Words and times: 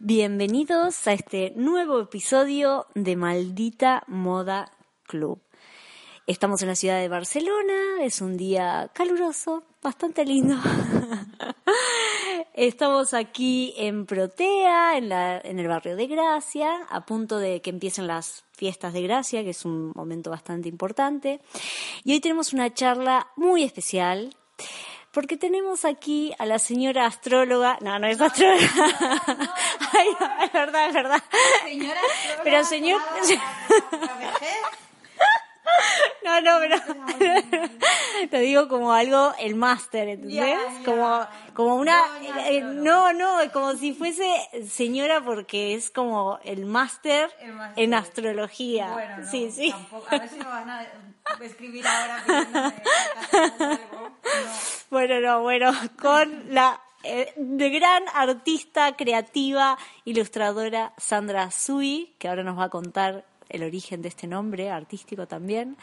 Bienvenidos 0.00 1.08
a 1.08 1.12
este 1.12 1.52
nuevo 1.56 1.98
episodio 2.00 2.86
de 2.94 3.16
Maldita 3.16 4.04
Moda 4.06 4.70
Club. 5.02 5.40
Estamos 6.28 6.62
en 6.62 6.68
la 6.68 6.76
ciudad 6.76 7.00
de 7.00 7.08
Barcelona, 7.08 8.04
es 8.04 8.20
un 8.20 8.36
día 8.36 8.92
caluroso, 8.94 9.64
bastante 9.82 10.24
lindo. 10.24 10.54
Estamos 12.54 13.12
aquí 13.12 13.74
en 13.76 14.06
Protea, 14.06 14.96
en, 14.98 15.58
el 15.58 15.66
barrio 15.66 15.96
de 15.96 16.06
Gracia, 16.06 16.86
a 16.90 17.04
punto 17.04 17.38
de 17.38 17.60
que 17.60 17.70
empiecen 17.70 18.06
las 18.06 18.44
fiestas 18.52 18.92
de 18.92 19.02
Gracia, 19.02 19.42
que 19.42 19.50
es 19.50 19.64
un 19.64 19.90
momento 19.96 20.30
bastante 20.30 20.68
importante. 20.68 21.40
Y 22.04 22.12
hoy 22.12 22.20
tenemos 22.20 22.52
una 22.52 22.72
charla 22.72 23.32
muy 23.34 23.64
especial 23.64 24.32
porque 25.18 25.36
tenemos 25.36 25.84
aquí 25.84 26.32
a 26.38 26.46
la 26.46 26.60
señora 26.60 27.04
astróloga. 27.04 27.76
No, 27.80 27.98
no 27.98 28.06
es 28.06 28.20
astróloga. 28.20 28.60
Ay, 29.92 30.06
no, 30.20 30.44
es 30.44 30.52
verdad, 30.52 30.86
es 30.86 30.94
verdad. 30.94 31.22
Señora 31.64 32.00
astróloga, 32.00 32.44
Pero 32.44 32.64
señor. 32.64 33.02
No, 36.24 36.40
no, 36.42 36.58
pero 36.58 36.76
lo 38.32 38.38
digo 38.38 38.68
como 38.68 38.92
algo, 38.92 39.32
el 39.38 39.54
máster, 39.54 40.08
¿entendés? 40.08 40.58
Como, 40.84 41.26
como 41.54 41.76
una, 41.76 42.02
eh, 42.46 42.60
no, 42.60 43.12
no, 43.14 43.38
como 43.52 43.74
si 43.74 43.94
fuese 43.94 44.28
señora 44.68 45.22
porque 45.22 45.74
es 45.74 45.90
como 45.90 46.38
el 46.44 46.66
máster 46.66 47.30
en 47.76 47.94
astrología. 47.94 48.92
Bueno, 48.92 49.18
no, 49.18 49.30
sí, 49.30 49.50
sí. 49.50 49.70
tampoco. 49.70 50.06
A 50.10 50.18
ver 50.18 50.28
si 50.28 50.36
me 50.36 50.44
van 50.44 50.68
a 50.68 50.86
escribir 51.40 51.86
ahora 51.86 52.22
algo. 52.26 52.50
No. 53.58 53.78
Bueno, 54.90 55.20
no, 55.20 55.42
bueno, 55.42 55.72
con 56.00 56.54
la 56.54 56.80
eh, 57.04 57.32
de 57.36 57.70
gran 57.70 58.02
artista 58.12 58.96
creativa, 58.96 59.78
ilustradora 60.04 60.92
Sandra 60.98 61.50
Sui, 61.50 62.14
que 62.18 62.28
ahora 62.28 62.42
nos 62.42 62.58
va 62.58 62.64
a 62.64 62.68
contar 62.70 63.24
el 63.48 63.62
origen 63.62 64.02
de 64.02 64.08
este 64.08 64.26
nombre 64.26 64.70
artístico 64.70 65.26
también. 65.26 65.76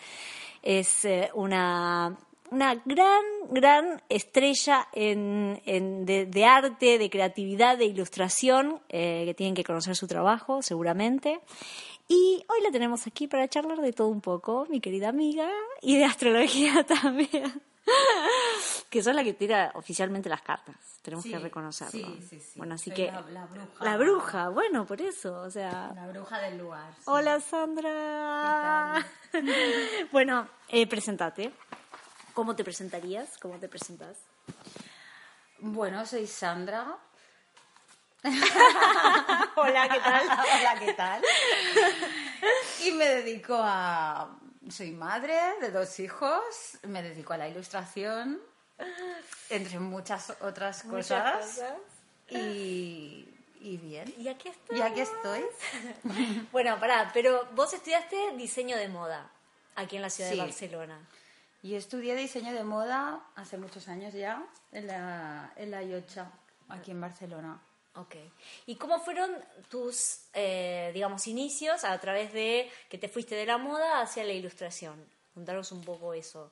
Es 0.64 1.06
eh, 1.06 1.30
una, 1.34 2.18
una 2.52 2.76
gran, 2.86 3.24
gran 3.52 4.02
estrella 4.10 4.88
en, 4.94 5.62
en- 5.66 6.06
de, 6.06 6.46
arte, 6.46 6.98
de 6.98 7.10
creatividad, 7.10 7.78
de 7.78 7.86
ilustración, 7.86 8.80
eh, 8.90 9.24
que 9.26 9.34
tienen 9.34 9.56
que 9.56 9.64
conocer 9.64 9.96
su 9.96 10.08
trabajo, 10.08 10.62
seguramente. 10.62 11.40
Y 12.08 12.44
hoy 12.50 12.62
la 12.64 12.72
tenemos 12.72 13.08
aquí 13.08 13.28
para 13.28 13.48
charlar 13.48 13.80
de 13.82 13.92
todo 13.94 14.10
un 14.10 14.22
poco, 14.22 14.68
mi 14.70 14.80
querida 14.80 15.10
amiga, 15.10 15.50
y 15.82 15.98
de 15.98 16.06
astrología 16.06 16.84
también. 17.02 17.62
Que 18.96 19.04
son 19.04 19.16
la 19.16 19.24
que 19.26 19.34
tira 19.34 19.72
oficialmente 19.76 20.30
las 20.30 20.42
cartas, 20.42 20.76
tenemos 21.02 21.24
Sí, 21.24 21.32
que 21.32 21.38
reconocerlo. 21.40 22.08
sí, 22.08 22.26
sí, 22.30 22.40
sí. 22.40 22.54
Bueno, 22.58 22.76
así 22.76 22.90
Soy 22.92 22.96
que 22.96 23.12
la- 23.12 23.22
la 23.30 23.46
bruja. 23.46 23.84
la 23.84 23.98
bruja, 23.98 24.50
bueno, 24.50 24.86
por 24.86 25.02
eso, 25.02 25.42
o 25.42 25.50
sea, 25.52 25.92
La 25.94 26.08
bruja 26.08 26.40
del 26.40 26.58
lugar. 26.58 26.94
sí. 26.96 27.02
hola 27.08 27.40
Sandra. 27.42 29.06
bueno, 30.14 30.48
eh, 30.70 30.88
presentate. 30.88 31.52
¿Cómo 32.34 32.56
te 32.56 32.64
presentarías? 32.64 33.38
¿Cómo 33.42 33.56
te 33.60 33.68
presentas? 33.68 34.18
Bueno, 35.60 36.06
soy 36.06 36.26
Sandra. 36.28 36.98
Hola, 39.56 39.90
¿qué 39.90 40.00
tal? 40.00 40.24
Hola, 40.60 40.76
¿qué 40.80 40.94
tal? 40.94 41.22
Y 42.84 42.92
me 42.92 43.06
dedico 43.06 43.58
a... 43.60 44.38
Soy 44.70 44.92
madre 44.92 45.38
de 45.62 45.70
dos 45.70 46.00
hijos, 46.00 46.42
me 46.84 47.04
dedico 47.04 47.34
a 47.34 47.38
la 47.38 47.48
ilustración, 47.48 48.42
entre 49.50 49.80
muchas 49.80 50.32
otras 50.42 50.84
cosas. 50.84 51.62
Y, 52.30 53.28
y 53.62 53.78
bien. 53.78 54.14
Y 54.18 54.28
aquí 54.28 54.50
estoy. 54.50 54.78
Y 54.78 54.82
aquí 54.82 55.02
estoy. 55.02 55.44
Bueno, 56.52 56.80
pará, 56.80 57.12
pero 57.14 57.48
vos 57.54 57.74
estudiaste 57.74 58.34
diseño 58.38 58.78
de 58.78 58.88
moda 58.88 59.30
aquí 59.76 59.96
en 59.98 60.02
la 60.02 60.10
ciudad 60.10 60.30
Sí. 60.32 60.36
de 60.38 60.42
Barcelona. 60.44 61.00
Yo 61.64 61.78
estudié 61.78 62.16
diseño 62.16 62.54
de 62.54 62.64
moda 62.64 63.20
hace 63.36 63.58
muchos 63.58 63.88
años 63.88 64.14
ya, 64.14 64.44
en 64.72 64.86
la, 64.88 65.52
en 65.56 65.72
la 65.72 65.82
Iocha, 65.84 66.30
aquí 66.70 66.92
en 66.92 67.02
Barcelona. 67.02 67.60
Ok. 67.96 68.16
¿Y 68.68 68.76
cómo 68.76 69.00
fueron 69.00 69.32
tus, 69.70 70.20
eh, 70.34 70.92
digamos, 70.94 71.26
inicios 71.28 71.84
a 71.84 71.98
través 72.00 72.34
de 72.34 72.70
que 72.90 72.98
te 73.00 73.08
fuiste 73.10 73.36
de 73.36 73.46
la 73.48 73.58
moda 73.58 74.02
hacia 74.02 74.24
la 74.24 74.34
ilustración? 74.34 75.04
Contanos 75.34 75.72
un 75.72 75.84
poco 75.84 76.14
eso. 76.14 76.52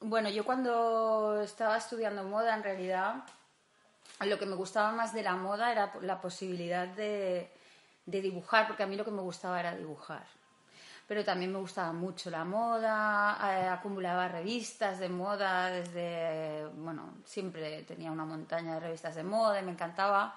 Bueno, 0.00 0.28
yo 0.30 0.44
cuando 0.44 1.40
estaba 1.42 1.76
estudiando 1.76 2.22
moda, 2.22 2.54
en 2.54 2.62
realidad, 2.62 3.24
lo 4.20 4.38
que 4.38 4.46
me 4.46 4.54
gustaba 4.54 4.92
más 4.92 5.12
de 5.12 5.24
la 5.24 5.34
moda 5.34 5.72
era 5.72 5.92
la 6.02 6.20
posibilidad 6.20 6.86
de, 6.86 7.50
de 8.06 8.20
dibujar, 8.22 8.68
porque 8.68 8.84
a 8.84 8.86
mí 8.86 8.94
lo 8.94 9.04
que 9.04 9.10
me 9.10 9.22
gustaba 9.22 9.58
era 9.58 9.74
dibujar. 9.74 10.24
Pero 11.08 11.24
también 11.24 11.52
me 11.52 11.58
gustaba 11.58 11.92
mucho 11.92 12.30
la 12.30 12.44
moda, 12.44 13.38
eh, 13.42 13.66
acumulaba 13.66 14.28
revistas 14.28 15.00
de 15.00 15.08
moda 15.08 15.68
desde, 15.70 16.66
bueno, 16.76 17.14
siempre 17.24 17.82
tenía 17.82 18.12
una 18.12 18.24
montaña 18.24 18.74
de 18.74 18.80
revistas 18.80 19.16
de 19.16 19.24
moda 19.24 19.60
y 19.60 19.64
me 19.64 19.72
encantaba. 19.72 20.36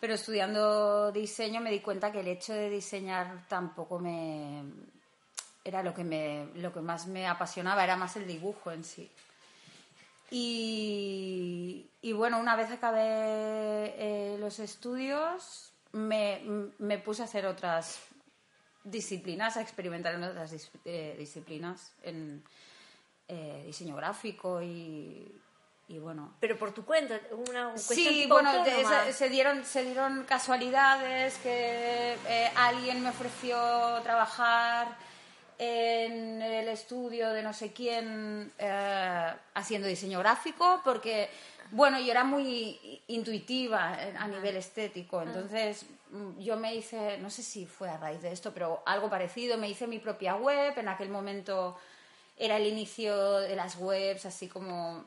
Pero 0.00 0.14
estudiando 0.14 1.12
diseño 1.12 1.62
me 1.62 1.70
di 1.70 1.80
cuenta 1.80 2.12
que 2.12 2.20
el 2.20 2.28
hecho 2.28 2.52
de 2.52 2.68
diseñar 2.68 3.46
tampoco 3.48 3.98
me, 4.00 4.64
era 5.64 5.82
lo 5.82 5.94
que, 5.94 6.04
me, 6.04 6.46
lo 6.56 6.72
que 6.72 6.80
más 6.80 7.06
me 7.06 7.26
apasionaba, 7.26 7.84
era 7.84 7.96
más 7.96 8.16
el 8.16 8.26
dibujo 8.26 8.70
en 8.72 8.84
sí. 8.84 9.10
Y, 10.30 11.86
y 12.00 12.12
bueno, 12.12 12.38
una 12.38 12.56
vez 12.56 12.70
acabé 12.70 13.02
eh, 13.04 14.36
los 14.40 14.58
estudios, 14.60 15.70
me, 15.92 16.40
me 16.78 16.98
puse 16.98 17.22
a 17.22 17.26
hacer 17.26 17.46
otras 17.46 17.98
disciplinas, 18.84 19.56
a 19.56 19.60
experimentar 19.62 20.14
en 20.14 20.24
otras 20.24 20.52
dis- 20.52 20.70
eh, 20.84 21.14
disciplinas, 21.18 21.92
en 22.02 22.42
eh, 23.28 23.62
diseño 23.66 23.94
gráfico 23.94 24.62
y, 24.62 25.38
y 25.88 25.98
bueno, 25.98 26.34
Pero 26.40 26.58
por 26.58 26.72
tu 26.72 26.84
cuenta, 26.84 27.20
una 27.48 27.68
cuestión 27.72 27.98
Sí, 28.14 28.22
tipo 28.22 28.34
bueno, 28.34 28.52
de- 28.52 28.58
autónoma. 28.72 29.04
se, 29.04 29.12
se 29.12 29.28
dieron, 29.28 29.64
se 29.64 29.84
dieron 29.84 30.24
casualidades 30.24 31.36
que 31.38 32.16
eh, 32.26 32.50
alguien 32.56 33.02
me 33.02 33.10
ofreció 33.10 33.56
trabajar 34.02 34.88
en 35.58 36.40
el 36.42 36.68
estudio 36.68 37.30
de 37.30 37.42
no 37.42 37.52
sé 37.52 37.72
quién 37.72 38.52
eh, 38.58 39.32
haciendo 39.54 39.86
diseño 39.88 40.18
gráfico 40.18 40.80
porque, 40.84 41.28
bueno, 41.70 41.98
yo 42.00 42.10
era 42.10 42.24
muy 42.24 43.00
intuitiva 43.08 43.96
a 44.18 44.26
nivel 44.28 44.56
estético, 44.56 45.22
entonces 45.22 45.86
mm, 46.10 46.38
yo 46.40 46.56
me 46.56 46.74
hice, 46.74 47.18
no 47.18 47.30
sé 47.30 47.42
si 47.42 47.66
fue 47.66 47.88
a 47.88 47.96
raíz 47.96 48.22
de 48.22 48.32
esto, 48.32 48.52
pero 48.52 48.82
algo 48.86 49.08
parecido, 49.08 49.56
me 49.58 49.68
hice 49.68 49.86
mi 49.86 49.98
propia 49.98 50.34
web, 50.36 50.76
en 50.78 50.88
aquel 50.88 51.08
momento 51.08 51.76
era 52.36 52.56
el 52.56 52.66
inicio 52.66 53.38
de 53.40 53.54
las 53.54 53.76
webs 53.76 54.26
así 54.26 54.48
como 54.48 55.04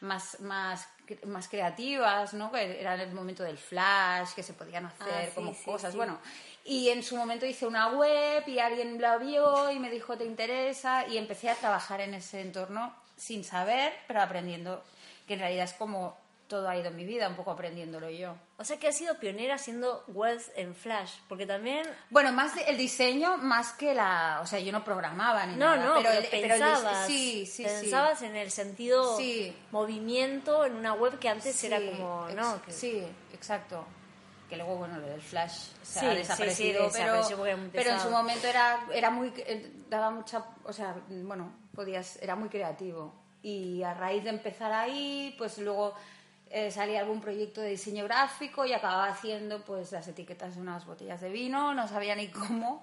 más, 0.00 0.40
más, 0.40 0.86
más 1.26 1.48
creativas, 1.48 2.34
¿no? 2.34 2.50
Que 2.52 2.80
era 2.80 2.94
el 2.94 3.12
momento 3.14 3.42
del 3.42 3.56
flash, 3.56 4.34
que 4.34 4.42
se 4.42 4.52
podían 4.52 4.84
hacer 4.86 5.08
Ah, 5.08 5.24
sí, 5.26 5.30
como 5.34 5.54
sí, 5.54 5.64
cosas. 5.64 5.92
sí. 5.92 5.96
Bueno, 5.96 6.18
y 6.64 6.88
en 6.88 7.02
su 7.02 7.16
momento 7.16 7.44
hice 7.46 7.66
una 7.66 7.88
web 7.90 8.42
y 8.46 8.58
alguien 8.58 9.00
la 9.00 9.18
vio 9.18 9.70
y 9.70 9.78
me 9.78 9.90
dijo, 9.90 10.16
¿te 10.16 10.24
interesa? 10.24 11.06
Y 11.06 11.18
empecé 11.18 11.50
a 11.50 11.54
trabajar 11.54 12.00
en 12.00 12.14
ese 12.14 12.40
entorno 12.40 12.94
sin 13.16 13.44
saber, 13.44 13.92
pero 14.06 14.22
aprendiendo, 14.22 14.82
que 15.26 15.34
en 15.34 15.40
realidad 15.40 15.64
es 15.64 15.74
como 15.74 16.16
todo 16.48 16.68
ha 16.68 16.76
ido 16.76 16.88
en 16.88 16.96
mi 16.96 17.04
vida, 17.06 17.26
un 17.26 17.36
poco 17.36 17.50
aprendiéndolo 17.52 18.10
yo. 18.10 18.34
O 18.58 18.64
sea 18.64 18.78
que 18.78 18.88
has 18.88 18.96
sido 18.96 19.18
pionera 19.18 19.54
haciendo 19.54 20.04
webs 20.08 20.52
en 20.56 20.74
Flash, 20.74 21.10
porque 21.26 21.46
también... 21.46 21.88
Bueno, 22.10 22.32
más 22.32 22.52
el 22.66 22.76
diseño, 22.76 23.38
más 23.38 23.72
que 23.72 23.94
la... 23.94 24.40
O 24.42 24.46
sea, 24.46 24.60
yo 24.60 24.70
no 24.70 24.84
programaba 24.84 25.46
ni 25.46 25.56
No, 25.56 25.74
nada. 25.74 25.84
no, 25.86 25.94
pero, 25.96 26.10
el- 26.10 26.24
el 26.26 26.30
dis- 26.44 26.48
pensabas, 26.48 27.06
sí, 27.06 27.46
sí, 27.46 27.64
sí. 27.64 27.64
pensabas 27.64 28.22
en 28.22 28.36
el 28.36 28.50
sentido 28.50 29.16
Sí. 29.16 29.56
movimiento 29.70 30.64
en 30.66 30.74
una 30.76 30.92
web 30.92 31.18
que 31.18 31.28
antes 31.28 31.62
era 31.64 31.78
Sí, 31.78 31.90
como, 31.90 32.28
¿no? 32.30 32.60
Que- 32.62 32.72
Sí, 32.72 33.02
exacto. 33.32 33.84
Que 34.48 34.56
luego, 34.56 34.76
bueno, 34.76 34.98
lo 34.98 35.06
del 35.06 35.22
flash 35.22 35.70
se 35.82 36.00
Sí, 36.00 36.06
ha 36.06 36.14
desaparecido, 36.14 36.90
sí, 36.90 36.98
pero, 36.98 37.22
pero 37.72 37.90
en 37.90 38.00
su 38.00 38.10
momento 38.10 38.46
era, 38.46 38.86
era 38.92 39.10
muy, 39.10 39.32
eh, 39.38 39.72
daba 39.88 40.10
mucha, 40.10 40.44
o 40.64 40.72
sea, 40.72 40.94
bueno, 41.08 41.50
podías, 41.74 42.16
era 42.22 42.36
muy 42.36 42.48
creativo. 42.48 43.14
Y 43.42 43.82
a 43.82 43.94
raíz 43.94 44.24
de 44.24 44.30
empezar 44.30 44.72
ahí, 44.72 45.34
pues 45.38 45.58
luego 45.58 45.94
eh, 46.56 46.70
salía 46.70 47.00
algún 47.00 47.20
proyecto 47.20 47.60
de 47.60 47.70
diseño 47.70 48.04
gráfico 48.04 48.64
y 48.64 48.72
acababa 48.72 49.08
haciendo 49.08 49.64
pues 49.64 49.90
las 49.90 50.06
etiquetas 50.06 50.54
de 50.54 50.60
unas 50.60 50.86
botellas 50.86 51.20
de 51.20 51.28
vino, 51.28 51.74
no 51.74 51.88
sabía 51.88 52.14
ni 52.14 52.28
cómo. 52.28 52.80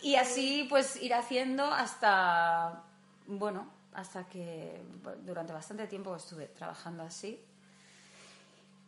Y 0.00 0.14
así 0.14 0.66
pues 0.70 0.94
ir 1.02 1.12
haciendo 1.12 1.64
hasta, 1.64 2.84
bueno, 3.26 3.68
hasta 3.94 4.24
que 4.24 4.80
durante 5.24 5.52
bastante 5.52 5.86
tiempo 5.88 6.14
estuve 6.14 6.46
trabajando 6.46 7.02
así. 7.02 7.44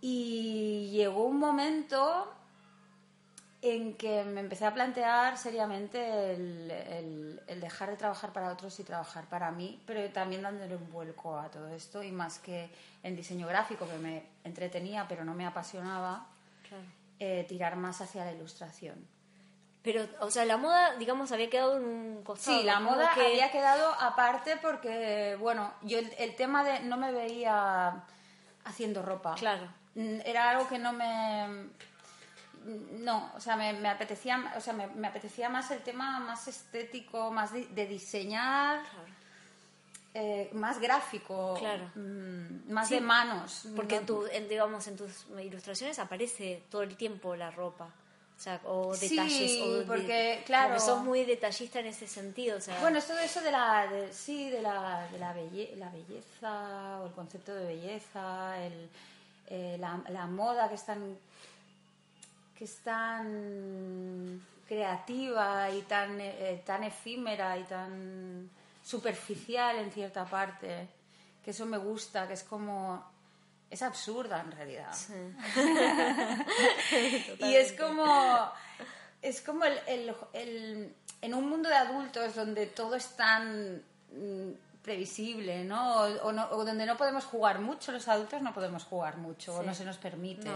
Y 0.04 0.90
llegó 0.90 1.24
un 1.24 1.38
momento 1.38 2.34
en 3.62 3.94
que 3.94 4.24
me 4.24 4.40
empecé 4.40 4.66
a 4.66 4.74
plantear 4.74 5.38
seriamente 5.38 6.34
el, 6.34 7.40
el, 7.46 7.60
dejar 7.60 7.90
de 7.90 7.96
trabajar 7.96 8.32
para 8.32 8.50
otros 8.50 8.78
y 8.80 8.82
trabajar 8.82 9.26
para 9.26 9.52
mí, 9.52 9.80
pero 9.86 10.12
también 10.12 10.42
dándole 10.42 10.74
un 10.74 10.90
vuelco 10.90 11.38
a 11.38 11.48
todo 11.48 11.68
esto 11.68 12.02
y 12.02 12.10
más 12.10 12.40
que 12.40 12.68
en 13.04 13.14
diseño 13.14 13.46
gráfico, 13.46 13.86
que 13.86 13.98
me 13.98 14.24
entretenía 14.42 15.06
pero 15.08 15.24
no 15.24 15.34
me 15.34 15.46
apasionaba, 15.46 16.26
eh, 17.20 17.46
tirar 17.48 17.76
más 17.76 18.00
hacia 18.00 18.24
la 18.24 18.32
ilustración. 18.32 19.06
Pero, 19.84 20.08
o 20.20 20.30
sea, 20.32 20.44
la 20.44 20.56
moda, 20.56 20.96
digamos, 20.96 21.30
había 21.30 21.48
quedado 21.48 21.76
en 21.76 21.84
un 21.84 22.22
costado. 22.24 22.58
Sí, 22.58 22.64
la 22.64 22.80
moda 22.80 23.12
había 23.12 23.52
quedado 23.52 23.92
aparte 24.00 24.56
porque, 24.56 25.36
bueno, 25.38 25.72
yo 25.82 26.00
el, 26.00 26.12
el 26.18 26.34
tema 26.34 26.64
de 26.64 26.80
no 26.80 26.96
me 26.96 27.12
veía 27.12 28.04
haciendo 28.64 29.02
ropa. 29.02 29.34
Claro. 29.36 29.81
Mm, 29.94 30.20
era 30.24 30.50
algo 30.50 30.68
que 30.68 30.78
no 30.78 30.92
me 30.92 31.70
no, 32.64 33.32
o 33.36 33.40
sea, 33.40 33.56
me, 33.56 33.88
apetecía, 33.88 34.52
o 34.56 34.60
sea, 34.60 34.72
me, 34.72 35.06
apetecía 35.06 35.48
más 35.48 35.70
el 35.70 35.80
tema 35.80 36.20
más 36.20 36.46
estético, 36.48 37.30
más 37.30 37.52
de, 37.52 37.86
diseñar, 37.86 38.80
eh, 40.14 40.50
más 40.52 40.80
gráfico, 40.80 41.54
claro. 41.58 41.90
Mm, 41.94 42.72
más 42.72 42.90
de 42.90 43.00
manos. 43.00 43.66
Porque 43.74 43.96
en, 43.96 44.06
tu, 44.06 44.24
digamos, 44.48 44.86
en 44.86 44.96
tus 44.96 45.26
ilustraciones 45.42 45.98
aparece 45.98 46.62
todo 46.70 46.82
el 46.82 46.96
tiempo 46.96 47.34
la 47.34 47.50
ropa. 47.50 47.90
O 48.36 48.40
sea, 48.42 48.60
o 48.64 48.96
detalles. 48.96 49.50
Sí, 49.50 49.84
porque, 49.86 50.42
claro. 50.44 50.78
sos 50.80 51.04
muy 51.04 51.24
detallista 51.24 51.78
en 51.78 51.86
ese 51.86 52.08
sentido. 52.08 52.58
O 52.58 52.60
sea. 52.60 52.80
Bueno, 52.80 52.98
es 52.98 53.06
todo 53.06 53.18
eso 53.18 53.40
de 53.40 53.52
la, 53.52 53.88
sí, 54.10 54.50
de 54.50 54.60
la, 54.60 55.08
de 55.12 55.18
la, 55.18 55.34
la 55.76 55.90
belleza, 55.90 57.00
o 57.00 57.06
el 57.06 57.12
concepto 57.12 57.54
de 57.54 57.66
belleza, 57.66 58.64
el, 58.64 58.90
eh, 59.46 59.76
la, 59.78 60.02
la, 60.08 60.26
moda 60.26 60.68
que 60.68 60.74
es 60.76 60.84
tan 60.84 61.18
que 62.56 62.64
es 62.64 62.76
tan 62.78 64.40
creativa 64.72 65.70
y 65.70 65.82
tan, 65.82 66.18
eh, 66.20 66.62
tan 66.64 66.82
efímera 66.84 67.58
y 67.58 67.64
tan 67.64 68.48
superficial 68.82 69.76
en 69.76 69.92
cierta 69.92 70.24
parte, 70.24 70.88
que 71.44 71.50
eso 71.50 71.66
me 71.66 71.76
gusta, 71.76 72.26
que 72.26 72.34
es 72.34 72.42
como... 72.42 73.04
es 73.70 73.82
absurda 73.82 74.40
en 74.40 74.52
realidad. 74.52 74.94
y 77.38 77.54
es 77.54 77.72
como... 77.72 78.50
Es 79.20 79.40
como 79.40 79.64
el, 79.64 79.78
el, 79.86 80.14
el, 80.32 80.94
en 81.20 81.34
un 81.34 81.48
mundo 81.48 81.68
de 81.68 81.76
adultos 81.76 82.34
donde 82.34 82.66
todo 82.66 82.96
es 82.96 83.14
tan 83.14 83.76
mm, 84.10 84.50
previsible, 84.82 85.64
¿no? 85.64 86.00
O, 86.00 86.32
no, 86.32 86.48
o, 86.50 86.64
donde 86.64 86.84
no 86.84 86.96
podemos 86.96 87.24
jugar 87.24 87.60
mucho, 87.60 87.92
los 87.92 88.08
adultos 88.08 88.42
no 88.42 88.52
podemos 88.52 88.82
jugar 88.84 89.16
mucho, 89.16 89.54
o 89.56 89.62
no 89.62 89.74
se 89.74 89.84
nos 89.84 89.96
permite. 89.96 90.50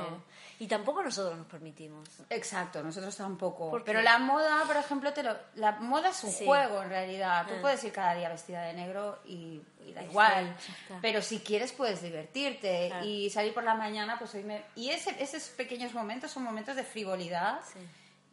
Y 0.59 0.67
tampoco 0.67 1.03
nosotros 1.03 1.39
nos 1.39 1.47
permitimos. 1.47 2.09
Exacto, 2.29 2.83
nosotros 2.83 3.17
tampoco. 3.17 3.81
Pero 3.85 4.03
la 4.03 4.19
moda, 4.19 4.65
por 4.67 4.77
ejemplo, 4.77 5.13
te 5.13 5.23
lo, 5.23 5.37
la 5.55 5.73
moda 5.73 6.11
es 6.11 6.25
un 6.25 6.33
juego 6.33 6.83
en 6.83 6.89
realidad. 6.89 7.47
Tú 7.47 7.55
ah. 7.57 7.61
puedes 7.61 7.85
ir 7.85 7.93
cada 7.93 8.15
día 8.15 8.29
vestida 8.29 8.63
de 8.63 8.73
negro 8.75 9.21
y, 9.25 9.63
da 9.95 10.03
igual. 10.03 10.57
Pero 11.01 11.23
si 11.23 11.39
quieres 11.39 11.73
puedes 11.73 12.03
divertirte 12.03 12.93
y 13.05 13.31
salir 13.31 13.55
por 13.55 13.63
la 13.63 13.75
mañana, 13.75 14.19
pues 14.19 14.35
hoy 14.35 14.43
me... 14.43 14.65
Y 14.75 14.91
ese, 14.91 15.23
esos 15.23 15.45
pequeños 15.51 15.95
momentos 15.95 16.33
son 16.33 16.43
momentos 16.43 16.75
de 16.75 16.83
frivolidad 16.83 17.61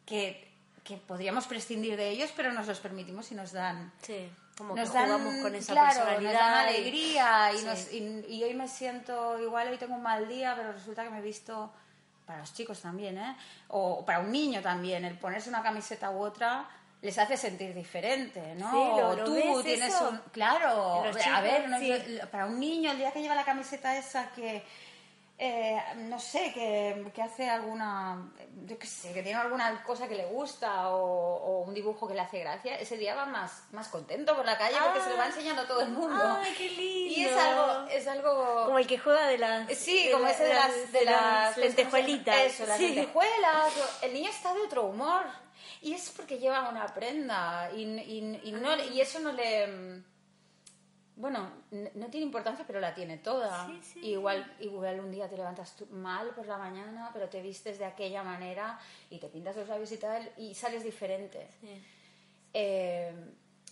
que, 0.05 0.51
que 0.83 0.97
podríamos 0.97 1.45
prescindir 1.45 1.95
de 1.97 2.09
ellos, 2.09 2.31
pero 2.35 2.51
nos 2.51 2.67
los 2.67 2.79
permitimos 2.79 3.31
y 3.31 3.35
nos 3.35 3.51
dan... 3.51 3.93
Sí 4.01 4.29
como 4.57 4.75
nos 4.75 4.89
que 4.89 4.99
jugamos 4.99 5.35
con 5.41 5.55
esa 5.55 5.73
personalidad. 5.73 6.21
Nos 6.21 6.33
dan 6.33 6.67
alegría 6.67 7.51
y, 7.91 8.25
y, 8.27 8.43
hoy 8.43 8.53
me 8.53 8.67
siento 8.67 9.39
igual, 9.39 9.69
hoy 9.69 9.77
tengo 9.77 9.95
un 9.95 10.03
mal 10.03 10.27
día, 10.27 10.53
pero 10.55 10.71
resulta 10.73 11.03
que 11.03 11.09
me 11.09 11.19
he 11.19 11.21
visto, 11.21 11.71
para 12.25 12.39
los 12.39 12.53
chicos 12.53 12.81
también, 12.81 13.17
¿eh? 13.17 13.35
o 13.69 14.05
para 14.05 14.19
un 14.19 14.31
niño 14.31 14.61
también, 14.61 15.05
el 15.05 15.17
ponerse 15.17 15.49
una 15.49 15.63
camiseta 15.63 16.11
u 16.11 16.21
otra 16.21 16.67
les 17.01 17.17
hace 17.17 17.35
sentir 17.35 17.73
diferente, 17.73 18.55
¿no? 18.55 18.71
Sí, 18.71 19.01
lo, 19.01 19.25
tú 19.25 19.61
tienes 19.61 19.93
un... 19.99 20.21
Claro, 20.31 21.03
a 21.03 21.41
ver, 21.41 22.29
para 22.31 22.45
un 22.45 22.57
niño 22.57 22.91
el 22.91 22.97
día 22.97 23.11
que 23.11 23.21
lleva 23.21 23.35
la 23.35 23.43
camiseta 23.43 23.97
esa 23.97 24.31
que 24.31 24.63
eh, 25.45 25.77
no 25.97 26.21
sé, 26.21 26.53
que, 26.53 27.11
que, 27.13 27.21
hace 27.21 27.49
alguna, 27.49 28.31
yo 28.65 28.79
qué 28.79 28.87
sé, 28.87 29.11
que 29.11 29.21
tiene 29.21 29.37
alguna 29.37 29.83
cosa 29.83 30.07
que 30.07 30.15
le 30.15 30.25
gusta 30.25 30.89
o, 30.91 31.63
un 31.67 31.73
dibujo 31.73 32.07
que 32.07 32.13
le 32.13 32.21
hace 32.21 32.39
gracia, 32.39 32.79
ese 32.79 32.95
día 32.95 33.13
va 33.13 33.25
más, 33.25 33.63
más 33.73 33.89
contento 33.89 34.37
por 34.37 34.45
la 34.45 34.57
calle 34.57 34.77
porque 34.81 35.01
se 35.01 35.09
lo 35.09 35.17
va 35.17 35.23
ah. 35.23 35.27
enseñando 35.27 35.63
a 35.63 35.67
todo 35.67 35.81
el 35.81 35.89
mundo. 35.89 36.23
¡Ay, 36.39 36.53
qué 36.57 36.69
lindo! 36.69 37.19
Y 37.19 37.25
es 37.25 37.35
algo, 37.35 37.87
es 37.89 38.07
algo... 38.07 38.63
Como 38.67 38.79
el 38.79 38.87
que 38.87 38.97
juega 38.97 39.27
de 39.27 39.37
las... 39.37 39.77
Sí, 39.77 40.09
como 40.13 40.27
ese 40.27 40.45
de 40.45 40.53
las, 40.53 40.91
de 40.93 41.05
las, 41.05 41.57
lentejuelitas. 41.57 42.37
Eso, 42.43 42.65
las 42.65 42.79
lentejuelas. 42.79 43.73
El 44.01 44.13
niño 44.13 44.29
está 44.29 44.53
de 44.53 44.61
otro 44.61 44.85
humor. 44.85 45.25
Y 45.81 45.93
es 45.93 46.09
porque 46.15 46.39
lleva 46.39 46.69
una 46.69 46.87
prenda 46.87 47.69
y, 47.75 47.83
y, 47.83 48.39
y 48.43 48.51
no, 48.53 48.81
y 48.81 49.01
eso 49.01 49.19
no 49.19 49.33
le 49.33 50.03
bueno, 51.15 51.51
no 51.71 52.07
tiene 52.07 52.25
importancia, 52.25 52.65
pero 52.65 52.79
la 52.79 52.93
tiene 52.93 53.17
toda. 53.17 53.69
Igual, 54.01 54.55
igual 54.59 54.99
un 54.99 55.11
día 55.11 55.29
te 55.29 55.37
levantas 55.37 55.75
mal 55.91 56.29
por 56.31 56.47
la 56.47 56.57
mañana, 56.57 57.11
pero 57.13 57.29
te 57.29 57.41
vistes 57.41 57.77
de 57.77 57.85
aquella 57.85 58.23
manera 58.23 58.79
y 59.09 59.19
te 59.19 59.27
pintas 59.27 59.55
los 59.55 59.67
labios 59.67 59.91
y 59.91 59.97
tal, 59.97 60.31
y 60.37 60.55
sales 60.55 60.83
diferente. 60.83 61.47
Eh, 62.53 63.13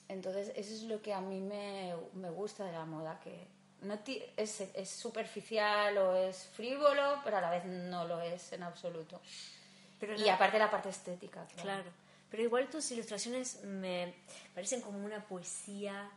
entonces, 0.07 0.51
eso 0.55 0.73
es 0.73 0.83
lo 0.83 1.01
que 1.01 1.13
a 1.13 1.21
mí 1.21 1.39
me, 1.39 1.95
me 2.13 2.29
gusta 2.29 2.65
de 2.65 2.73
la 2.73 2.85
moda, 2.85 3.19
que 3.19 3.47
no 3.81 3.97
es, 4.37 4.61
es, 4.61 4.89
superficial 4.89 5.97
o 5.97 6.15
es 6.15 6.45
frívolo, 6.53 7.21
pero 7.23 7.37
a 7.37 7.41
la 7.41 7.49
vez 7.49 7.65
no 7.65 8.05
lo 8.07 8.21
es 8.21 8.53
en 8.53 8.63
absoluto. 8.63 9.19
Pero 9.99 10.15
y 10.15 10.29
aparte 10.29 10.59
la 10.59 10.69
parte 10.69 10.89
estética. 10.89 11.45
claro. 11.61 11.89
Pero 12.29 12.43
igual 12.43 12.69
tus 12.69 12.89
ilustraciones 12.91 13.61
me 13.63 14.13
parecen 14.55 14.79
como 14.79 15.03
una 15.03 15.21
poesía 15.27 16.09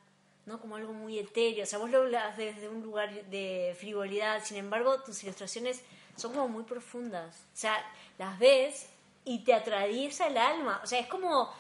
¿no? 0.47 0.61
Como 0.61 0.77
algo 0.77 0.93
muy 0.93 1.19
etéreo. 1.19 1.65
O 1.65 1.67
sea, 1.67 1.79
vos 1.79 1.91
lo 1.91 1.99
hablas 1.99 2.37
desde 2.37 2.69
un 2.69 2.83
lugar 2.83 3.13
de 3.27 3.77
frivolidad, 3.79 4.45
sin 4.45 4.57
embargo, 4.57 5.03
tus 5.03 5.23
ilustraciones 5.23 5.83
son 6.17 6.33
como 6.33 6.49
muy 6.49 6.65
profundas. 6.65 7.35
O 7.55 7.57
sea, 7.57 7.85
las 8.19 8.39
ves 8.39 8.87
y 9.25 9.41
te 9.45 9.55
atraviesa 9.55 10.27
el 10.27 10.37
alma. 10.37 10.81
O 10.83 10.87
sea, 10.87 10.99
es 10.99 11.07
como, 11.07 11.53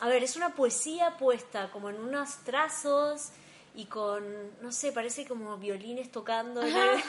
a 0.00 0.08
ver, 0.08 0.22
es 0.22 0.36
una 0.36 0.54
poesía 0.54 1.16
puesta 1.16 1.70
como 1.70 1.90
en 1.90 2.00
unos 2.00 2.38
trazos 2.44 3.30
y 3.74 3.86
con, 3.86 4.60
no 4.62 4.72
sé, 4.72 4.92
parece 4.92 5.26
como 5.26 5.56
violines 5.56 6.10
tocando. 6.10 6.60
de 6.60 6.70
verdad, 6.70 7.04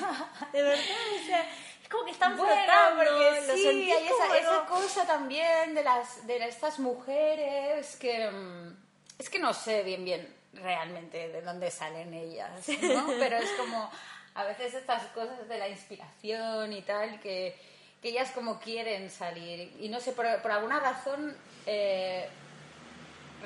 o 0.52 1.26
sea, 1.26 1.50
es 1.82 1.90
como 1.90 2.06
que 2.06 2.12
están 2.12 2.36
bueno, 2.38 2.52
porque 2.96 3.56
sí, 3.56 3.68
hay 3.68 4.08
esa, 4.08 4.38
esa, 4.38 4.66
cosa 4.66 5.06
también 5.06 5.76
de 5.76 5.84
las 5.84 6.26
de 6.26 6.48
estas 6.48 6.80
mujeres 6.80 7.96
que 7.98 8.32
mm, 8.32 8.76
es 9.20 9.30
que 9.30 9.38
no 9.38 9.54
sé 9.54 9.84
bien 9.84 10.04
bien 10.04 10.35
realmente 10.56 11.30
de 11.30 11.42
dónde 11.42 11.72
salen 11.72 12.14
ellas, 12.14 12.52
¿no? 12.82 13.08
Pero 13.20 13.38
es 13.38 13.50
como 13.52 13.90
a 14.34 14.44
veces 14.44 14.74
estas 14.74 15.04
cosas 15.08 15.48
de 15.48 15.58
la 15.58 15.70
inspiración 15.70 16.74
y 16.74 16.82
tal 16.82 17.20
que, 17.22 17.56
que 18.02 18.10
ellas 18.10 18.32
como 18.32 18.60
quieren 18.60 19.10
salir. 19.10 19.76
Y 19.80 19.90
no 19.90 20.00
sé, 20.00 20.12
por, 20.12 20.26
por 20.42 20.52
alguna 20.52 20.80
razón 20.80 21.36
eh, 21.66 22.28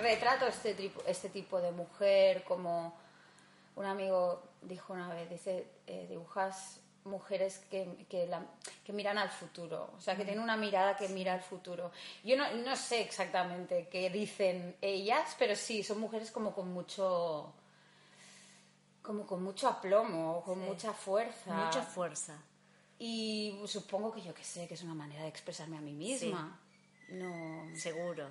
retrato 0.01 0.47
este 0.47 0.73
tipo, 0.73 1.01
este 1.05 1.29
tipo 1.29 1.61
de 1.61 1.71
mujer 1.71 2.43
como 2.43 2.97
un 3.75 3.85
amigo 3.85 4.43
dijo 4.61 4.93
una 4.93 5.07
vez, 5.09 5.29
dice, 5.29 5.67
eh, 5.87 6.05
dibujas 6.09 6.78
mujeres 7.05 7.59
que, 7.69 8.05
que, 8.09 8.93
miran 8.93 9.17
al 9.17 9.29
futuro, 9.29 9.91
o 9.97 10.01
sea, 10.01 10.15
que 10.15 10.25
tienen 10.25 10.43
una 10.43 10.57
mirada 10.57 10.95
que 10.95 11.07
mira 11.09 11.33
al 11.33 11.41
futuro. 11.41 11.91
Yo 12.23 12.35
no, 12.37 12.51
no, 12.51 12.75
sé 12.75 13.01
exactamente 13.01 13.87
qué 13.89 14.09
dicen 14.09 14.75
ellas, 14.81 15.35
pero 15.39 15.55
sí, 15.55 15.83
son 15.83 15.99
mujeres 15.99 16.31
como 16.31 16.53
con 16.53 16.71
mucho 16.71 17.53
como 19.01 19.25
con 19.25 19.41
mucho 19.41 19.67
aplomo, 19.67 20.43
con 20.43 20.59
mucha 20.59 20.93
fuerza. 20.93 21.53
Mucha 21.53 21.81
fuerza. 21.81 22.37
Y 22.99 23.59
supongo 23.65 24.11
que 24.11 24.21
yo 24.21 24.33
que 24.33 24.43
sé, 24.43 24.67
que 24.67 24.73
es 24.73 24.83
una 24.83 24.93
manera 24.93 25.23
de 25.23 25.29
expresarme 25.29 25.77
a 25.77 25.81
mí 25.81 25.93
misma. 25.93 26.59
No. 27.09 27.75
Seguro. 27.75 28.27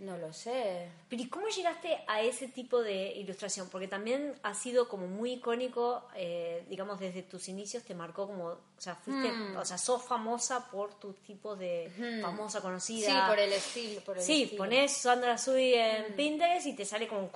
No 0.00 0.16
lo 0.16 0.32
sé. 0.32 0.88
Pero 1.10 1.22
¿y 1.22 1.28
cómo 1.28 1.46
llegaste 1.48 1.98
a 2.06 2.22
ese 2.22 2.48
tipo 2.48 2.82
de 2.82 3.12
ilustración? 3.16 3.68
Porque 3.68 3.86
también 3.86 4.34
ha 4.42 4.54
sido 4.54 4.88
como 4.88 5.06
muy 5.06 5.32
icónico, 5.32 6.08
eh, 6.14 6.64
digamos, 6.70 6.98
desde 6.98 7.22
tus 7.22 7.48
inicios 7.48 7.82
te 7.82 7.94
marcó 7.94 8.26
como, 8.26 8.46
o 8.46 8.58
sea, 8.78 8.94
fuiste, 8.94 9.30
hmm. 9.30 9.56
o 9.58 9.64
sea, 9.64 9.76
sos 9.76 10.02
famosa 10.02 10.70
por 10.70 10.94
tu 10.94 11.12
tipo 11.12 11.54
de 11.54 11.92
hmm. 11.94 12.22
famosa, 12.22 12.62
conocida. 12.62 13.10
Sí, 13.10 13.28
por 13.28 13.38
el 13.38 13.52
estilo. 13.52 14.00
Por 14.00 14.16
el 14.16 14.24
sí, 14.24 14.54
pones 14.56 14.90
Sandra 14.90 15.36
Sui 15.36 15.74
en 15.74 16.12
hmm. 16.12 16.16
Pinterest 16.16 16.66
y 16.66 16.72
te 16.74 16.86
sale 16.86 17.06
como 17.06 17.30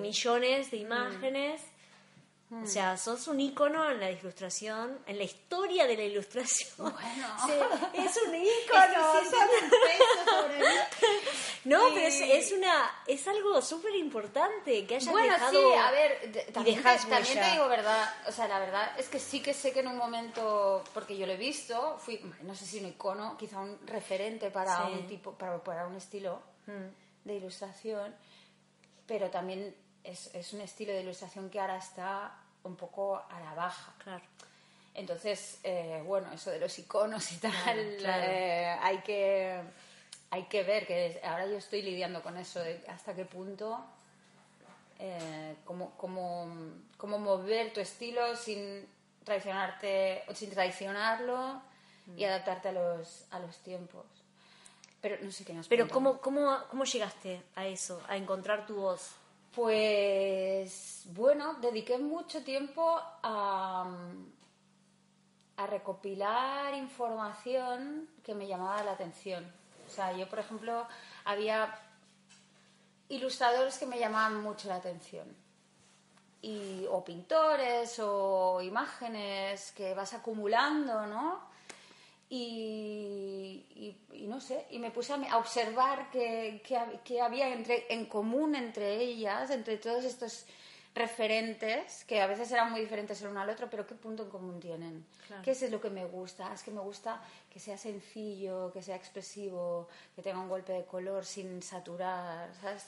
millones 0.00 0.70
de 0.70 0.76
imágenes. 0.76 1.60
O 2.52 2.66
sea, 2.66 2.96
sos 2.96 3.28
un 3.28 3.38
ícono 3.38 3.88
en 3.88 4.00
la 4.00 4.10
ilustración, 4.10 4.98
en 5.06 5.18
la 5.18 5.22
historia 5.22 5.86
de 5.86 5.96
la 5.96 6.02
ilustración. 6.02 6.92
Bueno. 6.92 7.28
Sí, 7.46 7.52
es 7.94 8.16
un 8.26 8.34
ícono. 8.34 9.20
Es 9.20 9.28
que. 10.98 11.19
No, 11.64 11.88
pero 11.92 12.06
es, 12.06 12.20
es 12.20 12.52
una 12.52 12.90
es 13.06 13.26
algo 13.28 13.60
súper 13.60 13.94
importante 13.96 14.86
que 14.86 14.96
hayas 14.96 15.10
Bueno, 15.12 15.32
dejado 15.34 15.52
sí, 15.72 15.78
a 15.78 15.90
ver, 15.90 16.32
de- 16.32 16.42
también, 16.52 16.76
te, 16.76 16.82
también 16.82 17.10
huella. 17.22 17.42
te 17.46 17.50
digo 17.52 17.68
verdad, 17.68 18.14
o 18.26 18.32
sea, 18.32 18.48
la 18.48 18.58
verdad 18.58 18.92
es 18.98 19.08
que 19.08 19.18
sí 19.18 19.42
que 19.42 19.52
sé 19.52 19.72
que 19.72 19.80
en 19.80 19.88
un 19.88 19.98
momento, 19.98 20.82
porque 20.94 21.16
yo 21.18 21.26
lo 21.26 21.32
he 21.32 21.36
visto, 21.36 21.98
fui, 21.98 22.18
no 22.42 22.54
sé 22.54 22.64
si 22.64 22.78
un 22.80 22.86
icono, 22.86 23.36
quizá 23.36 23.58
un 23.60 23.78
referente 23.86 24.50
para 24.50 24.76
Sí. 24.86 24.92
Mm. 24.92 24.98
un 25.00 25.06
tipo, 25.06 25.32
para, 25.34 25.62
para 25.62 25.86
un 25.86 25.96
estilo 25.96 26.40
de 27.24 27.34
ilustración, 27.34 28.14
pero 29.06 29.28
también 29.28 29.74
es, 30.04 30.34
es 30.34 30.52
un 30.54 30.60
estilo 30.62 30.92
de 30.92 31.02
ilustración 31.02 31.50
que 31.50 31.60
ahora 31.60 31.76
está 31.76 32.32
un 32.62 32.76
poco 32.76 33.16
a 33.16 33.40
la 33.40 33.52
baja. 33.54 33.92
Claro. 34.02 34.24
Entonces, 34.94 35.58
eh, 35.62 36.02
bueno, 36.06 36.32
eso 36.32 36.50
de 36.50 36.58
los 36.58 36.78
iconos 36.78 37.30
y 37.32 37.36
tal, 37.36 37.96
claro. 37.98 38.22
eh, 38.26 38.76
hay 38.80 38.98
que 39.02 39.60
hay 40.30 40.44
que 40.44 40.62
ver 40.62 40.86
que 40.86 41.20
ahora 41.24 41.46
yo 41.46 41.56
estoy 41.56 41.82
lidiando 41.82 42.22
con 42.22 42.36
eso 42.36 42.60
de 42.60 42.82
hasta 42.88 43.14
qué 43.14 43.24
punto 43.24 43.84
eh, 44.98 45.56
cómo, 45.64 45.92
cómo, 45.96 46.46
cómo 46.98 47.18
mover 47.18 47.72
tu 47.72 47.80
estilo 47.80 48.36
sin 48.36 48.86
traicionarte 49.24 50.22
sin 50.34 50.50
traicionarlo 50.50 51.62
y 52.16 52.24
adaptarte 52.24 52.68
a 52.68 52.72
los 52.72 53.24
a 53.30 53.38
los 53.38 53.56
tiempos. 53.58 54.04
Pero 55.00 55.16
no 55.22 55.32
sé 55.32 55.44
qué 55.44 55.54
nos 55.54 55.68
Pero 55.68 55.88
¿cómo, 55.88 56.18
cómo, 56.18 56.54
¿cómo 56.68 56.84
llegaste 56.84 57.42
a 57.54 57.66
eso, 57.66 58.02
a 58.08 58.16
encontrar 58.16 58.66
tu 58.66 58.76
voz? 58.76 59.12
Pues 59.54 61.04
bueno, 61.14 61.54
dediqué 61.54 61.96
mucho 61.98 62.44
tiempo 62.44 63.00
a, 63.22 63.90
a 65.56 65.66
recopilar 65.66 66.74
información 66.74 68.08
que 68.22 68.34
me 68.34 68.46
llamaba 68.46 68.82
la 68.84 68.92
atención. 68.92 69.59
O 69.90 69.92
sea, 69.92 70.16
yo, 70.16 70.28
por 70.28 70.38
ejemplo, 70.38 70.86
había 71.24 71.76
ilustradores 73.08 73.76
que 73.76 73.86
me 73.86 73.98
llamaban 73.98 74.40
mucho 74.40 74.68
la 74.68 74.76
atención. 74.76 75.26
Y, 76.42 76.86
o 76.88 77.04
pintores 77.04 77.98
o 77.98 78.62
imágenes 78.62 79.72
que 79.72 79.92
vas 79.94 80.14
acumulando, 80.14 81.06
¿no? 81.06 81.50
Y, 82.28 83.96
no 84.28 84.40
sé, 84.40 84.68
y 84.70 84.78
me 84.78 84.92
puse 84.92 85.12
a, 85.12 85.36
observar 85.36 86.08
qué 86.12 87.20
había 87.20 87.48
entre, 87.48 87.92
en 87.92 88.06
común 88.06 88.54
entre 88.54 88.94
ellas, 89.00 89.50
entre 89.50 89.76
todos 89.78 90.04
estos 90.04 90.46
referentes, 90.94 92.04
que 92.04 92.20
a 92.20 92.26
veces 92.26 92.50
eran 92.50 92.70
muy 92.70 92.80
diferentes 92.80 93.22
el 93.22 93.28
uno 93.28 93.40
al 93.40 93.50
otro, 93.50 93.70
pero 93.70 93.86
qué 93.86 93.94
punto 93.94 94.24
en 94.24 94.30
común 94.30 94.58
tienen. 94.60 95.06
Claro. 95.26 95.42
¿Qué 95.42 95.52
es 95.52 95.70
lo 95.70 95.80
que 95.80 95.90
me 95.90 96.04
gusta? 96.04 96.52
Es 96.52 96.62
que 96.62 96.70
me 96.70 96.80
gusta 96.80 97.22
que 97.48 97.60
sea 97.60 97.78
sencillo, 97.78 98.72
que 98.72 98.82
sea 98.82 98.96
expresivo, 98.96 99.88
que 100.16 100.22
tenga 100.22 100.40
un 100.40 100.48
golpe 100.48 100.72
de 100.72 100.84
color 100.84 101.24
sin 101.24 101.62
saturar, 101.62 102.50
¿sabes? 102.60 102.86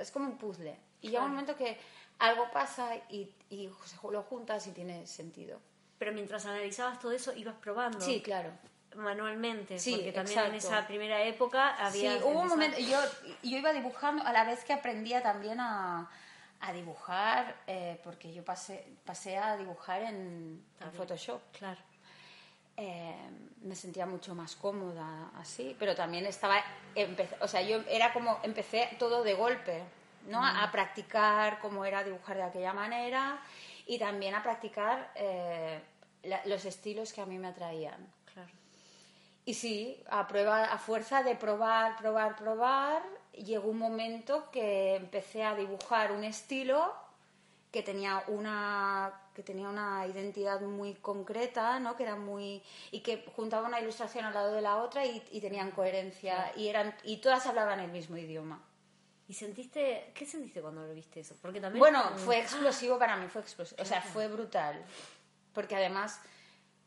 Es 0.00 0.10
como 0.10 0.26
un 0.26 0.36
puzzle. 0.36 0.76
Y 1.00 1.10
llega 1.10 1.24
un 1.24 1.30
momento 1.30 1.56
que 1.56 1.78
algo 2.18 2.50
pasa 2.52 2.96
y, 3.08 3.32
y 3.50 3.70
lo 4.10 4.22
juntas 4.22 4.66
y 4.66 4.72
tiene 4.72 5.06
sentido. 5.06 5.60
Pero 5.98 6.12
mientras 6.12 6.44
analizabas 6.46 6.98
todo 6.98 7.12
eso, 7.12 7.32
ibas 7.34 7.54
probando 7.56 8.00
Sí, 8.00 8.20
claro. 8.20 8.50
manualmente. 8.96 9.78
Sí, 9.78 9.94
porque 9.94 10.12
también 10.12 10.38
en 10.40 10.54
exacto. 10.54 10.76
esa 10.76 10.86
primera 10.88 11.22
época 11.22 11.76
había. 11.76 12.14
Sí, 12.18 12.24
hubo 12.24 12.40
un 12.40 12.48
momento, 12.48 12.78
yo, 12.78 12.98
yo 13.44 13.58
iba 13.58 13.72
dibujando 13.72 14.24
a 14.24 14.32
la 14.32 14.44
vez 14.44 14.64
que 14.64 14.72
aprendía 14.72 15.22
también 15.22 15.60
a, 15.60 16.10
a 16.62 16.72
dibujar, 16.72 17.54
eh, 17.66 18.00
porque 18.04 18.32
yo 18.32 18.44
pasé, 18.44 18.86
pasé 19.04 19.36
a 19.36 19.56
dibujar 19.56 20.02
en, 20.02 20.64
en 20.80 20.92
Photoshop. 20.92 21.40
Claro. 21.58 21.80
Eh, 22.76 23.14
me 23.62 23.74
sentía 23.76 24.06
mucho 24.06 24.34
más 24.34 24.56
cómoda 24.56 25.30
así, 25.36 25.76
pero 25.78 25.94
también 25.94 26.24
estaba, 26.24 26.62
o 27.40 27.46
sea, 27.48 27.60
yo 27.62 27.82
era 27.88 28.12
como, 28.12 28.38
empecé 28.42 28.88
todo 28.98 29.22
de 29.22 29.34
golpe, 29.34 29.82
¿no? 30.28 30.42
A, 30.42 30.62
a 30.64 30.70
practicar 30.72 31.58
cómo 31.58 31.84
era 31.84 32.02
dibujar 32.02 32.36
de 32.36 32.44
aquella 32.44 32.72
manera 32.72 33.38
y 33.86 33.98
también 33.98 34.34
a 34.34 34.42
practicar 34.42 35.12
eh, 35.16 35.82
la- 36.22 36.40
los 36.46 36.64
estilos 36.64 37.12
que 37.12 37.20
a 37.20 37.26
mí 37.26 37.38
me 37.38 37.48
atraían. 37.48 38.06
Claro. 38.32 38.50
Y 39.44 39.54
sí, 39.54 40.02
a 40.08 40.26
prueba, 40.26 40.64
a 40.64 40.78
fuerza 40.78 41.22
de 41.22 41.34
probar, 41.36 41.96
probar, 41.98 42.36
probar, 42.36 43.02
llegó 43.32 43.70
un 43.70 43.78
momento 43.78 44.50
que 44.50 44.96
empecé 44.96 45.44
a 45.44 45.54
dibujar 45.54 46.12
un 46.12 46.24
estilo 46.24 46.92
que 47.70 47.82
tenía 47.82 48.22
una 48.28 49.18
que 49.34 49.42
tenía 49.42 49.68
una 49.68 50.06
identidad 50.06 50.60
muy 50.60 50.94
concreta, 50.94 51.80
¿no? 51.80 51.96
Que 51.96 52.02
era 52.02 52.16
muy 52.16 52.62
y 52.90 53.00
que 53.00 53.24
juntaba 53.34 53.66
una 53.66 53.80
ilustración 53.80 54.26
al 54.26 54.34
lado 54.34 54.52
de 54.52 54.60
la 54.60 54.76
otra 54.76 55.06
y, 55.06 55.22
y 55.30 55.40
tenían 55.40 55.70
coherencia 55.70 56.52
y 56.54 56.68
eran 56.68 56.94
y 57.02 57.16
todas 57.18 57.46
hablaban 57.46 57.80
el 57.80 57.90
mismo 57.90 58.16
idioma. 58.18 58.62
¿Y 59.28 59.34
sentiste. 59.34 60.12
¿Qué 60.14 60.26
sentiste 60.26 60.60
cuando 60.60 60.86
lo 60.86 60.92
viste 60.92 61.20
eso? 61.20 61.34
Porque 61.40 61.58
también. 61.58 61.78
Bueno, 61.78 62.04
mm, 62.10 62.18
fue 62.18 62.40
explosivo 62.40 62.98
para 62.98 63.16
mí, 63.16 63.28
fue 63.28 63.40
explosivo, 63.40 63.80
o 63.80 63.84
sea, 63.86 64.02
fue 64.02 64.28
brutal, 64.28 64.84
porque 65.54 65.74
además, 65.74 66.20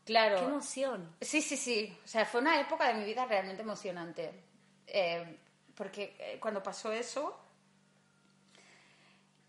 claro, 0.04 0.38
¡Qué 0.38 0.44
emoción! 0.44 1.16
Sí, 1.20 1.42
sí, 1.42 1.56
sí. 1.56 1.98
O 2.04 2.06
sea, 2.06 2.24
fue 2.24 2.40
una 2.40 2.60
época 2.60 2.86
de 2.86 2.94
mi 2.94 3.04
vida 3.04 3.26
realmente 3.26 3.62
emocionante. 3.62 4.30
Eh, 4.86 5.40
porque 5.76 6.16
eh, 6.18 6.38
cuando 6.40 6.62
pasó 6.62 6.92
eso, 6.92 7.38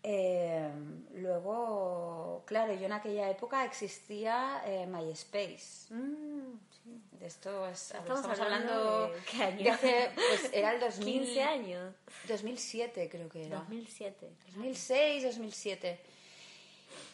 eh, 0.02 0.70
luego, 1.14 2.42
claro, 2.46 2.72
yo 2.74 2.86
en 2.86 2.92
aquella 2.92 3.28
época 3.30 3.64
existía 3.64 4.62
eh, 4.64 4.86
MySpace. 4.86 5.92
Mm, 5.92 6.58
sí. 6.70 7.02
De 7.18 7.26
esto 7.26 7.66
es- 7.68 7.90
Estamos 7.90 8.20
estamos, 8.20 8.38
hablando 8.40 8.72
hablando, 8.72 9.14
de- 9.14 9.20
¿qué 9.24 9.42
año? 9.42 9.64
de 9.64 9.70
hace, 9.70 10.10
pues 10.14 10.50
era 10.52 10.72
el 10.72 10.80
2000, 10.80 11.22
15 11.24 11.42
años. 11.42 11.94
2007 12.28 13.08
creo 13.10 13.28
que 13.28 13.46
era. 13.46 13.58
2007. 13.58 14.30
2006, 14.54 15.24
2007. 15.24 16.00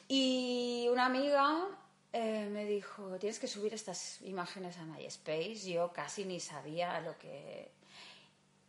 Y 0.08 0.86
una 0.92 1.06
amiga 1.06 1.66
eh, 2.12 2.46
me 2.52 2.64
dijo, 2.66 3.16
tienes 3.18 3.38
que 3.40 3.48
subir 3.48 3.72
estas 3.74 4.20
imágenes 4.22 4.76
a 4.76 4.84
MySpace. 4.84 5.70
Yo 5.72 5.92
casi 5.92 6.24
ni 6.26 6.38
sabía 6.38 7.00
lo 7.00 7.16
que... 7.18 7.72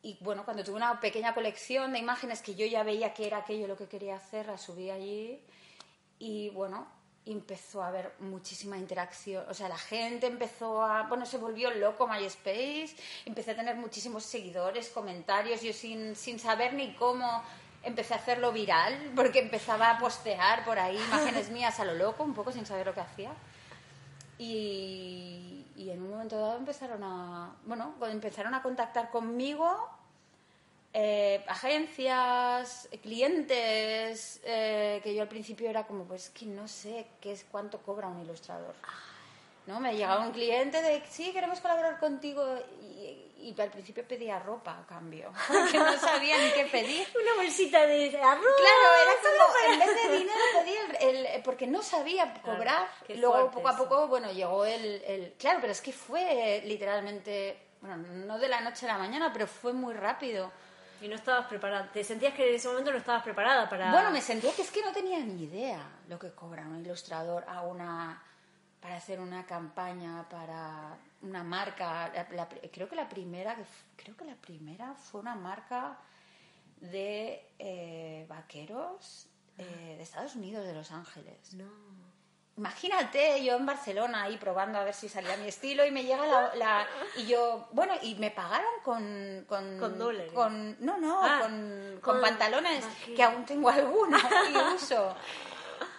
Y 0.06 0.20
bueno, 0.22 0.46
cuando 0.46 0.64
tuve 0.64 0.76
una 0.76 1.00
pequeña 1.00 1.34
colección 1.34 1.92
de 1.92 1.98
imágenes 1.98 2.44
que 2.44 2.54
yo 2.54 2.68
ya 2.68 2.84
veía 2.84 3.12
que 3.12 3.26
era 3.26 3.40
aquello 3.40 3.66
lo 3.66 3.76
que 3.76 3.88
quería 3.88 4.16
hacer, 4.18 4.46
la 4.46 4.56
subí 4.56 4.92
allí 4.92 5.42
y 6.20 6.50
bueno, 6.50 6.86
empezó 7.26 7.82
a 7.82 7.88
haber 7.88 8.14
muchísima 8.20 8.78
interacción. 8.78 9.44
O 9.50 9.56
sea, 9.56 9.68
la 9.68 9.80
gente 9.80 10.28
empezó 10.28 10.84
a... 10.84 11.08
Bueno, 11.08 11.26
se 11.26 11.40
volvió 11.40 11.72
loco 11.72 12.08
MySpace, 12.08 12.96
empecé 13.26 13.52
a 13.52 13.56
tener 13.56 13.78
muchísimos 13.78 14.24
seguidores, 14.24 14.90
comentarios, 14.90 15.64
yo 15.64 15.74
sin, 15.74 16.16
sin 16.16 16.38
saber 16.38 16.76
ni 16.76 16.94
cómo 16.94 17.44
empecé 17.82 18.14
a 18.14 18.18
hacerlo 18.18 18.52
viral, 18.52 19.12
porque 19.16 19.40
empezaba 19.40 19.90
a 19.90 19.98
postear 19.98 20.64
por 20.66 20.78
ahí 20.78 20.98
imágenes 20.98 21.50
mías 21.56 21.80
a 21.80 21.86
lo 21.86 21.96
loco, 21.96 22.24
un 22.24 22.36
poco 22.36 22.52
sin 22.52 22.68
saber 22.68 22.86
lo 22.86 22.94
que 22.94 23.02
hacía. 23.02 23.32
Y, 24.38 25.55
y 25.76 25.90
en 25.90 26.02
un 26.02 26.12
momento 26.12 26.40
dado 26.40 26.58
empezaron 26.58 27.04
a, 27.04 27.56
bueno, 27.66 27.96
empezaron 28.10 28.54
a 28.54 28.62
contactar 28.62 29.10
conmigo 29.10 29.90
eh, 30.94 31.44
agencias, 31.50 32.88
clientes, 33.02 34.40
eh, 34.46 35.02
que 35.04 35.14
yo 35.14 35.24
al 35.24 35.28
principio 35.28 35.70
era 35.70 35.86
como, 35.86 36.06
pues 36.06 36.30
que 36.30 36.46
no 36.46 36.70
sé 36.70 37.08
qué 37.20 37.34
es 37.34 37.46
cuánto 37.52 37.80
cobra 37.80 38.08
un 38.08 38.22
ilustrador. 38.22 38.74
¿No? 39.68 39.80
Me 39.80 39.94
llegaba 39.96 40.22
un 40.26 40.32
cliente 40.32 40.82
de, 40.82 41.04
sí, 41.10 41.32
queremos 41.34 41.60
colaborar 41.60 42.00
contigo 42.00 42.44
y, 42.82 43.32
y 43.40 43.56
al 43.60 43.72
principio 43.72 44.08
pedía 44.08 44.38
ropa 44.40 44.78
a 44.80 44.86
cambio, 44.86 45.32
porque 45.48 45.80
no 45.80 45.98
sabía 45.98 46.38
ni 46.38 46.52
qué 46.52 46.66
pedir. 46.66 47.08
Una 47.20 47.34
bolsita 47.36 47.86
de 47.88 48.08
arroz. 48.22 48.46
Claro, 48.58 48.88
era 49.04 49.14
como, 49.24 49.74
en 49.74 49.80
vez 49.80 50.04
de 50.04 50.18
dinero 50.18 50.40
pedía 50.60 51.10
el, 51.10 51.26
el- 51.26 51.42
porque 51.44 51.66
no 51.68 51.82
sabía 51.82 52.32
cobrar. 52.44 52.88
qué 53.08 53.16
Luego, 53.16 53.50
poco 53.52 53.70
a 53.70 53.76
poco, 53.78 54.08
bueno, 54.08 54.32
llegó 54.32 54.66
el, 54.66 55.04
el- 55.06 55.34
Claro, 55.40 55.58
pero 55.62 55.72
es 55.72 55.82
que 55.82 55.92
fue 55.94 56.62
literalmente, 56.66 57.58
bueno, 57.82 57.98
no 57.98 58.38
de 58.38 58.48
la 58.48 58.62
noche 58.62 58.86
a 58.88 58.94
la 58.94 58.98
mañana, 59.00 59.32
pero 59.34 59.48
fue 59.48 59.74
muy 59.74 59.94
rápido. 59.96 60.52
Y 61.02 61.08
no 61.08 61.16
estabas 61.16 61.48
preparada. 61.48 61.90
Te 61.92 62.04
sentías 62.04 62.34
que 62.34 62.48
en 62.50 62.56
ese 62.56 62.68
momento 62.68 62.92
no 62.92 62.98
estabas 62.98 63.22
preparada 63.24 63.68
para. 63.70 63.92
Bueno, 63.92 64.12
me 64.12 64.22
sentía 64.22 64.54
que 64.54 64.62
es 64.62 64.72
que 64.72 64.82
no 64.82 64.92
tenía 64.94 65.20
ni 65.20 65.44
idea 65.44 65.80
lo 66.08 66.18
que 66.18 66.32
cobra 66.32 66.62
un 66.64 66.80
ilustrador 66.86 67.44
a 67.48 67.62
una 67.64 68.24
para 68.86 68.98
hacer 68.98 69.20
una 69.20 69.48
campaña 69.48 70.30
para 70.30 70.96
una 71.24 71.44
marca. 71.44 72.12
La- 72.14 72.28
la- 72.36 72.48
creo 72.72 72.88
que 72.88 72.96
la 72.96 73.10
primera, 73.10 73.58
creo 73.96 74.16
que 74.16 74.26
la 74.26 74.36
primera 74.36 74.94
fue 74.94 75.22
una 75.22 75.34
marca 75.34 75.98
de 76.82 77.50
eh, 77.58 78.28
vaqueros 78.30 79.26
eh, 79.58 79.96
de 79.98 80.04
Estados 80.04 80.36
Unidos, 80.36 80.64
de 80.68 80.74
Los 80.76 80.92
Ángeles. 80.92 81.56
No. 81.56 81.66
Imagínate, 82.58 83.44
yo 83.44 83.56
en 83.56 83.66
Barcelona 83.66 84.22
ahí 84.24 84.38
probando 84.38 84.78
a 84.78 84.84
ver 84.84 84.94
si 84.94 85.10
salía 85.10 85.36
mi 85.38 85.48
estilo 85.48 85.84
y 85.84 85.90
me 85.90 86.04
llega 86.04 86.28
la... 86.28 86.54
la- 86.56 86.88
y 87.18 87.26
yo, 87.26 87.68
bueno, 87.72 87.94
y 88.04 88.14
me 88.16 88.30
pagaron 88.30 88.70
con... 88.84 89.46
Con, 89.48 89.80
Con 89.80 89.98
dólares. 89.98 90.32
con- 90.32 90.78
no, 90.80 90.98
no, 91.00 91.22
Ah, 91.24 91.40
con, 91.42 91.98
con 92.02 92.14
con 92.14 92.22
pantalones 92.22 92.86
que 93.16 93.24
aún 93.24 93.46
tengo 93.46 93.68
algunos 93.68 94.22
y 94.52 94.76
uso. 94.76 95.16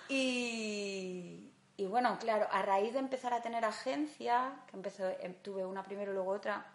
Y, 0.08 1.35
y 1.76 1.84
bueno, 1.84 2.18
claro, 2.18 2.48
a 2.50 2.62
raíz 2.62 2.92
de 2.94 3.00
empezar 3.00 3.34
a 3.34 3.42
tener 3.42 3.64
agencia, 3.64 4.54
que 4.70 4.76
empezó, 4.76 5.08
em, 5.20 5.34
tuve 5.42 5.64
una 5.64 5.82
primero 5.82 6.12
y 6.12 6.14
luego 6.14 6.30
otra, 6.30 6.66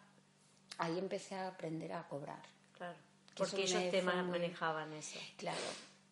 ahí 0.77 0.98
empecé 1.00 1.36
a 1.36 1.48
aprender 1.48 1.93
a 1.93 2.08
cobrar. 2.08 2.41
Claro. 2.77 2.98
Que 3.34 3.43
Porque 3.43 3.63
ellos 3.63 3.89
te 3.89 4.01
manejaban 4.01 4.93
eso. 4.93 5.20
Claro. 5.38 5.58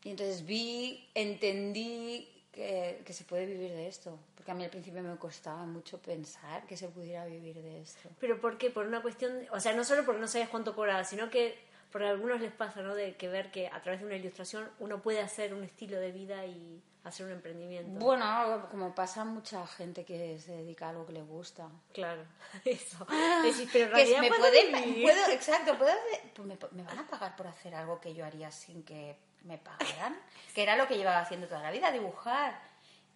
Y 0.03 0.11
entonces 0.11 0.45
vi, 0.45 1.09
entendí 1.13 2.27
que, 2.51 3.01
que 3.05 3.13
se 3.13 3.25
puede 3.25 3.45
vivir 3.45 3.71
de 3.71 3.87
esto. 3.87 4.17
Porque 4.35 4.51
a 4.51 4.53
mí 4.55 4.63
al 4.63 4.69
principio 4.69 5.03
me 5.03 5.15
costaba 5.17 5.65
mucho 5.65 5.99
pensar 6.01 6.65
que 6.65 6.77
se 6.77 6.87
pudiera 6.87 7.25
vivir 7.25 7.61
de 7.61 7.81
esto. 7.81 8.09
¿Pero 8.19 8.39
por 8.39 8.57
qué? 8.57 8.69
Por 8.69 8.87
una 8.87 9.01
cuestión, 9.01 9.45
o 9.51 9.59
sea, 9.59 9.73
no 9.73 9.83
solo 9.83 10.05
porque 10.05 10.21
no 10.21 10.27
sabías 10.27 10.49
cuánto 10.49 10.73
cobraba, 10.73 11.03
sino 11.03 11.29
que 11.29 11.59
porque 11.91 12.07
a 12.07 12.11
algunos 12.11 12.39
les 12.39 12.51
pasa, 12.51 12.81
¿no? 12.81 12.95
De 12.95 13.15
que 13.15 13.27
ver 13.27 13.51
que 13.51 13.67
a 13.67 13.81
través 13.81 13.99
de 13.99 14.05
una 14.05 14.15
ilustración 14.15 14.69
uno 14.79 15.01
puede 15.01 15.21
hacer 15.21 15.53
un 15.53 15.63
estilo 15.63 15.99
de 15.99 16.11
vida 16.11 16.45
y 16.45 16.81
hacer 17.03 17.25
un 17.25 17.31
emprendimiento. 17.33 17.99
Bueno, 18.03 18.67
como 18.69 18.93
pasa 18.93 19.23
mucha 19.25 19.65
gente 19.67 20.03
que 20.05 20.37
se 20.39 20.51
dedica 20.51 20.87
a 20.87 20.89
algo 20.89 21.05
que 21.05 21.13
le 21.13 21.21
gusta. 21.23 21.67
Claro, 21.93 22.23
eso. 22.65 23.05
Decís, 23.43 23.69
pero 23.71 23.97
en 23.97 24.05
Que 24.05 24.21
me 24.21 24.27
¿puedo 24.27 24.41
puedo- 24.41 25.27
exacto, 25.31 25.77
puedo 25.77 25.91
hacer- 25.91 26.31
pues 26.35 26.47
me, 26.47 26.57
me 26.71 26.83
van 26.83 26.99
a 26.99 27.07
pagar 27.07 27.35
por 27.35 27.47
hacer 27.47 27.73
algo 27.75 27.99
que 27.99 28.13
yo 28.13 28.25
haría 28.25 28.51
sin 28.51 28.83
que 28.83 29.17
me 29.43 29.57
pagaran, 29.57 30.19
que 30.53 30.63
era 30.63 30.75
lo 30.75 30.87
que 30.87 30.97
llevaba 30.97 31.21
haciendo 31.21 31.47
toda 31.47 31.61
la 31.61 31.71
vida, 31.71 31.91
dibujar. 31.91 32.59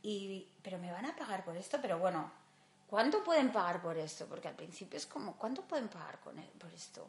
Y, 0.02 0.48
pero 0.62 0.78
me 0.80 0.92
van 0.92 1.06
a 1.06 1.16
pagar 1.16 1.44
por 1.46 1.56
esto, 1.58 1.80
pero 1.82 1.98
bueno, 2.00 2.32
¿cuánto 2.90 3.24
pueden 3.24 3.52
pagar 3.52 3.82
por 3.82 3.98
esto? 3.98 4.26
Porque 4.28 4.48
al 4.48 4.56
principio 4.56 4.98
es 4.98 5.06
como, 5.06 5.36
¿cuánto 5.38 5.62
pueden 5.64 5.88
pagar 5.90 6.20
con 6.20 6.38
e- 6.40 6.52
por 6.60 6.72
esto? 6.74 7.08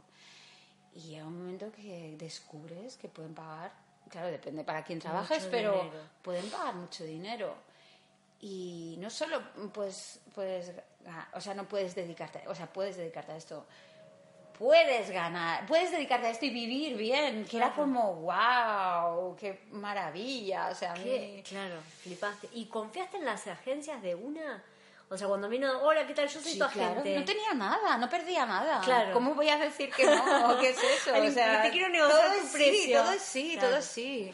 Y 0.95 1.01
llega 1.01 1.27
un 1.27 1.39
momento 1.39 1.73
que 1.73 2.15
descubres 2.19 2.97
que 2.97 3.09
pueden 3.09 3.35
pagar, 3.35 3.73
claro, 4.15 4.31
depende 4.31 4.63
para 4.63 4.85
quién 4.85 5.01
trabajes, 5.01 5.41
Mucho 5.41 5.51
pero 5.51 5.73
dinero. 5.73 6.01
pueden 6.23 6.49
pagar 6.49 6.75
mucho 6.75 7.03
dinero. 7.03 7.53
Y 8.41 8.95
no 9.01 9.11
solo 9.11 9.43
pues, 9.73 10.21
puedes, 10.33 10.71
o 11.33 11.41
sea, 11.41 11.55
no 11.55 11.65
puedes 11.67 11.97
dedicarte, 11.97 12.47
o 12.47 12.55
sea, 12.55 12.67
puedes 12.73 12.97
dedicarte 12.97 13.33
a 13.33 13.37
esto, 13.37 13.67
puedes 14.57 15.11
ganar, 15.11 15.67
puedes 15.67 15.91
dedicarte 15.91 16.29
a 16.29 16.31
esto 16.31 16.45
y 16.47 16.51
vivir 16.51 16.97
bien, 16.97 17.45
que 17.45 17.57
era 17.57 17.75
como, 17.75 18.15
wow, 18.17 19.35
qué 19.35 19.65
maravilla, 19.73 20.69
o 20.71 20.75
sea, 20.77 20.93
a 20.93 20.95
¿Qué? 20.95 21.35
mí... 21.37 21.43
Claro, 21.43 21.77
flipaste. 22.03 22.49
¿Y 22.53 22.67
confiaste 22.67 23.17
en 23.17 23.25
las 23.25 23.47
agencias 23.49 24.01
de 24.01 24.15
una? 24.15 24.63
O 25.11 25.17
sea, 25.19 25.29
cuando 25.29 25.49
vino, 25.49 25.71
hola, 25.83 26.07
¿qué 26.07 26.15
tal? 26.15 26.27
Yo 26.29 26.41
soy 26.41 26.53
Sí, 26.53 26.59
tu 26.59 26.67
claro, 26.69 26.93
agente. 27.01 27.19
no 27.19 27.25
tenía 27.25 27.53
nada, 27.55 27.99
no 27.99 28.09
perdía 28.09 28.47
nada. 28.47 28.81
Claro. 28.81 29.13
¿Cómo 29.13 29.35
voy 29.35 29.49
a 29.49 29.59
decir 29.59 29.91
que 29.93 30.05
no? 30.07 30.59
¿Qué 30.61 30.71
es 30.71 30.79
eso? 30.83 31.11
O 31.23 31.31
sea, 31.31 31.63
te 31.63 31.71
quiero 31.71 31.89
negociar 31.91 32.21
todo 32.31 32.41
tu 32.41 32.47
es 32.47 32.53
precio. 32.53 32.83
Sí, 32.85 32.93
todo 32.93 33.13
es 33.13 33.23
sí, 33.23 33.53
Claro. 33.53 33.69
todo 33.69 33.79
es 33.79 33.85
sí. 33.85 34.33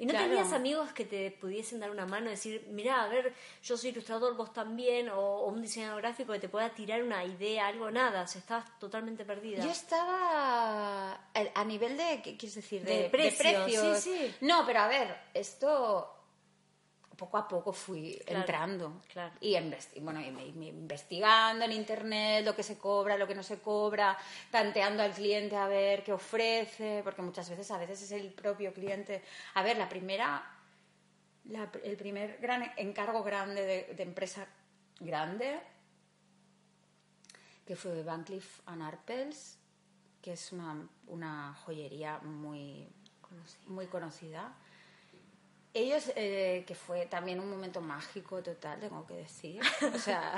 ¿Y 0.00 0.06
no 0.06 0.12
Claro. 0.12 0.28
tenías 0.28 0.52
amigos 0.52 0.92
que 0.92 1.04
te 1.04 1.30
pudiesen 1.32 1.80
dar 1.80 1.90
una 1.90 2.06
mano 2.06 2.30
decir, 2.30 2.64
mira, 2.70 3.02
a 3.02 3.08
ver, 3.08 3.34
yo 3.64 3.76
soy 3.76 3.90
ilustrador, 3.90 4.36
vos 4.36 4.52
también, 4.52 5.08
o, 5.08 5.18
o 5.18 5.46
un 5.48 5.60
diseñador 5.60 6.00
gráfico 6.02 6.32
que 6.32 6.38
te 6.38 6.48
pueda 6.48 6.70
tirar 6.70 7.02
una 7.02 7.24
idea, 7.24 7.66
algo, 7.66 7.90
nada? 7.90 8.22
O 8.22 8.26
sea, 8.28 8.40
estabas 8.40 8.78
totalmente 8.78 9.24
perdida. 9.24 9.64
Yo 9.64 9.70
estaba 9.70 11.12
a 11.14 11.18
a 11.54 11.64
nivel 11.64 11.96
de, 11.96 12.22
¿qué 12.22 12.36
quieres 12.36 12.54
decir? 12.54 12.84
De 12.84 13.04
De, 13.04 13.08
precio, 13.10 13.38
precios. 13.64 13.98
sí, 13.98 14.10
sí. 14.28 14.34
No, 14.42 14.64
pero 14.66 14.80
a 14.80 14.86
ver, 14.88 15.16
esto 15.34 16.14
poco 17.18 17.36
a 17.36 17.46
poco 17.48 17.72
fui 17.72 18.14
Claro, 18.24 18.40
entrando. 18.40 19.02
claro. 19.12 19.34
Y, 19.40 19.54
investi- 19.56 20.00
bueno, 20.00 20.20
y 20.20 20.28
investigando 20.68 21.64
en 21.64 21.72
internet 21.72 22.44
lo 22.46 22.54
que 22.54 22.62
se 22.62 22.78
cobra, 22.78 23.16
lo 23.18 23.26
que 23.26 23.34
no 23.34 23.42
se 23.42 23.58
cobra, 23.60 24.16
tanteando 24.50 25.02
al 25.02 25.12
cliente 25.12 25.56
a 25.56 25.66
ver 25.66 26.04
qué 26.04 26.12
ofrece, 26.12 27.00
porque 27.04 27.20
muchas 27.20 27.50
veces, 27.50 27.70
a 27.72 27.76
veces 27.78 28.00
es 28.02 28.12
el 28.12 28.32
propio 28.32 28.72
cliente. 28.72 29.22
A 29.54 29.62
ver, 29.62 29.76
la 29.76 29.88
primera, 29.88 30.48
la- 31.46 31.70
el 31.82 31.96
primer 31.96 32.38
gran 32.40 32.72
encargo 32.76 33.22
grande 33.24 33.62
de, 33.66 33.94
de 33.94 34.02
empresa 34.04 34.46
grande 35.00 35.60
que 37.66 37.76
fue 37.76 38.02
Van 38.02 38.24
Cleef 38.24 38.60
Arpels, 38.66 39.58
que 40.22 40.32
es 40.32 40.52
una, 40.52 40.88
una 41.08 41.54
joyería 41.64 42.18
muy, 42.20 42.88
muy 43.66 43.86
conocida. 43.88 44.54
Ellos, 45.74 46.10
eh, 46.16 46.64
que 46.66 46.74
fue 46.74 47.06
también 47.06 47.40
un 47.40 47.50
momento 47.50 47.80
mágico 47.80 48.42
total, 48.42 48.80
tengo 48.80 49.06
que 49.06 49.14
decir. 49.14 49.60
O 49.94 49.98
sea, 49.98 50.34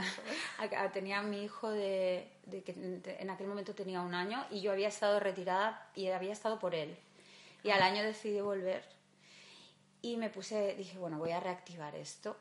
tenía 0.92 1.20
a 1.20 1.22
mi 1.22 1.44
hijo 1.44 1.70
de, 1.70 2.30
de 2.46 2.62
que 2.62 2.72
en 3.18 3.30
aquel 3.30 3.46
momento 3.46 3.74
tenía 3.74 4.00
un 4.00 4.14
año 4.14 4.44
y 4.50 4.60
yo 4.60 4.72
había 4.72 4.88
estado 4.88 5.20
retirada 5.20 5.88
y 5.94 6.08
había 6.08 6.32
estado 6.32 6.58
por 6.58 6.74
él. 6.74 6.96
Y 7.62 7.70
al 7.70 7.80
año 7.82 8.02
decidí 8.02 8.40
volver 8.40 8.84
y 10.02 10.16
me 10.16 10.30
puse, 10.30 10.74
dije, 10.76 10.98
bueno, 10.98 11.18
voy 11.18 11.30
a 11.30 11.40
reactivar 11.40 11.94
esto. 11.94 12.36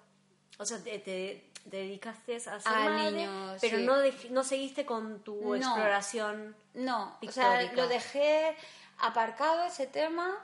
O 0.57 0.65
sea, 0.65 0.83
te, 0.83 0.97
te- 0.99 1.45
te 1.69 1.77
dedicaste 1.77 2.35
a 2.37 2.39
ser 2.39 2.59
A 2.65 2.89
madre, 2.89 3.11
niños, 3.11 3.57
pero 3.61 3.77
sí. 3.77 3.85
no, 3.85 3.97
dej- 4.01 4.29
no 4.29 4.43
seguiste 4.43 4.85
con 4.85 5.19
tu 5.23 5.35
No. 5.41 5.55
exploración. 5.55 6.55
No, 6.73 7.17
o 7.25 7.31
sea, 7.31 7.59
Pictórica. 7.59 7.75
lo 7.75 7.87
dejé 7.87 8.55
aparcado 8.97 9.63
ese 9.65 9.85
tema. 9.87 10.37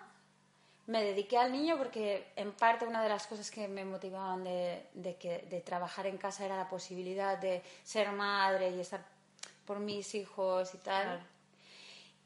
Me 0.87 1.03
dediqué 1.03 1.37
al 1.37 1.51
niño 1.51 1.77
porque 1.77 2.27
en 2.35 2.51
parte 2.51 2.85
una 2.85 3.01
de 3.01 3.09
las 3.09 3.25
cosas 3.25 3.49
que 3.49 3.67
me 3.67 3.83
motivaban 3.85 4.43
de, 4.43 4.85
de 4.93 5.15
que, 5.15 5.39
de 5.49 5.61
trabajar 5.61 6.05
en 6.05 6.17
casa 6.17 6.45
era 6.45 6.57
la 6.57 6.69
posibilidad 6.69 7.37
de 7.39 7.63
ser 7.83 8.11
madre 8.11 8.69
y 8.69 8.79
estar 8.79 9.03
por 9.65 9.79
mis 9.79 10.13
hijos 10.13 10.73
y 10.75 10.77
tal. 10.77 11.03
Claro. 11.03 11.23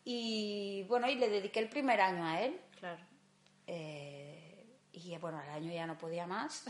Y 0.03 0.83
bueno, 0.89 1.07
y 1.09 1.15
le 1.15 1.29
dediqué 1.29 1.59
el 1.59 1.69
primer 1.69 2.01
año 2.01 2.25
a 2.25 2.41
él. 2.41 2.59
Claro. 2.79 2.99
eh, 3.67 4.35
y 4.91 5.15
bueno, 5.17 5.37
al 5.39 5.49
año 5.49 5.71
ya 5.71 5.85
no 5.87 5.97
podía 5.97 6.27
más. 6.27 6.63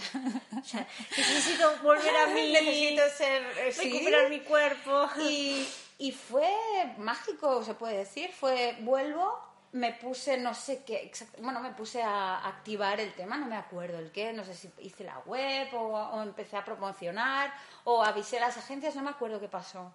Necesito 1.17 1.71
volver 1.81 2.15
a 2.15 2.27
mí. 2.27 2.51
Necesito 2.51 3.01
ser... 3.09 3.41
eh, 3.57 3.71
sí. 3.71 3.89
recuperar 3.91 4.29
mi 4.29 4.41
cuerpo. 4.41 5.09
Y, 5.27 5.67
y 5.97 6.11
fue 6.11 6.51
mágico, 6.97 7.63
se 7.63 7.73
puede 7.73 7.97
decir. 7.97 8.31
Fue, 8.31 8.77
vuelvo, 8.81 9.39
me 9.71 9.93
puse, 9.93 10.37
no 10.37 10.53
sé 10.53 10.83
qué, 10.83 11.03
exact- 11.11 11.39
bueno, 11.41 11.59
me 11.59 11.71
puse 11.71 12.01
a 12.01 12.47
activar 12.47 12.99
el 12.99 13.13
tema, 13.13 13.37
no 13.37 13.45
me 13.45 13.55
acuerdo 13.55 13.99
el 13.99 14.11
qué, 14.11 14.33
no 14.33 14.43
sé 14.43 14.53
si 14.55 14.69
hice 14.79 15.03
la 15.03 15.19
web 15.19 15.67
o, 15.73 15.79
o 15.95 16.21
empecé 16.23 16.57
a 16.57 16.65
promocionar 16.65 17.53
o 17.83 18.03
avisé 18.03 18.37
a 18.37 18.41
las 18.47 18.57
agencias, 18.57 18.95
no 18.95 19.03
me 19.03 19.11
acuerdo 19.11 19.39
qué 19.39 19.47
pasó. 19.47 19.93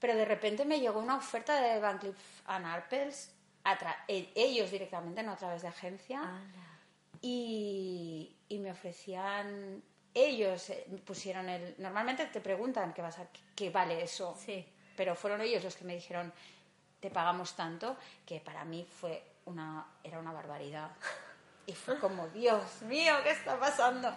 Pero 0.00 0.14
de 0.14 0.24
repente 0.24 0.64
me 0.64 0.78
llegó 0.78 1.00
una 1.00 1.16
oferta 1.16 1.60
de 1.60 1.80
Van 1.80 1.98
Cleef 1.98 2.16
Arpels, 2.46 3.32
ellos 4.06 4.70
directamente, 4.70 5.22
no 5.24 5.32
a 5.32 5.36
través 5.36 5.62
de 5.62 5.68
agencia 5.68 6.22
y, 7.20 8.36
y 8.48 8.58
me 8.60 8.70
ofrecían 8.70 9.82
ellos 10.14 10.70
eh, 10.70 10.86
pusieron 11.04 11.48
el 11.48 11.74
normalmente 11.78 12.26
te 12.26 12.40
preguntan 12.40 12.92
qué 12.94 13.02
vas 13.02 13.18
a 13.18 13.26
qué 13.54 13.70
vale 13.70 14.02
eso 14.02 14.36
Sí. 14.44 14.64
pero 14.96 15.14
fueron 15.14 15.40
ellos 15.42 15.62
los 15.64 15.76
que 15.76 15.84
me 15.84 15.94
dijeron 15.94 16.32
te 17.00 17.10
pagamos 17.10 17.54
tanto 17.54 17.96
que 18.26 18.40
para 18.40 18.64
mí 18.64 18.86
fue 19.00 19.22
una 19.46 19.86
era 20.04 20.18
una 20.18 20.32
barbaridad. 20.32 20.90
Y 21.66 21.74
fue 21.74 21.98
como 21.98 22.26
Dios 22.28 22.80
mío 22.82 23.14
qué 23.22 23.30
está 23.30 23.58
pasando 23.60 24.10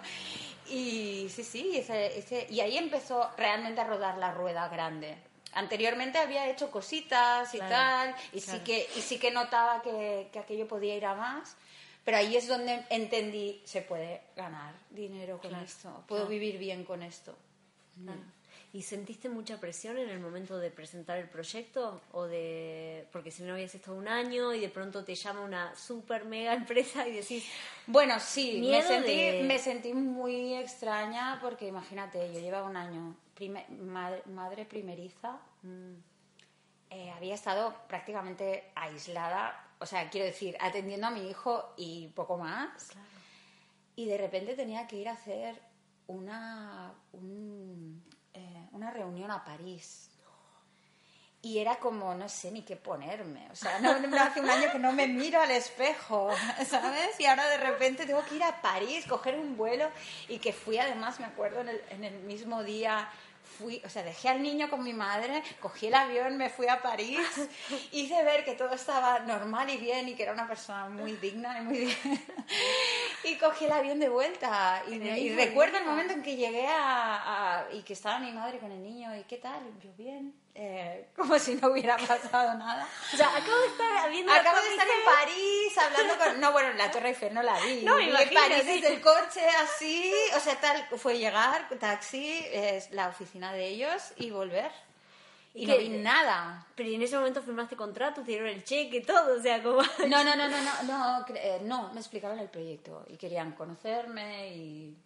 y 0.70 1.28
sí 1.30 1.44
sí 1.44 1.78
ese- 1.78 2.18
ese- 2.18 2.48
y 2.50 2.62
ahí 2.62 2.78
empezó 2.78 3.30
realmente 3.38 3.82
a 3.82 3.84
rodar 3.86 4.18
la 4.18 4.32
rueda 4.32 4.68
grande. 4.70 5.18
Anteriormente 5.54 6.18
había 6.18 6.48
hecho 6.50 6.72
cositas 6.72 7.54
y 7.54 7.58
Claro, 7.58 7.76
tal 7.76 8.16
y 8.32 8.40
claro. 8.42 8.60
sí 8.60 8.64
que 8.64 8.88
y 8.96 9.02
sí 9.02 9.20
que 9.20 9.32
notaba 9.32 9.82
que, 9.82 10.30
que 10.32 10.40
aquello 10.40 10.68
podía 10.68 10.96
ir 10.96 11.06
a 11.06 11.14
más 11.16 11.58
pero 12.06 12.18
ahí 12.18 12.36
es 12.36 12.48
donde 12.48 12.84
entendí 12.90 13.62
se 13.66 13.82
puede 13.82 14.22
ganar 14.36 14.74
dinero 14.90 15.38
con 15.40 15.50
Claro, 15.50 15.66
esto 15.66 16.04
puedo 16.08 16.26
vivir 16.28 16.58
bien 16.58 16.84
con 16.86 17.04
esto 17.04 17.36
¿Y 18.74 18.84
sentiste 18.84 19.28
mucha 19.28 19.60
presión 19.60 19.98
en 19.98 20.08
el 20.10 20.20
momento 20.22 20.58
de 20.58 20.72
presentar 20.72 21.18
el 21.18 21.28
proyecto? 21.30 22.02
o 22.14 22.24
de 22.24 23.06
Porque 23.12 23.30
si 23.30 23.44
no 23.44 23.54
habías 23.54 23.76
estado 23.76 23.98
un 23.98 24.08
año 24.08 24.54
y 24.54 24.62
de 24.62 24.70
pronto 24.70 25.04
te 25.04 25.14
llama 25.16 25.42
una 25.42 25.76
super 25.76 26.24
mega 26.24 26.54
empresa 26.62 27.06
y 27.08 27.12
decís, 27.14 27.46
Bueno, 27.88 28.18
sí, 28.20 28.62
me 28.72 28.82
sentí, 28.82 29.16
de- 29.16 29.44
me 29.44 29.60
sentí 29.60 29.94
muy 29.94 30.54
extraña 30.56 31.40
porque 31.42 31.68
imagínate, 31.68 32.32
yo 32.34 32.40
llevaba 32.40 32.70
un 32.70 32.78
año 32.78 33.16
prime- 33.36 33.68
madre, 33.82 34.24
madre 34.28 34.66
primeriza, 34.66 35.38
mm, 35.64 35.94
eh, 36.92 37.12
había 37.12 37.36
estado 37.36 37.76
prácticamente 37.90 38.72
aislada, 38.76 39.68
o 39.80 39.86
sea, 39.86 40.10
quiero 40.10 40.28
decir, 40.28 40.56
atendiendo 40.62 41.08
a 41.08 41.12
mi 41.12 41.30
hijo 41.30 41.74
y 41.78 42.08
poco 42.10 42.38
más, 42.38 42.92
y 43.96 44.06
de 44.08 44.18
repente 44.18 44.56
tenía 44.56 44.88
que 44.88 44.96
ir 44.98 45.10
a 45.10 45.14
hacer 45.14 45.62
una, 46.08 46.94
un, 47.14 48.04
una 48.72 48.92
reunión 48.92 49.32
a 49.32 49.44
París. 49.44 50.08
Y 51.44 51.58
era 51.58 51.78
como, 51.78 52.14
no 52.14 52.30
sé 52.30 52.52
ni 52.52 52.62
qué 52.62 52.76
ponerme. 52.76 53.50
O 53.52 53.56
sea, 53.56 53.80
no, 53.80 53.98
no- 53.98 54.22
hace 54.22 54.42
un 54.42 54.50
año 54.50 54.72
que 54.72 54.78
no 54.78 54.92
me 54.92 55.08
miro 55.08 55.42
al 55.42 55.50
espejo, 55.50 56.30
¿sabes? 56.70 57.20
Y 57.20 57.26
ahora 57.26 57.48
de 57.48 57.58
repente 57.58 58.06
tengo 58.06 58.24
que 58.26 58.36
ir 58.36 58.44
a 58.44 58.62
París, 58.62 59.06
coger 59.08 59.36
un 59.40 59.58
vuelo. 59.58 59.90
Y 60.30 60.38
que 60.38 60.54
fui, 60.54 60.78
además, 60.78 61.20
me 61.20 61.26
acuerdo, 61.26 61.62
en 61.62 61.70
el, 61.70 61.82
en 61.90 62.04
el 62.04 62.20
mismo 62.26 62.62
día, 62.64 63.10
fui, 63.62 63.82
o 63.86 63.90
sea, 63.90 64.04
dejé 64.04 64.30
al 64.30 64.42
niño 64.42 64.70
con 64.70 64.84
mi 64.84 64.94
madre, 64.94 65.44
cogí 65.60 65.88
el 65.88 65.94
avión, 65.94 66.38
me 66.38 66.50
fui 66.50 66.68
a 66.68 66.82
París, 66.82 67.20
hice 67.92 68.24
ver 68.24 68.44
que 68.44 68.54
todo 68.54 68.74
estaba 68.74 69.20
normal 69.20 69.70
y 69.70 69.78
bien 69.78 70.10
y 70.10 70.16
que 70.16 70.24
era 70.24 70.34
una 70.34 70.48
persona 70.48 70.90
muy 70.90 71.14
digna 71.14 71.60
y 71.60 71.62
muy 71.62 71.78
bien. 71.80 71.98
y 73.24 73.36
cogí 73.38 73.66
el 73.66 73.72
avión 73.72 74.00
de 74.00 74.10
vuelta. 74.10 74.84
Y, 74.90 74.96
y 74.96 75.36
recuerdo 75.36 75.78
el 75.78 75.86
momento 75.86 76.14
en 76.14 76.24
que 76.24 76.36
llegué 76.36 76.68
a, 76.68 77.60
a- 77.60 77.72
y 77.74 77.82
que 77.84 77.94
estaba 77.94 78.20
mi 78.20 78.32
madre 78.32 78.60
con 78.60 78.72
el 78.72 78.82
niño. 78.82 79.16
¿Y 79.16 79.24
qué 79.24 79.38
tal? 79.38 79.60
Yo 79.82 79.92
bien. 79.98 80.34
Eh, 80.54 81.08
como 81.16 81.40
si 81.40 81.56
no 81.56 81.70
hubiera 81.70 81.96
pasado 81.98 82.58
nada. 82.58 82.86
O 83.14 83.18
sea, 83.18 83.30
acabo 83.30 83.58
de 83.62 83.68
estar 83.68 84.10
viendo 84.10 84.32
Acabo 84.34 84.58
de 84.62 84.70
estar 84.70 84.88
en. 84.88 85.06
París 85.06 85.78
hablando 85.78 86.18
con... 86.18 86.42
No, 86.42 86.52
bueno, 86.52 86.74
la 86.74 86.92
Torre 86.92 87.10
Eiffel 87.10 87.34
no 87.34 87.42
la 87.42 87.58
vi. 87.62 87.84
No, 87.84 87.96
Vi 87.96 88.10
en. 88.10 88.34
París 88.34 88.66
desde 88.66 88.88
el 88.96 89.02
coche 89.02 89.48
así, 89.64 90.14
o 90.36 90.40
sea, 90.40 90.60
tal, 90.60 90.86
fue 90.98 91.18
llegar, 91.18 91.70
taxi, 91.80 92.46
es 92.52 92.92
la 92.92 93.08
oficina 93.08 93.51
de 93.54 93.68
ellos 93.68 94.14
y 94.18 94.32
volver. 94.32 94.72
Y, 95.54 95.64
¿Y 95.64 95.68
no 95.68 95.78
vi 95.78 95.90
nada. 95.90 96.66
Pero 96.76 96.88
y 96.90 96.96
en 96.96 97.02
ese 97.02 97.18
momento 97.18 97.42
firmaste 97.42 97.76
contrato, 97.76 98.22
te 98.22 98.32
dieron 98.32 98.48
el 98.48 98.64
cheque, 98.64 99.02
todo, 99.02 99.38
o 99.38 99.42
sea, 99.42 99.62
como... 99.62 99.82
No, 100.08 100.24
no, 100.24 100.36
no, 100.36 100.48
no, 100.48 100.58
no, 100.62 100.84
no, 100.84 101.26
eh, 101.36 101.60
no, 101.64 101.92
me 101.94 102.00
explicaron 102.00 102.40
el 102.40 102.48
proyecto 102.50 103.06
y 103.10 103.18
querían 103.18 103.52
conocerme 103.52 104.56
y, 104.56 104.98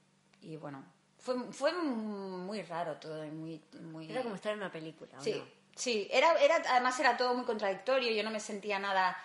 y 0.43 0.55
bueno, 0.57 0.83
fue, 1.17 1.35
fue 1.51 1.73
muy 1.73 2.61
raro 2.61 2.95
todo 2.97 3.25
y 3.25 3.31
muy... 3.31 3.59
muy... 3.81 4.11
Era 4.11 4.21
como 4.21 4.35
estar 4.35 4.51
en 4.51 4.59
una 4.59 4.71
película, 4.71 5.17
¿o 5.17 5.21
Sí, 5.23 5.33
no? 5.33 5.43
sí, 5.75 6.07
era, 6.11 6.39
era, 6.39 6.57
además 6.69 6.99
era 6.99 7.17
todo 7.17 7.33
muy 7.33 7.45
contradictorio, 7.45 8.11
yo 8.11 8.21
no 8.23 8.29
me 8.29 8.39
sentía 8.39 8.77
nada... 8.77 9.17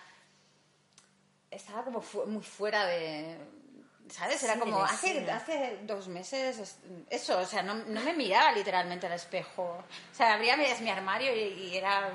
Estaba 1.51 1.85
como 1.85 2.01
fu- 2.01 2.25
muy 2.27 2.43
fuera 2.45 2.87
de... 2.87 3.37
¿Sabes? 4.11 4.43
Era 4.43 4.55
Sí, 4.55 4.59
como, 4.61 4.83
hace, 4.85 5.31
hace 5.31 5.79
dos 5.83 6.09
meses, 6.09 6.59
es- 6.59 6.77
eso, 7.11 7.39
o 7.39 7.47
sea, 7.47 7.63
no, 7.63 7.75
no 7.75 8.01
me 8.01 8.13
miraba 8.13 8.53
literalmente 8.53 9.07
al 9.07 9.13
espejo. 9.13 9.63
O 9.63 10.15
sea, 10.15 10.35
abría 10.35 10.57
mi, 10.57 10.65
mi 10.81 10.91
armario 10.91 11.35
y, 11.35 11.41
y 11.71 11.77
era, 11.77 12.11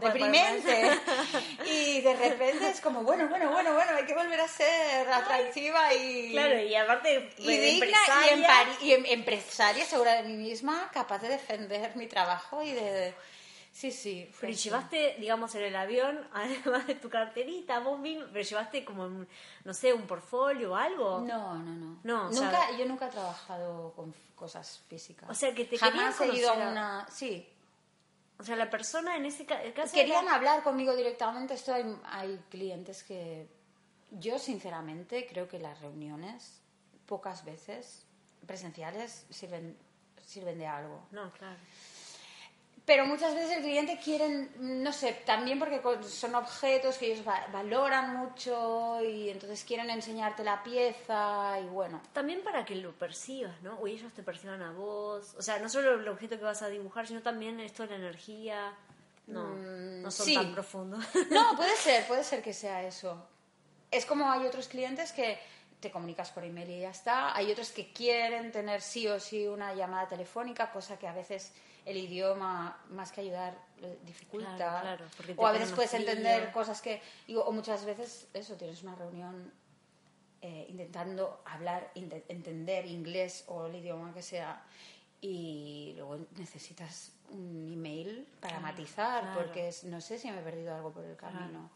deprimente. 0.00 0.90
y 1.66 2.00
de 2.00 2.14
repente 2.16 2.68
es 2.68 2.80
como, 2.80 3.02
bueno, 3.02 3.28
bueno, 3.28 3.50
bueno, 3.50 3.74
bueno, 3.74 3.92
hay 3.96 4.04
que 4.04 4.14
volver 4.14 4.40
a 4.40 4.48
ser 4.48 5.08
atractiva 5.10 5.92
y... 5.94 6.32
Claro, 6.32 6.58
y 6.60 6.74
aparte, 6.74 7.30
y 7.38 7.46
de 7.46 7.60
digna 7.60 7.86
y, 7.86 7.92
empresaria, 8.28 8.36
empari- 8.48 8.82
y 8.82 8.92
em- 8.92 9.06
empresaria 9.06 9.84
segura 9.84 10.14
de 10.14 10.24
mí 10.24 10.36
misma, 10.36 10.90
capaz 10.92 11.18
de 11.20 11.28
defender 11.28 11.94
mi 11.96 12.06
trabajo 12.06 12.62
y 12.62 12.72
de... 12.72 13.14
Sí, 13.76 13.90
sí. 13.90 14.30
Pero 14.40 14.52
llevaste, 14.52 15.16
digamos, 15.18 15.52
en 15.56 15.62
el 15.64 15.74
avión, 15.74 16.28
además 16.32 16.86
de 16.86 16.94
tu 16.94 17.10
carterita, 17.10 17.80
vos 17.80 17.98
mismo, 17.98 18.24
pero 18.32 18.44
llevaste 18.44 18.84
como, 18.84 19.02
un, 19.04 19.26
no 19.64 19.74
sé, 19.74 19.92
un 19.92 20.06
portfolio 20.06 20.72
o 20.72 20.76
algo. 20.76 21.18
No, 21.20 21.56
no, 21.56 21.74
no. 21.74 22.00
No, 22.04 22.30
nunca, 22.30 22.70
yo 22.78 22.86
nunca 22.86 23.08
he 23.08 23.10
trabajado 23.10 23.92
con 23.96 24.14
cosas 24.36 24.80
físicas. 24.88 25.28
O 25.28 25.34
sea, 25.34 25.52
que 25.52 25.64
te 25.64 25.76
Jamás 25.76 26.20
he 26.20 26.26
querían 26.26 26.36
ido 26.38 26.50
a 26.50 26.70
una... 26.70 27.06
Sí. 27.10 27.48
O 28.38 28.44
sea, 28.44 28.54
la 28.54 28.70
persona 28.70 29.16
en 29.16 29.26
ese 29.26 29.44
ca- 29.44 29.60
caso... 29.74 29.92
Querían 29.92 30.24
era- 30.26 30.36
hablar 30.36 30.62
conmigo 30.62 30.94
directamente. 30.94 31.54
Esto 31.54 31.74
hay, 31.74 31.84
hay 32.04 32.40
clientes 32.50 33.02
que... 33.02 33.48
Yo, 34.12 34.38
sinceramente, 34.38 35.26
creo 35.28 35.48
que 35.48 35.58
las 35.58 35.80
reuniones, 35.80 36.60
pocas 37.06 37.44
veces, 37.44 38.06
presenciales, 38.46 39.26
sirven, 39.30 39.76
sirven 40.24 40.58
de 40.58 40.66
algo. 40.68 41.08
No, 41.10 41.32
claro. 41.32 41.56
Pero 42.86 43.06
muchas 43.06 43.34
veces 43.34 43.56
el 43.56 43.62
cliente 43.62 43.98
quiere, 43.98 44.48
no 44.58 44.92
sé, 44.92 45.14
también 45.24 45.58
porque 45.58 45.80
son 46.06 46.34
objetos 46.34 46.98
que 46.98 47.12
ellos 47.12 47.26
va- 47.26 47.46
valoran 47.50 48.14
mucho 48.14 49.02
y 49.02 49.30
entonces 49.30 49.64
quieren 49.64 49.88
enseñarte 49.88 50.44
la 50.44 50.62
pieza 50.62 51.58
y 51.60 51.64
bueno. 51.68 52.02
También 52.12 52.42
para 52.42 52.62
que 52.66 52.74
lo 52.74 52.92
percibas, 52.92 53.58
¿no? 53.62 53.76
O 53.80 53.86
ellos 53.86 54.12
te 54.12 54.22
perciban 54.22 54.60
a 54.60 54.70
vos. 54.72 55.34
O 55.38 55.40
sea, 55.40 55.58
no 55.60 55.70
solo 55.70 55.94
el 55.94 56.06
objeto 56.08 56.36
que 56.36 56.44
vas 56.44 56.60
a 56.60 56.68
dibujar, 56.68 57.06
sino 57.06 57.22
también 57.22 57.58
esto 57.60 57.84
de 57.84 57.90
la 57.90 57.96
energía. 57.96 58.74
No, 59.28 59.44
no 59.54 60.10
son 60.10 60.26
Mm, 60.26 60.28
sí. 60.28 60.34
tan 60.34 60.52
profundos. 60.52 61.02
No, 61.30 61.52
puede 61.56 61.74
ser, 61.76 62.06
puede 62.06 62.22
ser 62.22 62.42
que 62.42 62.52
sea 62.52 62.82
eso. 62.82 63.26
Es 63.90 64.04
como 64.04 64.30
hay 64.30 64.44
otros 64.46 64.68
clientes 64.68 65.12
que 65.12 65.38
te 65.80 65.90
comunicas 65.90 66.30
por 66.32 66.44
email 66.44 66.68
y 66.70 66.80
ya 66.80 66.90
está. 66.90 67.34
Hay 67.34 67.50
otros 67.50 67.70
que 67.72 67.94
quieren 67.94 68.52
tener 68.52 68.82
sí 68.82 69.08
o 69.08 69.18
sí 69.18 69.46
una 69.46 69.72
llamada 69.74 70.06
telefónica, 70.06 70.70
cosa 70.70 70.98
que 70.98 71.08
a 71.08 71.14
veces 71.14 71.50
el 71.84 71.96
idioma, 71.96 72.78
más 72.90 73.12
que 73.12 73.20
ayudar, 73.20 73.58
dificulta. 74.04 74.56
Claro, 74.56 74.80
claro, 74.82 75.04
porque 75.16 75.34
te 75.34 75.40
o 75.40 75.46
a 75.46 75.52
veces 75.52 75.72
puedes 75.72 75.90
frío. 75.90 76.08
entender 76.08 76.50
cosas 76.52 76.80
que... 76.80 77.02
digo, 77.26 77.44
o 77.44 77.52
muchas 77.52 77.84
veces, 77.84 78.26
eso, 78.32 78.54
tienes 78.56 78.82
una 78.82 78.94
reunión 78.94 79.52
eh, 80.40 80.66
intentando 80.68 81.42
hablar, 81.44 81.90
entender 81.94 82.86
inglés 82.86 83.44
o 83.48 83.66
el 83.66 83.76
idioma 83.76 84.12
que 84.14 84.22
sea 84.22 84.62
y 85.20 85.94
luego 85.96 86.18
necesitas 86.36 87.12
un 87.30 87.70
email 87.72 88.26
para 88.40 88.60
matizar 88.60 89.22
claro. 89.22 89.40
porque 89.40 89.68
es- 89.68 89.84
no 89.84 90.00
sé 90.00 90.18
si 90.18 90.30
me 90.30 90.38
he 90.40 90.42
perdido 90.42 90.74
algo 90.74 90.92
por 90.92 91.04
el 91.04 91.16
camino. 91.16 91.70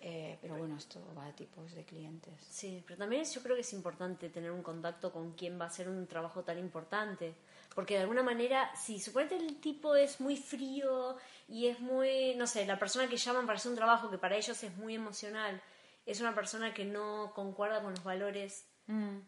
Eh, 0.00 0.38
pero 0.40 0.56
bueno, 0.56 0.76
esto 0.76 1.00
va 1.16 1.26
a 1.26 1.32
tipos 1.32 1.72
de 1.74 1.84
clientes. 1.84 2.34
Sí, 2.48 2.84
pero 2.86 2.98
también 2.98 3.24
yo 3.24 3.42
creo 3.42 3.56
que 3.56 3.62
es 3.62 3.72
importante 3.72 4.28
tener 4.28 4.52
un 4.52 4.62
contacto 4.62 5.12
con 5.12 5.32
quien 5.32 5.58
va 5.60 5.64
a 5.64 5.68
hacer 5.68 5.88
un 5.88 6.06
trabajo 6.06 6.44
tan 6.44 6.56
importante. 6.58 7.34
Porque 7.78 7.94
de 7.94 8.00
alguna 8.00 8.24
manera, 8.24 8.74
si 8.74 8.98
suponete 8.98 9.36
el 9.36 9.60
tipo 9.60 9.94
es 9.94 10.20
muy 10.20 10.36
frío 10.36 11.16
y 11.46 11.68
es 11.68 11.78
muy, 11.78 12.34
no 12.34 12.48
sé, 12.48 12.66
la 12.66 12.76
persona 12.76 13.08
que 13.08 13.16
llaman 13.16 13.46
para 13.46 13.56
hacer 13.56 13.70
un 13.70 13.76
trabajo 13.76 14.10
que 14.10 14.18
para 14.18 14.34
ellos 14.34 14.60
es 14.64 14.76
muy 14.78 14.96
emocional, 14.96 15.62
es 16.04 16.20
una 16.20 16.34
persona 16.34 16.74
que 16.74 16.84
no 16.84 17.30
concuerda 17.36 17.80
con 17.80 17.92
los 17.92 18.02
valores 18.02 18.66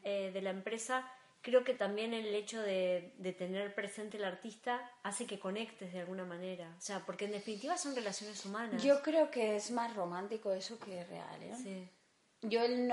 eh, 0.02 0.32
de 0.34 0.42
la 0.42 0.50
empresa, 0.50 1.08
creo 1.42 1.62
que 1.62 1.74
también 1.74 2.12
el 2.12 2.34
hecho 2.34 2.60
de, 2.60 3.14
de 3.18 3.32
tener 3.32 3.72
presente 3.72 4.16
el 4.16 4.24
artista 4.24 4.80
hace 5.04 5.28
que 5.28 5.38
conectes 5.38 5.92
de 5.92 6.00
alguna 6.00 6.24
manera. 6.24 6.74
O 6.76 6.80
sea, 6.80 7.06
porque 7.06 7.26
en 7.26 7.30
definitiva 7.30 7.78
son 7.78 7.94
relaciones 7.94 8.44
humanas. 8.44 8.82
Yo 8.82 9.00
creo 9.02 9.30
que 9.30 9.54
es 9.54 9.70
más 9.70 9.94
romántico 9.94 10.50
eso 10.50 10.76
que 10.80 11.04
real. 11.04 11.40
¿eh? 11.40 11.54
Sí. 11.54 11.88
Yo 12.42 12.64
el 12.64 12.88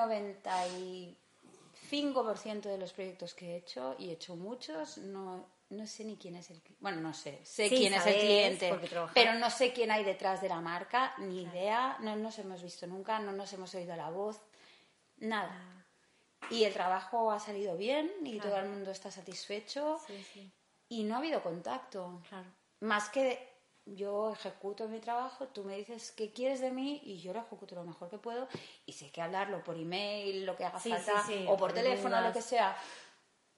95% 1.91 2.61
de 2.61 2.77
los 2.77 2.93
proyectos 2.93 3.33
que 3.33 3.53
he 3.53 3.57
hecho, 3.57 3.95
y 3.99 4.09
he 4.09 4.13
hecho 4.13 4.35
muchos, 4.35 4.97
no, 4.99 5.45
no 5.69 5.87
sé 5.87 6.03
ni 6.05 6.17
quién 6.17 6.35
es 6.35 6.49
el 6.49 6.61
cliente. 6.61 6.81
Bueno, 6.81 7.01
no 7.01 7.13
sé, 7.13 7.39
sé 7.45 7.69
Sí, 7.69 7.75
quién 7.77 7.93
es 7.93 8.05
el 8.05 8.15
cliente, 8.19 8.79
pero 9.13 9.33
no 9.35 9.49
sé 9.49 9.73
quién 9.73 9.91
hay 9.91 10.03
detrás 10.03 10.41
de 10.41 10.49
la 10.49 10.61
marca, 10.61 11.13
ni 11.19 11.43
idea, 11.43 11.97
no 12.01 12.15
nos 12.15 12.37
hemos 12.39 12.61
visto 12.61 12.87
nunca, 12.87 13.19
no 13.19 13.31
nos 13.31 13.51
hemos 13.53 13.73
oído 13.75 13.95
la 13.95 14.09
voz, 14.09 14.39
nada. 15.17 15.85
Y 16.49 16.63
el 16.63 16.73
trabajo 16.73 17.31
ha 17.31 17.39
salido 17.39 17.75
bien 17.75 18.11
y 18.23 18.39
todo 18.39 18.57
el 18.57 18.69
mundo 18.69 18.91
está 18.91 19.11
satisfecho 19.11 19.99
Sí, 20.05 20.23
sí, 20.33 20.51
y 20.89 21.03
no 21.03 21.15
ha 21.15 21.17
habido 21.17 21.41
contacto. 21.41 22.21
claro. 22.29 22.47
Más 22.79 23.09
que 23.09 23.56
yo 23.95 24.31
ejecuto 24.33 24.87
mi 24.87 24.99
trabajo, 24.99 25.47
tú 25.47 25.63
me 25.63 25.77
dices 25.77 26.11
qué 26.11 26.31
quieres 26.31 26.59
de 26.61 26.71
mí 26.71 27.01
y 27.05 27.19
yo 27.21 27.33
lo 27.33 27.39
ejecuto 27.39 27.75
lo 27.75 27.83
mejor 27.83 28.09
que 28.09 28.17
puedo 28.17 28.47
y 28.85 28.93
sé 28.93 29.09
que 29.11 29.21
hablarlo 29.21 29.63
por 29.63 29.77
email, 29.77 30.45
lo 30.45 30.55
que 30.55 30.65
haga 30.65 30.79
Sí, 30.79 30.89
falta, 30.91 31.23
sí, 31.25 31.33
sí, 31.39 31.45
o 31.47 31.55
por 31.57 31.71
teléfono, 31.73 32.19
lo 32.21 32.33
que 32.33 32.41
sea. 32.41 32.77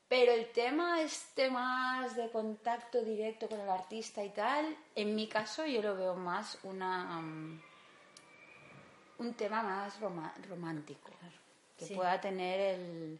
Pero 0.08 0.32
el 0.32 0.52
tema 0.52 1.02
este 1.02 1.50
más 1.52 2.16
de 2.16 2.30
contacto 2.32 3.02
directo 3.04 3.48
con 3.48 3.60
el 3.60 3.70
artista 3.70 4.24
y 4.24 4.30
tal, 4.30 4.76
en 4.96 5.14
mi 5.16 5.28
caso 5.28 5.66
yo 5.66 5.82
lo 5.82 5.96
veo 5.96 6.16
más 6.16 6.58
una 6.64 7.22
mm, 7.22 7.62
un 9.20 9.34
tema 9.34 9.62
más 9.62 10.00
roma- 10.00 10.34
romántico 10.48 11.12
que 11.78 11.86
pueda 11.96 12.20
tener 12.22 12.60
el, 12.60 13.20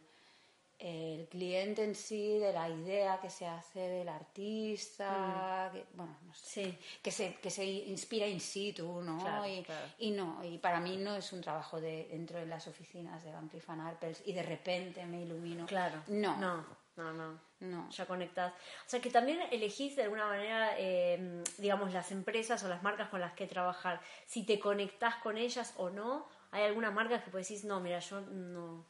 el 0.80 1.28
cliente 1.28 1.84
en 1.84 1.94
sí 1.94 2.38
de 2.38 2.52
la 2.52 2.68
idea 2.68 3.20
que 3.20 3.28
se 3.30 3.46
hace 3.46 3.80
del 3.80 4.08
artista 4.08 5.70
que, 5.72 5.84
bueno 5.94 6.16
no 6.26 6.34
sé, 6.34 6.64
Sí. 6.64 6.78
que 7.02 7.10
se 7.10 7.34
que 7.36 7.50
se 7.50 7.64
inspira 7.64 8.26
in 8.26 8.40
situ 8.40 9.02
no 9.02 9.18
Claro, 9.20 9.46
y, 9.46 9.62
claro. 9.62 9.86
y 9.98 10.10
no 10.12 10.42
y 10.44 10.58
para 10.58 10.80
mí 10.80 10.96
no 10.96 11.14
es 11.16 11.32
un 11.32 11.40
trabajo 11.40 11.80
de 11.80 12.08
dentro 12.10 12.38
de 12.38 12.46
las 12.46 12.66
oficinas 12.66 13.22
de 13.24 13.32
Van 13.32 13.48
Cleef 13.48 13.68
Arpels 13.70 14.22
y 14.26 14.32
de 14.32 14.42
repente 14.42 15.04
me 15.06 15.22
ilumino 15.22 15.66
Claro. 15.66 16.02
no 16.08 16.36
No, 16.36 16.64
no, 16.96 17.12
no. 17.12 17.50
No. 17.60 17.90
Ya 17.90 18.06
conectás. 18.06 18.52
O 18.86 18.88
sea, 18.88 19.00
que 19.02 19.10
también 19.10 19.38
elegís 19.50 19.94
de 19.96 20.04
alguna 20.04 20.26
manera, 20.26 20.70
eh, 20.78 21.42
digamos, 21.58 21.92
las 21.92 22.10
empresas 22.10 22.62
o 22.64 22.68
las 22.68 22.82
marcas 22.82 23.10
con 23.10 23.20
las 23.20 23.34
que 23.34 23.46
trabajar. 23.46 24.00
Si 24.26 24.44
te 24.44 24.58
conectás 24.58 25.16
con 25.16 25.36
ellas 25.36 25.74
o 25.76 25.90
no, 25.90 26.26
hay 26.52 26.62
algunas 26.64 26.92
marcas 26.94 27.22
que 27.22 27.30
puedes 27.30 27.48
decir, 27.48 27.66
no, 27.68 27.78
mira, 27.80 27.98
yo 28.00 28.22
no. 28.22 28.84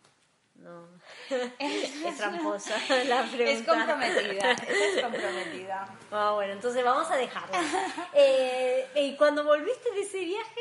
No. 0.61 0.87
es 1.59 2.17
tramposa 2.19 2.77
la 3.07 3.23
pregunta. 3.25 3.51
es 3.51 3.63
comprometida 3.67 4.53
es 4.53 5.03
comprometida 5.03 5.89
Ah, 6.13 6.33
bueno, 6.35 6.53
entonces 6.53 6.85
vamos 6.85 7.11
a 7.11 7.17
dejarla. 7.17 7.59
Eh, 8.15 8.87
y 8.97 9.17
cuando 9.17 9.43
volviste 9.45 9.91
de 9.93 10.03
ese 10.03 10.19
viaje, 10.25 10.61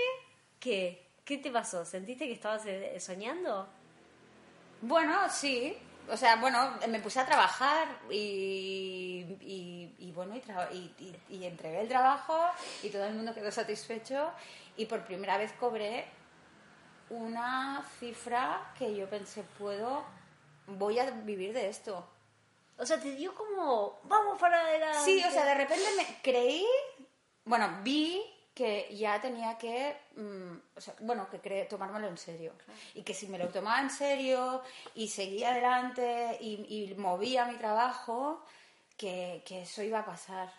¿qué? 0.59 1.05
¿Qué 1.25 1.38
te 1.38 1.51
pasó? 1.51 1.83
¿Sentiste 1.85 2.25
que 2.27 2.33
estabas 2.33 2.65
eh, 2.65 2.97
soñando? 2.99 3.67
Bueno, 4.81 5.29
sí. 5.29 5.77
O 6.12 6.17
sea, 6.17 6.38
bueno, 6.38 6.75
me 6.88 6.99
puse 7.01 7.19
a 7.19 7.25
trabajar 7.25 7.88
y, 8.09 9.25
y, 9.41 9.93
y 9.99 10.12
bueno, 10.13 10.33
y, 10.71 10.77
y- 10.77 11.15
y 11.29 11.45
entregué 11.45 11.81
el 11.81 11.88
trabajo 11.88 12.39
y 12.81 12.89
todo 12.89 13.05
el 13.05 13.13
mundo 13.13 13.33
quedó 13.33 13.51
satisfecho 13.51 14.31
y 14.75 14.85
por 14.85 15.03
primera 15.03 15.38
vez 15.38 15.51
cobré 15.59 16.05
una 17.09 17.83
cifra 17.99 18.73
que 18.77 18.95
yo 18.95 19.09
pensé, 19.09 19.43
puedo, 19.57 20.03
voy 20.67 20.99
a 20.99 21.09
vivir 21.11 21.53
de 21.53 21.69
esto. 21.69 22.07
O 22.77 22.85
sea, 22.85 22.99
te 22.99 23.11
dio 23.15 23.33
como, 23.35 23.99
vamos 24.03 24.39
para 24.39 24.61
adelante. 24.61 24.99
Sí, 25.03 25.23
o 25.27 25.31
sea, 25.31 25.45
de 25.45 25.53
repente 25.55 25.83
me 25.97 26.21
creí, 26.21 26.65
bueno, 27.45 27.79
vi 27.83 28.23
que 28.53 28.93
ya 28.95 29.19
tenía 29.21 29.57
que, 29.57 29.97
mm, 30.15 30.77
o 30.77 30.81
sea, 30.81 30.93
bueno, 31.01 31.29
que 31.29 31.41
cre- 31.41 31.67
tomármelo 31.67 32.07
en 32.07 32.17
serio. 32.17 32.53
Y 32.93 33.03
que 33.03 33.13
si 33.13 33.27
me 33.27 33.37
lo 33.37 33.47
tomaba 33.49 33.79
en 33.81 33.89
serio 33.89 34.61
y 34.95 35.07
seguía 35.07 35.51
adelante 35.51 36.37
y, 36.41 36.65
y 36.91 36.93
movía 36.95 37.45
mi 37.45 37.55
trabajo, 37.55 38.43
que, 38.97 39.43
que 39.45 39.61
eso 39.61 39.81
iba 39.83 39.99
a 39.99 40.05
pasar. 40.05 40.51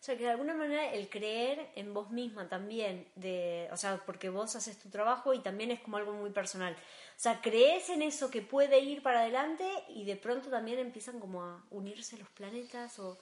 O 0.00 0.04
sea, 0.04 0.16
que 0.16 0.24
de 0.24 0.30
alguna 0.30 0.54
manera 0.54 0.92
el 0.92 1.08
creer 1.10 1.70
en 1.74 1.92
vos 1.92 2.10
misma 2.10 2.48
también, 2.48 3.06
de, 3.16 3.68
o 3.72 3.76
sea, 3.76 4.00
porque 4.06 4.28
vos 4.28 4.54
haces 4.54 4.78
tu 4.78 4.88
trabajo 4.90 5.34
y 5.34 5.40
también 5.40 5.70
es 5.72 5.80
como 5.80 5.96
algo 5.96 6.12
muy 6.12 6.30
personal. 6.30 6.72
O 6.74 7.20
sea, 7.20 7.40
crees 7.40 7.88
en 7.90 8.02
eso 8.02 8.30
que 8.30 8.40
puede 8.40 8.78
ir 8.78 9.02
para 9.02 9.20
adelante 9.22 9.68
y 9.88 10.04
de 10.04 10.14
pronto 10.16 10.50
también 10.50 10.78
empiezan 10.78 11.18
como 11.18 11.42
a 11.42 11.62
unirse 11.70 12.16
los 12.16 12.28
planetas 12.30 12.98
o... 13.00 13.18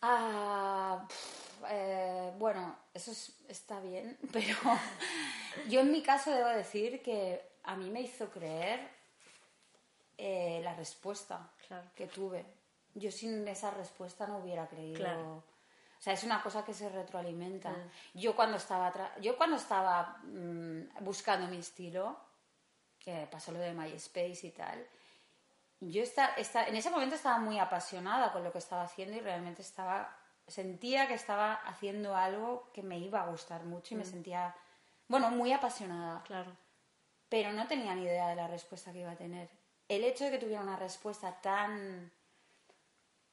Ah, 0.00 1.06
eh, 1.68 2.32
bueno, 2.38 2.74
eso 2.94 3.12
es- 3.12 3.34
está 3.48 3.78
bien, 3.80 4.18
pero 4.32 4.56
yo 5.68 5.80
en 5.80 5.92
mi 5.92 6.02
caso 6.02 6.30
debo 6.32 6.48
decir 6.48 7.02
que 7.02 7.40
a 7.64 7.76
mí 7.76 7.90
me 7.90 8.00
hizo 8.00 8.28
creer 8.30 8.80
eh, 10.18 10.60
la 10.64 10.74
respuesta 10.74 11.50
Claro. 11.68 11.86
que 11.94 12.06
tuve. 12.06 12.44
Yo 12.94 13.10
sin 13.12 13.46
esa 13.48 13.70
respuesta 13.70 14.26
no 14.26 14.38
hubiera 14.38 14.66
creído. 14.68 14.96
Claro. 14.98 15.42
O 16.02 16.04
sea, 16.04 16.14
es 16.14 16.24
una 16.24 16.42
cosa 16.42 16.64
que 16.64 16.74
se 16.74 16.88
retroalimenta. 16.88 17.70
Ah. 17.70 17.88
Yo 18.14 18.34
cuando 18.34 18.56
estaba 18.56 18.92
yo 19.20 19.36
cuando 19.36 19.54
estaba 19.56 20.18
mm, 20.24 21.04
buscando 21.04 21.46
mi 21.46 21.58
estilo, 21.58 22.18
que 22.98 23.28
pasó 23.30 23.52
lo 23.52 23.60
de 23.60 23.72
MySpace 23.72 24.40
y 24.48 24.50
tal, 24.50 24.84
yo 25.78 26.02
esta- 26.02 26.34
en 26.66 26.74
ese 26.74 26.90
momento 26.90 27.14
estaba 27.14 27.38
muy 27.38 27.60
apasionada 27.60 28.32
con 28.32 28.42
lo 28.42 28.50
que 28.50 28.58
estaba 28.58 28.82
haciendo 28.82 29.16
y 29.16 29.20
realmente 29.20 29.62
estaba 29.62 30.16
sentía 30.48 31.06
que 31.06 31.14
estaba 31.14 31.54
haciendo 31.54 32.16
algo 32.16 32.68
que 32.72 32.82
me 32.82 32.98
iba 32.98 33.22
a 33.22 33.26
gustar 33.28 33.62
mucho 33.64 33.94
y 33.94 33.98
me 33.98 34.04
sentía 34.04 34.52
bueno 35.06 35.30
muy 35.30 35.52
apasionada 35.52 36.20
Claro. 36.24 36.50
pero 37.28 37.52
no 37.52 37.68
tenía 37.68 37.94
ni 37.94 38.02
idea 38.02 38.26
de 38.26 38.34
la 38.34 38.48
respuesta 38.48 38.90
que 38.92 38.98
iba 38.98 39.12
a 39.12 39.16
tener 39.16 39.48
el 39.88 40.02
hecho 40.02 40.24
de 40.24 40.32
que 40.32 40.38
tuviera 40.38 40.60
una 40.62 40.74
respuesta 40.76 41.40
tan 41.40 42.10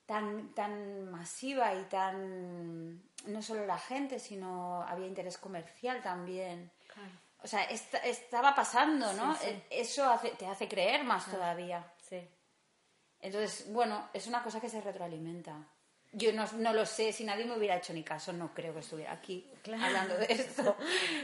tan 0.09 0.55
tan 0.55 1.05
masiva 1.11 1.75
y 1.75 1.83
tan 1.83 2.99
no 3.27 3.41
solo 3.43 3.65
la 3.67 3.77
gente 3.77 4.17
sino 4.17 4.81
había 4.81 5.05
interés 5.05 5.37
comercial 5.37 6.01
también 6.01 6.71
Claro. 6.91 7.11
o 7.43 7.47
sea 7.47 7.63
esta- 7.65 7.99
estaba 7.99 8.55
pasando 8.55 9.13
no 9.13 9.35
Sí, 9.35 9.41
sí. 9.43 9.49
E- 9.69 9.81
eso 9.81 10.09
hace- 10.09 10.31
te 10.31 10.47
hace 10.47 10.67
creer 10.67 11.03
más 11.03 11.29
todavía 11.29 11.85
Sí. 12.09 12.27
entonces, 13.21 13.71
bueno, 13.71 14.09
es 14.13 14.25
una 14.27 14.41
cosa 14.41 14.59
que 14.59 14.69
se 14.69 14.81
retroalimenta. 14.81 15.67
Yo 16.11 16.33
no, 16.33 16.45
no 16.53 16.73
lo 16.73 16.87
sé, 16.87 17.11
si 17.11 17.23
nadie 17.23 17.45
me 17.45 17.55
hubiera 17.55 17.75
hecho 17.77 17.93
ni 17.93 18.03
caso, 18.03 18.33
no 18.33 18.51
creo 18.55 18.73
que 18.73 18.79
estuviera 18.79 19.11
aquí 19.11 19.47
hablando 19.67 20.15
de 20.17 20.25
esto, 20.33 20.75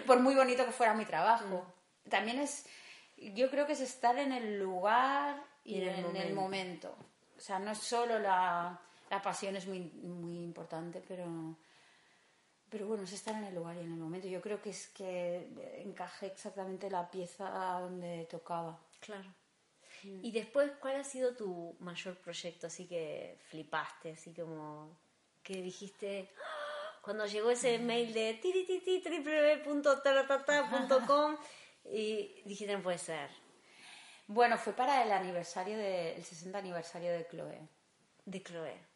por 0.06 0.19
muy 0.19 0.36
bonito 0.36 0.63
que 0.63 0.71
fuera 0.71 0.93
mi 0.93 1.06
trabajo. 1.06 1.65
También 2.08 2.38
es, 2.39 2.67
yo 3.17 3.50
creo 3.50 3.65
que 3.65 3.74
es 3.74 3.82
estar 3.82 4.15
en 4.19 4.32
el 4.32 4.60
lugar 4.60 5.41
y, 5.63 5.82
en, 5.82 6.15
el, 6.15 6.34
momento. 6.36 6.95
O 7.38 7.41
sea, 7.41 7.60
no 7.60 7.71
es 7.71 7.80
solo 7.80 8.19
la, 8.19 8.80
la 9.10 9.21
pasión, 9.21 9.56
es 9.56 9.67
muy, 9.67 9.80
muy 9.82 10.39
importante, 10.43 11.04
pero, 11.08 11.58
pero 12.69 12.88
bueno, 12.88 13.04
es 13.04 13.13
estar 13.13 13.36
en 13.36 13.45
el 13.45 13.56
lugar 13.56 13.76
y 13.78 13.82
en 13.82 13.91
el 13.91 14.00
momento. 14.00 14.28
Yo 14.28 14.41
creo 14.41 14.62
que 14.62 14.69
es 14.71 14.88
que 14.89 15.82
encajé 15.84 16.28
exactamente 16.28 16.89
la 16.89 17.10
pieza 17.10 17.50
donde 17.80 18.26
tocaba. 18.26 18.80
Claro. 19.00 19.34
Y 20.04 20.32
después, 20.32 20.71
¿cuál 20.80 20.98
ha 20.98 21.04
sido 21.04 21.36
tu 21.36 21.76
mayor 21.80 22.15
proyecto 22.17 22.67
así 22.67 22.86
que 22.86 23.39
flipaste, 23.50 24.12
así 24.12 24.34
como 24.34 24.95
que 25.41 25.62
dijiste 25.62 26.30
¡Ah! 26.38 27.00
cuando 27.02 27.26
llegó 27.26 27.50
ese 27.50 27.80
mail 27.80 28.13
de 28.13 28.39
www.taratata.com 29.65 31.38
y 31.86 32.41
dijiste 32.45 32.76
no 32.76 32.84
puede 32.84 32.98
ser 32.98 33.30
Bueno, 34.28 34.58
fue 34.58 34.74
para 34.74 35.04
el 35.04 35.12
aniversario 35.12 35.78
de, 35.78 36.16
el 36.16 36.24
60 36.24 36.58
aniversario 36.58 37.12
de 37.12 37.28
Chloe. 37.28 37.70
de 38.26 38.44
Chloe. 38.44 38.96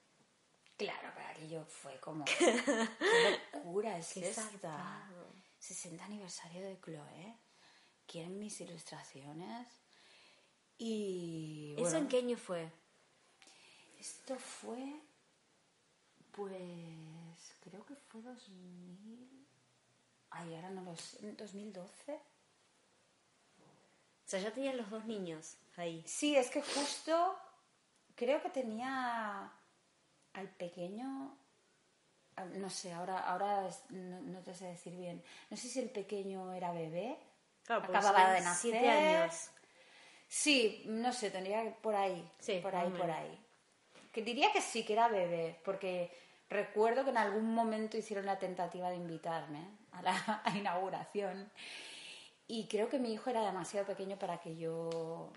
Claro, 0.75 1.13
para 1.13 1.29
aquello 1.29 1.65
fue 1.65 1.99
como... 1.99 2.25
¡Qué 2.37 3.39
locura 3.53 3.97
es 3.97 4.13
zarpado. 4.33 5.33
60 5.59 6.03
aniversario 6.03 6.65
de 6.65 6.79
Chloe. 6.79 7.37
¿Quieren 8.07 8.39
mis 8.39 8.59
ilustraciones? 8.61 9.67
Y... 10.77 11.73
¿Eso 11.73 11.83
bueno, 11.83 11.97
en 11.97 12.07
qué 12.07 12.17
año 12.19 12.37
fue? 12.37 12.71
Esto 13.99 14.35
fue... 14.37 15.01
Pues... 16.31 17.55
Creo 17.61 17.85
que 17.85 17.95
fue 17.95 18.21
2000... 18.21 19.47
Ay, 20.31 20.55
ahora 20.55 20.69
no 20.71 20.81
lo 20.81 20.95
sé. 20.95 21.35
¿2012? 21.35 22.19
O 24.29 24.31
sea, 24.31 24.39
ya 24.41 24.51
tenías 24.51 24.75
los 24.75 24.87
dos 24.91 25.05
niños 25.05 25.57
ahí. 25.75 26.03
Sí, 26.05 26.35
es 26.35 26.51
que 26.51 26.61
justo 26.61 27.35
creo 28.13 28.39
que 28.43 28.49
tenía 28.51 29.51
al 30.33 30.47
pequeño, 30.49 31.35
ah, 32.35 32.45
no 32.45 32.69
sé, 32.69 32.93
ahora, 32.93 33.17
ahora 33.21 33.67
no, 33.89 34.21
no 34.21 34.39
te 34.41 34.53
sé 34.53 34.65
decir 34.65 34.95
bien. 34.95 35.23
No 35.49 35.57
sé 35.57 35.67
si 35.67 35.79
el 35.79 35.89
pequeño 35.89 36.53
era 36.53 36.71
bebé, 36.71 37.17
Claro, 37.63 37.85
acababa 37.85 38.33
de 38.33 38.41
nacer. 38.41 38.71
siete 38.71 38.87
años. 38.87 39.49
Sí, 40.27 40.83
no 40.85 41.11
sé, 41.11 41.31
tendría 41.31 41.73
por 41.81 41.95
ahí, 41.95 42.31
Sí, 42.39 42.59
por 42.61 42.75
ahí, 42.75 42.91
por 42.91 43.09
ahí. 43.09 43.35
Que 44.11 44.21
diría 44.21 44.51
que 44.51 44.61
sí, 44.61 44.85
que 44.85 44.93
era 44.93 45.07
bebé, 45.07 45.59
porque 45.65 46.15
recuerdo 46.51 47.03
que 47.03 47.09
en 47.09 47.17
algún 47.17 47.51
momento 47.55 47.97
hicieron 47.97 48.27
la 48.27 48.37
tentativa 48.37 48.91
de 48.91 48.97
invitarme 48.97 49.67
a 49.91 50.03
la 50.03 50.11
a 50.45 50.55
inauguración 50.55 51.51
y 52.49 52.67
creo 52.67 52.89
que 52.89 52.99
mi 52.99 53.13
hijo 53.13 53.29
era 53.29 53.45
demasiado 53.45 53.85
pequeño 53.87 54.17
para 54.17 54.39
que 54.39 54.57
yo... 54.57 55.31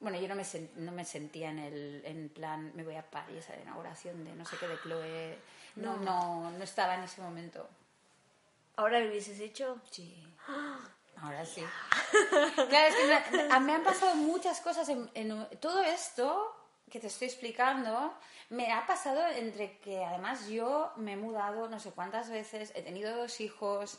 Bueno, 0.00 0.18
yo 0.18 0.28
no 0.28 0.34
me, 0.34 0.42
sen- 0.44 0.70
no 0.74 0.92
me 0.92 1.04
sentía 1.04 1.48
en 1.50 1.58
el 1.58 2.02
en 2.04 2.28
plan, 2.28 2.70
me 2.74 2.84
voy 2.84 2.96
a 2.96 3.02
París 3.10 3.48
a 3.48 3.56
la 3.56 3.62
inauguración 3.62 4.22
de 4.24 4.32
no 4.34 4.44
sé 4.44 4.56
qué 4.58 4.68
de 4.68 4.78
Chloe. 4.82 5.38
No, 5.76 5.96
no, 5.96 6.50
no 6.50 6.62
estaba 6.64 6.94
en 6.96 7.02
ese 7.04 7.20
momento. 7.20 7.68
¿Ahora 8.76 9.00
lo 9.00 9.08
hubieses 9.08 9.40
hecho? 9.40 9.80
Sí. 9.90 10.24
Ahora 11.20 11.44
sí. 11.44 11.64
Claro, 12.68 12.88
es 12.88 12.94
que 13.28 13.36
me, 13.60 13.72
han 13.72 13.82
pasado 13.82 14.14
muchas 14.16 14.60
cosas 14.60 14.88
en, 14.88 15.10
en 15.14 15.48
todo 15.60 15.82
esto 15.82 16.54
que 16.90 17.00
te 17.00 17.08
estoy 17.08 17.26
explicando. 17.28 18.14
Me 18.50 18.72
ha 18.72 18.86
pasado 18.86 19.26
entre 19.28 19.78
que 19.78 20.04
además 20.04 20.48
yo 20.48 20.92
me 20.96 21.12
he 21.14 21.16
mudado 21.16 21.68
no 21.68 21.80
sé 21.80 21.90
cuántas 21.90 22.30
veces, 22.30 22.72
he 22.76 22.82
tenido 22.82 23.16
dos 23.16 23.40
hijos. 23.40 23.98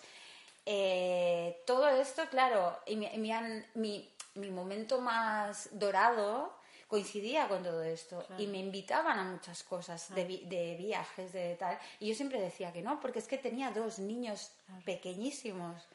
Eh, 0.71 1.63
todo 1.65 1.87
esto, 1.89 2.21
claro, 2.29 2.77
y 2.85 2.95
mi, 2.95 3.07
mi 3.17 3.31
mi- 4.35 4.51
momento 4.51 5.01
más 5.01 5.69
dorado 5.71 6.53
coincidía 6.87 7.47
con 7.47 7.63
todo 7.63 7.81
esto. 7.83 8.23
Y 8.37 8.45
me 8.47 8.59
invitaban 8.59 9.17
a 9.19 9.23
muchas 9.23 9.63
cosas 9.63 10.13
de, 10.13 10.23
vi- 10.25 10.45
de 10.45 10.75
viajes 10.77 11.33
de 11.33 11.55
tal. 11.55 11.77
Y 11.99 12.07
yo 12.09 12.13
siempre 12.15 12.39
decía 12.39 12.71
que 12.71 12.81
no 12.83 12.99
porque 12.99 13.17
es 13.19 13.27
que 13.27 13.37
tenía 13.39 13.71
dos 13.71 13.97
niños 13.99 14.51
pequeñísimos. 14.85 15.87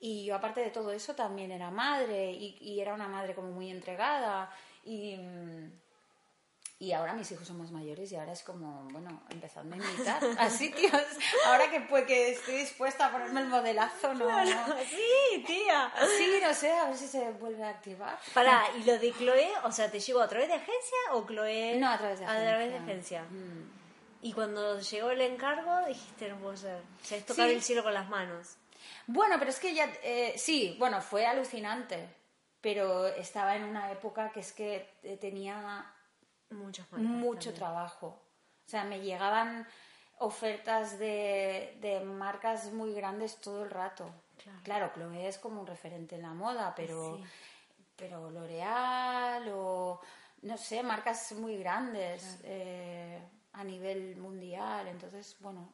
Y 0.00 0.24
yo 0.24 0.34
aparte 0.36 0.60
de 0.60 0.70
todo 0.70 0.92
eso 0.92 1.14
también 1.14 1.50
era 1.50 1.70
madre 1.70 2.30
y, 2.32 2.56
y 2.60 2.80
era 2.80 2.94
una 2.94 3.08
madre 3.08 3.34
como 3.34 3.50
muy 3.50 3.68
entregada. 3.70 4.50
Y, 4.84 5.16
mm, 5.16 5.72
y 6.78 6.92
ahora 6.92 7.12
mis 7.14 7.30
hijos 7.32 7.46
son 7.46 7.58
más 7.58 7.70
mayores 7.70 8.10
y 8.12 8.16
ahora 8.16 8.32
es 8.32 8.42
como, 8.42 8.84
bueno, 8.90 9.22
empezando 9.30 9.74
a 9.74 9.78
invitar 9.78 10.22
a 10.38 10.50
sitios. 10.50 10.92
Ahora 11.46 11.70
que, 11.70 11.80
pues, 11.82 12.04
que 12.04 12.32
estoy 12.32 12.56
dispuesta 12.56 13.06
a 13.06 13.12
ponerme 13.12 13.40
el 13.42 13.46
modelazo, 13.48 14.12
¿no? 14.14 14.26
no. 14.44 14.76
Sí, 14.90 15.44
tía. 15.46 15.92
Sí, 16.18 16.38
no 16.42 16.52
sé, 16.52 16.72
a 16.72 16.86
ver 16.86 16.96
si 16.96 17.06
se 17.06 17.30
vuelve 17.32 17.62
a 17.64 17.70
activar. 17.70 18.18
Pará, 18.34 18.64
¿y 18.76 18.84
lo 18.84 18.98
de 18.98 19.12
Chloe, 19.12 19.50
o 19.64 19.72
sea, 19.72 19.90
te 19.90 20.00
llegó 20.00 20.20
a 20.20 20.28
través 20.28 20.48
de 20.48 20.54
agencia 20.54 20.98
o 21.12 21.24
Chloe? 21.26 21.76
No, 21.78 21.90
a 21.90 21.96
través 21.98 22.18
de 22.20 22.26
A 22.26 22.28
través 22.42 22.70
de 22.72 22.78
agencia. 22.78 23.20
agencia. 23.22 23.24
Y 24.20 24.32
cuando 24.32 24.80
llegó 24.80 25.10
el 25.10 25.20
encargo, 25.20 25.86
dijiste, 25.86 26.28
no 26.28 26.38
puedo 26.38 26.56
ser. 26.56 26.80
O 27.02 27.04
sea, 27.04 27.18
es 27.18 27.26
tocar 27.26 27.48
Sí. 27.48 27.54
el 27.54 27.62
cielo 27.62 27.82
con 27.82 27.92
las 27.94 28.08
manos. 28.08 28.56
Bueno, 29.06 29.36
pero 29.38 29.50
es 29.50 29.58
que 29.60 29.74
ya, 29.74 29.84
eh, 30.02 30.34
sí, 30.38 30.76
bueno, 30.78 31.00
fue 31.02 31.26
alucinante, 31.26 32.08
pero 32.62 33.06
estaba 33.06 33.54
en 33.56 33.64
una 33.64 33.92
época 33.92 34.30
que 34.32 34.40
es 34.40 34.52
que 34.52 34.88
eh, 35.02 35.18
tenía 35.20 35.92
Muchas 36.50 36.90
mucho 36.92 37.52
trabajo. 37.54 38.06
O 38.66 38.68
sea, 38.70 38.84
me 38.84 39.00
llegaban 39.00 39.66
ofertas 40.18 40.98
de, 40.98 41.76
de 41.80 42.00
marcas 42.04 42.72
muy 42.72 42.94
grandes 42.94 43.40
todo 43.40 43.64
el 43.64 43.70
rato. 43.70 44.10
Claro. 44.62 44.90
Chloe 44.94 45.26
es 45.28 45.38
como 45.38 45.60
un 45.60 45.66
referente 45.66 46.16
en 46.16 46.22
la 46.22 46.32
moda, 46.34 46.74
pero, 46.74 47.16
Sí. 47.16 47.24
pero 47.96 48.30
L'Oreal 48.30 49.48
o, 49.52 50.00
no 50.42 50.56
sé, 50.56 50.82
marcas 50.82 51.32
muy 51.32 51.56
grandes 51.56 52.40
eh, 52.44 53.20
a 53.52 53.64
nivel 53.64 54.16
mundial. 54.16 54.86
Entonces, 54.88 55.36
bueno, 55.40 55.72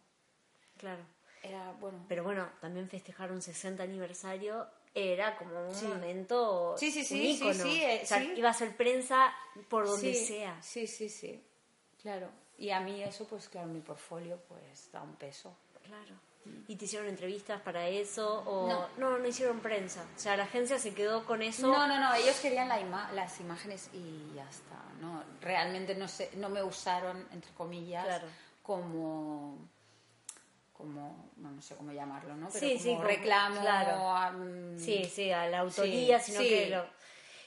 Claro. 0.76 1.02
era, 1.42 1.72
bueno... 1.72 2.04
Pero 2.08 2.24
bueno, 2.24 2.48
también 2.60 2.88
festejar 2.88 3.32
un 3.32 3.42
60 3.42 3.82
aniversario 3.82 4.66
era 4.94 5.36
como 5.36 5.68
un 5.68 5.88
momento 5.88 6.74
Sí, 6.78 6.90
sí, 6.90 7.04
sí, 7.04 7.36
sí, 7.36 7.54
sí, 7.54 7.82
eh, 7.82 8.00
o 8.02 8.06
sea, 8.06 8.18
sí. 8.18 8.32
iba 8.36 8.50
a 8.50 8.54
ser 8.54 8.76
prensa 8.76 9.32
por 9.68 9.86
donde 9.86 10.14
sí, 10.14 10.26
sea. 10.26 10.60
Sí, 10.62 10.86
sí, 10.86 11.08
sí, 11.08 11.42
claro. 12.02 12.28
Y 12.58 12.70
a 12.70 12.80
mí 12.80 13.02
eso, 13.02 13.24
pues 13.26 13.48
claro, 13.48 13.68
mi 13.68 13.80
portfolio, 13.80 14.38
pues 14.48 14.90
da 14.92 15.02
un 15.02 15.14
peso. 15.14 15.54
Claro. 15.84 16.14
¿Y 16.68 16.76
te 16.76 16.86
hicieron 16.86 17.06
entrevistas 17.08 17.60
para 17.60 17.86
eso? 17.88 18.42
O... 18.46 18.66
No. 18.68 18.88
no, 18.96 19.18
no 19.18 19.26
hicieron 19.26 19.60
prensa. 19.60 20.04
O 20.16 20.18
sea, 20.18 20.36
la 20.36 20.44
agencia 20.44 20.78
se 20.78 20.94
quedó 20.94 21.24
con 21.24 21.42
eso. 21.42 21.66
No, 21.68 21.86
no, 21.86 21.98
no, 22.00 22.14
ellos 22.14 22.36
querían 22.40 22.68
la 22.68 22.80
ima- 22.80 23.10
las 23.12 23.38
imágenes 23.40 23.88
y 23.92 24.34
ya 24.34 24.48
está. 24.48 24.76
No, 25.00 25.22
realmente 25.40 25.94
no, 25.94 26.08
sé, 26.08 26.30
no 26.36 26.48
me 26.48 26.62
usaron, 26.62 27.26
entre 27.32 27.50
comillas, 27.52 28.04
Claro. 28.06 28.26
como, 28.62 29.56
no, 31.60 31.66
sé 31.66 31.76
cómo 31.76 31.92
llamarlo, 31.92 32.34
¿no? 32.36 32.48
Pero 32.48 32.58
Sí, 32.58 32.70
como 32.72 32.82
sí, 32.82 32.88
como- 32.94 33.04
reclamo. 33.04 33.60
claro. 33.60 34.08
am, 34.16 34.78
Sí, 34.78 35.04
sí, 35.04 35.30
a 35.30 35.46
la 35.46 35.58
autoría, 35.60 36.18
Sí, 36.18 36.32
sino 36.32 36.42
sí. 36.42 36.48
que 36.48 36.66
lo... 36.70 36.86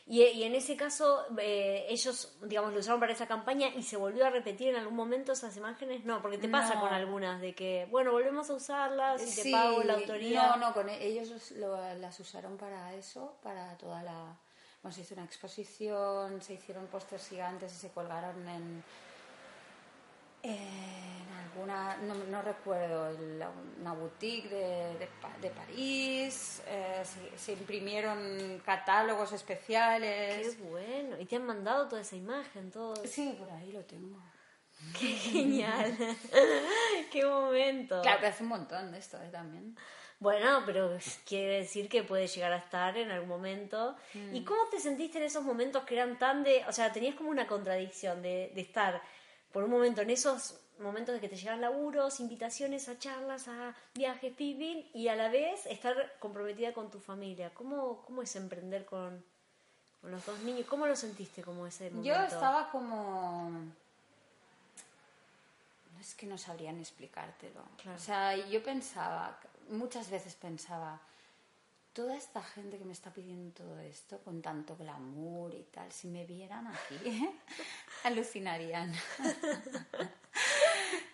Y, 0.06 0.22
y 0.22 0.44
en 0.44 0.54
ese 0.54 0.76
caso, 0.76 1.26
eh, 1.40 1.86
ellos, 1.90 2.38
digamos, 2.44 2.74
lo 2.74 2.80
usaron 2.80 3.00
para 3.00 3.14
esa 3.14 3.26
campaña 3.26 3.70
y 3.70 3.82
se 3.84 3.96
volvió 3.98 4.26
a 4.26 4.30
repetir 4.30 4.68
en 4.68 4.76
algún 4.76 4.96
momento 4.98 5.32
esas 5.32 5.56
imágenes. 5.58 6.04
No, 6.06 6.22
porque 6.22 6.38
te 6.38 6.48
pasa 6.50 6.76
No. 6.76 6.82
con 6.82 6.94
algunas 6.94 7.40
de 7.42 7.56
que, 7.56 7.88
bueno, 7.90 8.12
volvemos 8.12 8.50
a 8.50 8.54
usarlas 8.54 9.22
y 9.22 9.26
te 9.36 9.44
Sí, 9.44 9.52
pago 9.52 9.82
la 9.82 9.94
autoría. 9.94 10.48
No, 10.50 10.58
no, 10.58 10.74
con 10.74 10.90
e- 10.90 11.04
ellos 11.04 11.32
os- 11.32 11.52
lo- 11.52 11.94
las 11.96 12.20
usaron 12.20 12.58
para 12.58 12.94
eso, 12.94 13.38
para 13.42 13.76
toda 13.78 14.04
la... 14.04 14.38
Bueno, 14.84 14.94
se 14.94 15.02
hizo 15.02 15.14
una 15.16 15.24
exposición, 15.24 16.42
se 16.42 16.54
hicieron 16.56 16.86
pósters 16.88 17.30
gigantes 17.30 17.74
y 17.74 17.78
se 17.78 17.90
colgaron 17.92 18.48
en, 18.50 18.84
en 20.44 21.28
alguna, 21.44 21.98
no, 21.98 22.14
no 22.16 22.42
recuerdo, 22.42 23.12
la- 23.38 23.52
una 23.80 23.94
boutique 23.94 24.50
de, 24.50 24.98
de, 25.00 25.10
de 25.42 25.50
París, 25.50 26.62
eh, 26.68 27.02
se, 27.04 27.38
se 27.38 27.54
imprimieron 27.54 28.62
catálogos 28.66 29.30
Qué 29.30 29.36
especiales. 29.36 30.60
bueno. 30.60 31.18
Y 31.20 31.26
te 31.26 31.38
han 31.38 31.46
mandado 31.46 31.88
toda 31.88 32.02
esa 32.02 32.16
imagen, 32.16 32.72
todo. 32.72 32.96
Sí, 33.06 33.36
por 33.40 33.50
ahí 33.52 33.72
lo 33.72 33.82
tengo. 33.86 34.18
Qué 35.00 35.08
genial. 35.08 35.96
Qué 37.12 37.26
momento. 37.26 38.02
Claro, 38.02 38.18
pero 38.22 38.34
hace 38.34 38.44
un 38.44 38.50
montón 38.50 38.92
de 38.92 38.98
esto 39.00 39.18
eh, 39.22 39.30
también. 39.32 39.76
Bueno, 40.20 40.64
pero 40.66 40.98
quiere 41.26 41.60
decir 41.60 41.90
que 41.90 42.04
puede 42.04 42.28
llegar 42.28 42.54
a 42.54 42.58
estar 42.58 42.98
en 42.98 43.12
algún 43.12 43.30
momento. 43.30 43.96
Mm. 44.14 44.36
¿Y 44.36 44.44
cómo 44.44 44.62
te 44.72 44.80
sentiste 44.80 45.18
en 45.18 45.26
esos 45.26 45.44
momentos 45.44 45.84
que 45.84 45.96
eran 45.96 46.18
tan 46.18 46.44
de... 46.44 46.64
O 46.68 46.72
sea, 46.72 46.92
tenías 46.94 47.16
como 47.16 47.30
una 47.30 47.46
contradicción 47.48 48.22
de, 48.22 48.52
de 48.56 48.62
estar 48.62 49.02
por 49.54 49.64
un 49.64 49.70
momento 49.70 50.02
en 50.02 50.10
esos 50.10 50.60
momentos 50.80 51.14
de 51.14 51.22
que 51.22 51.30
te 51.30 51.38
llegan 51.38 51.62
laburos, 51.62 52.20
invitaciones 52.20 52.90
a 52.90 52.98
charlas, 52.98 53.48
a 53.48 53.76
viajes, 53.94 54.34
pipín, 54.34 54.90
y 54.94 55.08
a 55.08 55.16
la 55.16 55.30
vez 55.30 55.66
estar 55.68 56.18
comprometida 56.20 56.74
con 56.74 56.90
tu 56.90 57.00
familia. 57.00 57.54
¿Cómo, 57.54 58.02
cómo 58.02 58.24
es 58.24 58.36
emprender 58.36 58.84
con, 58.84 59.24
con 60.02 60.12
los 60.12 60.26
dos 60.26 60.40
niños? 60.40 60.66
¿Cómo 60.68 60.88
lo 60.88 60.96
sentiste 60.96 61.44
como 61.44 61.68
ese 61.68 61.92
momento? 61.92 62.10
Yo 62.10 62.16
estaba 62.24 62.70
como... 62.72 63.52
No 65.94 66.00
es 66.02 66.16
que 66.16 66.26
no 66.26 66.38
sabrían 66.38 66.80
explicártelo. 66.80 67.62
Claro. 67.82 67.96
O 67.96 68.02
sea, 68.02 68.36
yo 68.36 68.64
pensaba, 68.64 69.40
muchas 69.70 70.10
veces 70.10 70.34
pensaba, 70.34 71.00
toda 71.94 72.16
esta 72.18 72.42
gente 72.42 72.78
que 72.80 72.86
me 72.86 72.94
está 72.94 73.12
pidiendo 73.14 73.54
todo 73.54 73.80
esto 73.80 74.20
con 74.20 74.42
tanto 74.42 74.76
glamour 74.76 75.54
y 75.54 75.64
tal, 75.64 75.92
si 75.92 76.08
me 76.08 76.26
vieran 76.26 76.68
aquí, 76.68 77.30
alucinarían. 78.04 78.94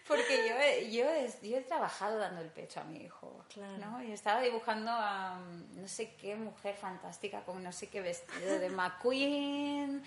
Porque 0.08 0.48
yo, 0.50 0.56
he- 0.60 0.92
yo, 0.92 1.08
he, 1.08 1.28
yo 1.48 1.58
he 1.58 1.62
trabajado 1.62 2.18
dando 2.18 2.42
el 2.42 2.48
pecho 2.50 2.80
a 2.80 2.84
mi 2.84 2.98
hijo. 3.04 3.46
Claro. 3.54 3.78
¿no? 3.78 4.04
Y 4.04 4.12
estaba 4.12 4.42
dibujando 4.42 4.90
a 4.92 5.40
no 5.76 5.88
sé 5.88 6.16
qué 6.16 6.36
mujer 6.36 6.76
fantástica 6.76 7.42
con 7.44 7.64
no 7.64 7.72
sé 7.72 7.90
qué 7.90 8.02
vestido 8.02 8.58
de 8.58 8.70
McQueen 8.72 10.04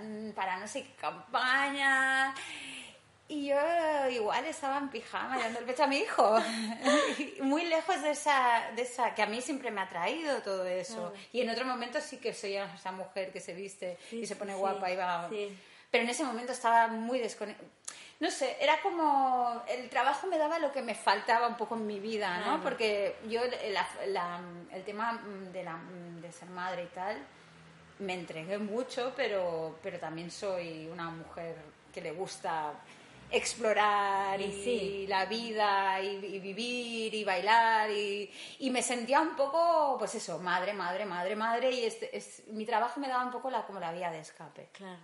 em, 0.00 0.32
para 0.32 0.58
no 0.58 0.66
sé 0.66 0.82
qué 0.84 0.94
campaña. 0.94 2.34
Y 3.30 3.46
yo 3.48 3.56
igual 4.10 4.44
estaba 4.46 4.78
en 4.78 4.88
pijama 4.88 5.38
dando 5.38 5.58
el 5.58 5.66
pecho 5.66 5.84
a 5.84 5.86
mi 5.86 5.98
hijo. 5.98 6.38
Muy 7.42 7.64
lejos 7.66 8.00
de 8.02 8.10
esa, 8.12 8.70
de 8.74 8.82
esa, 8.82 9.14
que 9.14 9.22
a 9.22 9.26
mí 9.26 9.40
siempre 9.42 9.70
me 9.70 9.82
ha 9.82 9.88
traído 9.88 10.38
todo 10.42 10.64
eso. 10.66 11.12
Y 11.32 11.42
en 11.42 11.50
otro 11.50 11.66
momento 11.66 12.00
sí 12.00 12.16
que 12.16 12.32
soy 12.32 12.56
esa 12.56 12.90
mujer 12.92 13.30
que 13.32 13.40
se 13.40 13.52
viste 13.52 13.98
Sí, 14.08 14.20
y 14.20 14.26
se 14.26 14.34
pone 14.36 14.54
sí. 14.54 14.58
guapa 14.58 14.90
y 14.90 14.96
va... 14.96 15.28
Sí. 15.28 15.58
Pero 15.90 16.04
en 16.04 16.10
ese 16.10 16.24
momento 16.24 16.52
estaba 16.52 16.88
muy 16.88 17.18
desconectada. 17.18 17.68
No 18.20 18.30
sé, 18.30 18.56
era 18.60 18.80
como. 18.82 19.62
El 19.68 19.88
trabajo 19.88 20.26
me 20.26 20.36
daba 20.38 20.58
lo 20.58 20.72
que 20.72 20.82
me 20.82 20.94
faltaba 20.94 21.46
un 21.46 21.56
poco 21.56 21.76
en 21.76 21.86
mi 21.86 22.00
vida, 22.00 22.36
¿no? 22.38 22.44
Claro. 22.44 22.62
Porque 22.62 23.16
yo, 23.28 23.40
la- 23.70 23.88
la- 24.08 24.40
el 24.72 24.82
tema 24.84 25.22
de, 25.52 25.62
la, 25.62 25.78
de 26.20 26.32
ser 26.32 26.48
madre 26.50 26.82
y 26.82 26.86
tal, 26.94 27.16
me 28.00 28.14
entregué 28.14 28.58
mucho, 28.58 29.12
pero, 29.16 29.78
pero 29.82 29.98
también 30.00 30.30
soy 30.32 30.88
una 30.92 31.10
mujer 31.10 31.56
que 31.94 32.00
le 32.00 32.10
gusta 32.10 32.72
explorar 33.30 34.40
Y 34.40 34.44
y, 34.44 34.52
sí. 34.64 35.06
la 35.06 35.26
vida 35.26 36.00
y, 36.02 36.08
y 36.24 36.38
vivir 36.40 37.14
y 37.14 37.24
bailar 37.24 37.90
y, 37.90 38.30
y 38.60 38.70
me 38.70 38.82
sentía 38.82 39.20
un 39.20 39.36
poco 39.36 39.96
pues 39.98 40.14
eso 40.14 40.38
madre 40.38 40.72
madre 40.72 41.04
madre 41.04 41.36
madre 41.36 41.70
y 41.70 41.84
este, 41.84 42.16
es, 42.16 42.46
mi 42.48 42.64
trabajo 42.64 43.00
me 43.00 43.08
daba 43.08 43.24
un 43.24 43.30
poco 43.30 43.50
la, 43.50 43.66
como 43.66 43.80
la 43.80 43.92
vía 43.92 44.10
de 44.10 44.20
escape 44.20 44.68
Claro. 44.72 45.00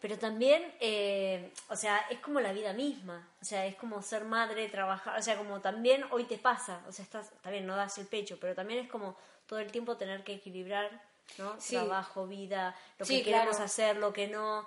Pero 0.00 0.18
también, 0.18 0.74
eh, 0.80 1.52
o 1.68 1.76
sea, 1.76 1.98
es 2.10 2.18
como 2.20 2.40
la 2.40 2.52
vida 2.52 2.72
misma. 2.72 3.28
O 3.40 3.44
sea, 3.44 3.66
es 3.66 3.76
como 3.76 4.02
ser 4.02 4.24
madre, 4.24 4.68
trabajar. 4.68 5.18
O 5.18 5.22
sea, 5.22 5.36
como 5.38 5.60
también 5.60 6.04
hoy 6.10 6.24
te 6.24 6.36
pasa. 6.38 6.82
O 6.86 6.92
sea, 6.92 7.02
estás, 7.04 7.30
también 7.42 7.66
no 7.66 7.76
das 7.76 7.96
el 7.98 8.06
pecho, 8.06 8.36
pero 8.40 8.54
también 8.54 8.80
es 8.84 8.90
como 8.90 9.16
todo 9.46 9.58
el 9.58 9.70
tiempo 9.72 9.96
tener 9.96 10.22
que 10.22 10.34
equilibrar, 10.34 10.90
¿no? 11.38 11.58
Sí. 11.58 11.76
Trabajo, 11.76 12.26
vida, 12.26 12.74
lo 12.98 13.06
Sí, 13.06 13.18
que 13.18 13.24
queremos 13.24 13.50
claro. 13.56 13.64
hacer, 13.64 13.96
lo 13.96 14.12
que 14.12 14.28
no. 14.28 14.66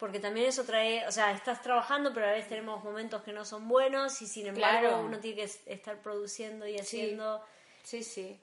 Porque 0.00 0.18
también 0.18 0.46
eso 0.48 0.64
trae, 0.64 1.06
o 1.06 1.12
sea, 1.12 1.30
estás 1.32 1.60
trabajando, 1.62 2.12
pero 2.14 2.26
a 2.26 2.30
veces 2.32 2.48
tenemos 2.48 2.82
momentos 2.82 3.22
que 3.22 3.32
no 3.34 3.44
son 3.44 3.68
buenos 3.68 4.20
y 4.22 4.26
sin 4.26 4.46
embargo 4.46 4.88
Claro. 4.88 5.04
uno 5.04 5.20
tiene 5.20 5.36
que 5.36 5.42
es- 5.44 5.60
estar 5.66 5.98
produciendo 6.02 6.66
y 6.66 6.78
haciendo. 6.78 7.44
sí 7.84 8.02
sí 8.02 8.40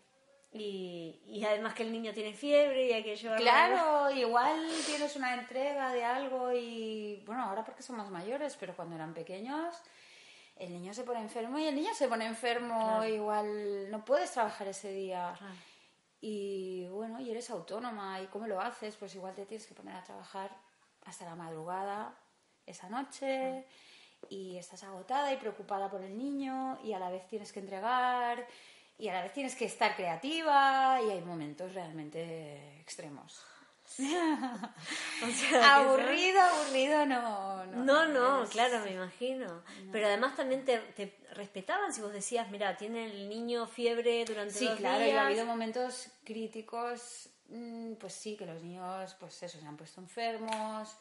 Y, 0.53 1.19
y 1.27 1.43
además 1.43 1.73
que 1.73 1.83
el 1.83 1.91
niño 1.91 2.13
tiene 2.13 2.33
fiebre 2.33 2.85
y 2.87 2.93
hay 2.93 3.03
que 3.03 3.15
llevarlo. 3.17 3.43
Claro, 3.43 4.09
igual 4.11 4.65
tienes 4.85 5.15
una 5.17 5.33
entrega 5.33 5.91
de 5.91 6.03
algo 6.05 6.51
y 6.53 7.21
bueno, 7.25 7.43
ahora 7.43 7.65
porque 7.65 7.83
son 7.83 7.97
más 7.97 8.09
mayores, 8.09 8.55
pero 8.59 8.73
cuando 8.75 8.95
eran 8.95 9.13
pequeños 9.13 9.75
el 10.55 10.71
niño 10.73 10.93
se 10.93 11.03
pone 11.03 11.19
enfermo 11.19 11.59
y 11.59 11.65
el 11.67 11.75
niño 11.75 11.93
se 11.93 12.07
pone 12.07 12.25
enfermo, 12.25 12.79
Claro. 12.99 13.05
igual 13.13 13.91
no 13.91 14.03
puedes 14.05 14.31
trabajar 14.31 14.67
ese 14.67 14.91
día. 14.91 15.35
Claro. 15.37 15.53
Y 16.21 16.87
bueno, 16.87 17.19
y 17.19 17.29
eres 17.29 17.49
autónoma 17.51 18.21
y 18.21 18.27
cómo 18.27 18.47
lo 18.47 18.59
haces, 18.61 18.95
pues 18.95 19.13
igual 19.15 19.35
te 19.35 19.45
tienes 19.45 19.67
que 19.67 19.75
poner 19.75 19.95
a 19.95 20.03
trabajar 20.03 20.49
hasta 21.07 21.25
la 21.25 21.35
madrugada 21.35 22.13
esa 22.65 22.89
noche 22.89 23.65
y 24.29 24.57
estás 24.57 24.83
agotada 24.83 25.31
y 25.33 25.37
preocupada 25.37 25.89
por 25.89 26.01
el 26.03 26.17
niño 26.17 26.79
y 26.83 26.93
a 26.93 26.99
la 26.99 27.09
vez 27.09 27.27
tienes 27.27 27.51
que 27.53 27.59
entregar 27.61 28.45
y 28.99 29.07
a 29.09 29.13
la 29.13 29.21
vez 29.23 29.31
tienes 29.33 29.55
que 29.55 29.65
estar 29.65 29.95
creativa 29.95 30.99
y 31.01 31.11
hay 31.11 31.21
momentos 31.21 31.73
realmente 31.73 32.79
extremos. 32.81 33.43
O 33.99 35.31
sea, 35.31 35.77
aburrido, 35.77 36.39
aburrido, 36.41 37.05
no. 37.05 37.65
No, 37.65 37.83
No, 37.83 38.05
no, 38.07 38.43
es- 38.43 38.49
claro, 38.49 38.79
me 38.81 38.91
imagino. 38.93 39.63
Pero 39.91 40.07
además 40.07 40.35
también 40.35 40.63
te, 40.65 40.77
te 40.79 41.17
respetaban 41.33 41.93
si 41.93 42.01
vos 42.01 42.13
decías, 42.13 42.49
mira, 42.51 42.75
tiene 42.77 43.05
el 43.05 43.27
niño 43.29 43.65
fiebre 43.65 44.25
durante 44.25 44.53
Sí, 44.53 44.67
dos 44.67 44.77
claro, 44.77 45.03
y 45.03 45.07
días. 45.07 45.17
ha 45.19 45.25
habido 45.27 45.45
momentos 45.45 46.09
críticos, 46.23 47.29
pues 47.99 48.13
sí, 48.13 48.35
que 48.35 48.45
los 48.45 48.61
niños, 48.61 49.15
pues 49.19 49.41
eso, 49.43 49.59
se 49.59 49.65
han 49.65 49.77
puesto 49.77 50.01
enfermos, 50.01 50.95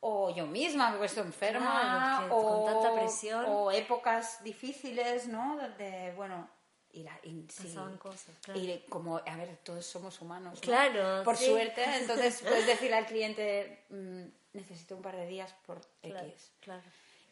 o 0.00 0.30
yo 0.34 0.46
misma 0.46 0.90
me 0.90 0.96
he 0.96 0.98
puesto 0.98 1.20
enferma, 1.20 2.24
que 2.26 2.34
o, 2.34 2.42
con 2.42 2.72
tanta 2.72 2.94
presión. 2.94 3.44
o 3.48 3.70
épocas 3.70 4.42
difíciles, 4.44 5.28
¿no? 5.28 5.56
De, 5.78 6.12
bueno, 6.16 6.48
y, 6.92 7.02
la, 7.02 7.18
y 7.22 7.46
sí, 7.50 7.74
cosas, 7.98 8.36
claro. 8.42 8.60
y 8.60 8.84
como, 8.88 9.16
a 9.16 9.36
ver, 9.36 9.56
todos 9.64 9.84
somos 9.84 10.20
humanos, 10.20 10.54
¿no? 10.54 10.60
Claro, 10.60 11.24
Por 11.24 11.36
sí. 11.36 11.46
suerte, 11.46 11.84
entonces 11.96 12.40
puedes 12.46 12.66
decirle 12.66 12.96
al 12.96 13.06
cliente, 13.06 13.84
mm, 13.90 14.56
necesito 14.56 14.94
un 14.96 15.02
par 15.02 15.16
de 15.16 15.26
días 15.26 15.52
por 15.66 15.80
Claro, 16.02 16.28
X. 16.28 16.52
claro. 16.60 16.82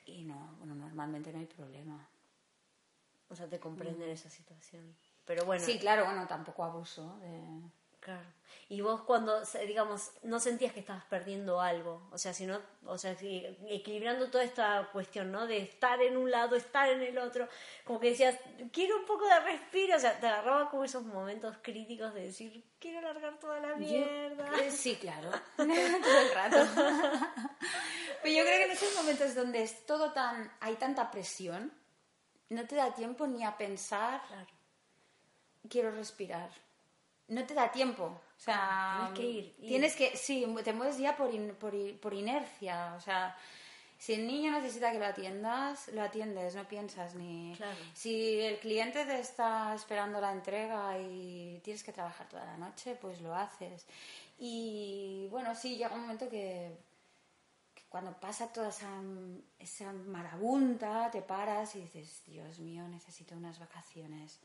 Y 0.06 0.24
no, 0.24 0.56
bueno, 0.58 0.74
normalmente 0.74 1.32
no 1.32 1.38
hay 1.38 1.46
problema. 1.46 2.08
O 3.28 3.36
sea, 3.36 3.48
te 3.48 3.60
comprenden 3.60 4.10
esa 4.10 4.28
situación. 4.28 4.96
Pero 5.24 5.44
bueno, 5.44 5.64
Sí, 5.64 5.78
claro, 5.78 6.04
bueno, 6.04 6.26
tampoco 6.26 6.64
abuso 6.64 7.18
de... 7.20 7.62
claro. 8.02 8.26
Y 8.68 8.80
vos 8.80 9.02
cuando, 9.02 9.42
digamos, 9.66 10.12
no 10.22 10.40
sentías 10.40 10.72
que 10.72 10.80
estabas 10.80 11.04
perdiendo 11.04 11.60
algo, 11.60 12.08
o 12.10 12.16
sea, 12.16 12.32
sino, 12.32 12.58
o 12.86 12.96
sea, 12.96 13.12
equilibrando 13.68 14.30
toda 14.30 14.44
esta 14.44 14.88
cuestión, 14.92 15.30
¿no? 15.30 15.46
De 15.46 15.58
estar 15.58 16.00
en 16.00 16.16
un 16.16 16.30
lado, 16.30 16.56
estar 16.56 16.88
en 16.88 17.02
el 17.02 17.18
otro, 17.18 17.46
como 17.84 18.00
que 18.00 18.10
decías, 18.10 18.38
quiero 18.72 18.96
un 18.98 19.04
poco 19.04 19.26
de 19.26 19.40
respiro, 19.40 19.96
o 19.96 19.98
sea, 19.98 20.18
te 20.18 20.26
agarraba 20.26 20.70
como 20.70 20.84
esos 20.84 21.02
momentos 21.04 21.56
críticos 21.60 22.14
de 22.14 22.22
decir, 22.22 22.64
quiero 22.78 23.02
largar 23.02 23.38
toda 23.38 23.60
la 23.60 23.74
mierda. 23.76 24.50
Yo- 24.56 24.70
sí, 24.70 24.96
claro, 24.96 25.30
todo 25.56 25.66
el 25.66 26.34
rato. 26.34 26.56
Pero 28.22 28.34
yo 28.36 28.42
creo 28.44 28.58
que 28.58 28.64
en 28.64 28.70
esos 28.70 28.94
momentos 28.96 29.34
donde 29.34 29.62
es 29.64 29.84
todo 29.84 30.12
tan, 30.12 30.50
hay 30.60 30.76
tanta 30.76 31.10
presión, 31.10 31.72
no 32.48 32.66
te 32.66 32.76
da 32.76 32.94
tiempo 32.94 33.26
ni 33.26 33.44
a 33.44 33.56
pensar, 33.56 34.22
Claro. 34.28 34.46
quiero 35.68 35.90
respirar. 35.90 36.50
No 37.32 37.44
te 37.44 37.54
da 37.54 37.70
tiempo. 37.70 38.04
O 38.04 38.40
sea, 38.40 39.10
Tienes 39.14 39.18
que 39.18 39.24
ir, 39.38 39.54
ir. 39.58 39.68
Tienes 39.68 39.96
que, 39.96 40.16
sí, 40.16 40.46
te 40.64 40.72
mueves 40.72 40.98
ya 40.98 41.16
por, 41.16 41.32
in- 41.32 41.54
por, 41.54 41.72
por 42.00 42.12
inercia. 42.14 42.94
O 42.96 43.00
sea, 43.00 43.36
Si 43.98 44.14
el 44.14 44.26
niño 44.26 44.50
necesita 44.50 44.90
que 44.90 44.98
lo 44.98 45.06
atiendas, 45.06 45.86
lo 45.94 46.02
atiendes, 46.02 46.56
no 46.56 46.66
piensas 46.66 47.14
ni... 47.14 47.54
Claro. 47.56 47.76
Si 47.94 48.40
el 48.40 48.58
cliente 48.58 49.04
te 49.04 49.20
está 49.20 49.72
esperando 49.76 50.20
la 50.20 50.32
entrega 50.32 50.98
y 50.98 51.60
tienes 51.62 51.84
que 51.84 51.92
trabajar 51.92 52.28
toda 52.28 52.44
la 52.44 52.56
noche, 52.56 52.96
pues 53.00 53.20
lo 53.20 53.32
haces. 53.32 53.86
Y 54.40 55.28
bueno, 55.30 55.54
sí, 55.54 55.76
llega 55.76 55.94
un 55.94 56.00
momento 56.00 56.28
que, 56.28 56.76
que 57.76 57.82
cuando 57.88 58.12
pasa 58.18 58.52
toda 58.52 58.70
esa, 58.70 58.90
esa 59.60 59.92
marabunta, 59.92 61.08
te 61.12 61.22
paras 61.22 61.76
y 61.76 61.82
dices, 61.82 62.22
Dios 62.26 62.58
mío, 62.58 62.88
necesito 62.88 63.36
unas 63.36 63.60
vacaciones 63.60 64.40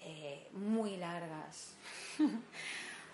eh, 0.00 0.48
muy 0.52 0.96
largas. 0.96 1.74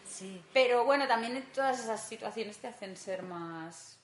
Sí. 0.08 0.40
Pero 0.54 0.84
bueno, 0.86 1.06
también 1.06 1.44
todas 1.54 1.78
esas 1.80 2.00
situaciones 2.08 2.56
te 2.58 2.68
hacen 2.68 2.96
ser 2.96 3.22
más 3.22 3.98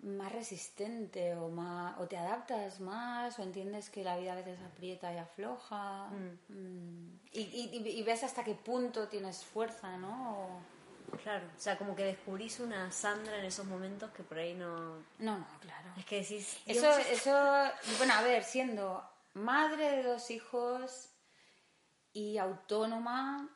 más 0.00 0.30
resistente 0.30 1.34
o 1.34 1.48
más 1.48 1.98
o 1.98 2.06
te 2.06 2.16
adaptas 2.16 2.78
más 2.78 3.36
o 3.38 3.42
entiendes 3.42 3.90
que 3.90 4.04
la 4.04 4.16
vida 4.16 4.32
a 4.34 4.36
veces 4.36 4.60
aprieta 4.60 5.12
y 5.12 5.16
afloja 5.18 6.06
Mm. 6.10 7.18
Y, 7.32 7.40
y- 7.40 7.88
y 7.98 8.02
ves 8.04 8.22
hasta 8.22 8.44
qué 8.44 8.54
punto 8.54 9.08
tienes 9.08 9.44
fuerza, 9.44 9.96
¿no? 9.96 10.38
O- 10.38 10.60
Claro, 11.22 11.46
o 11.56 11.60
sea, 11.60 11.76
como 11.78 11.96
que 11.96 12.04
descubrís 12.04 12.60
una 12.60 12.92
Sandra 12.92 13.38
en 13.38 13.46
esos 13.46 13.64
momentos 13.66 14.10
que 14.12 14.22
por 14.22 14.38
ahí 14.38 14.52
no... 14.54 14.96
No, 15.18 15.38
no, 15.38 15.46
claro. 15.60 15.88
Es 15.96 16.04
que 16.04 16.20
decís... 16.20 16.58
Eso, 16.66 16.90
eso, 16.98 17.32
bueno, 17.96 18.12
a 18.14 18.20
ver, 18.22 18.44
siendo 18.44 19.02
madre 19.38 19.96
de 19.96 20.02
dos 20.02 20.30
hijos 20.30 21.10
y 22.12 22.38
autónoma, 22.38 23.48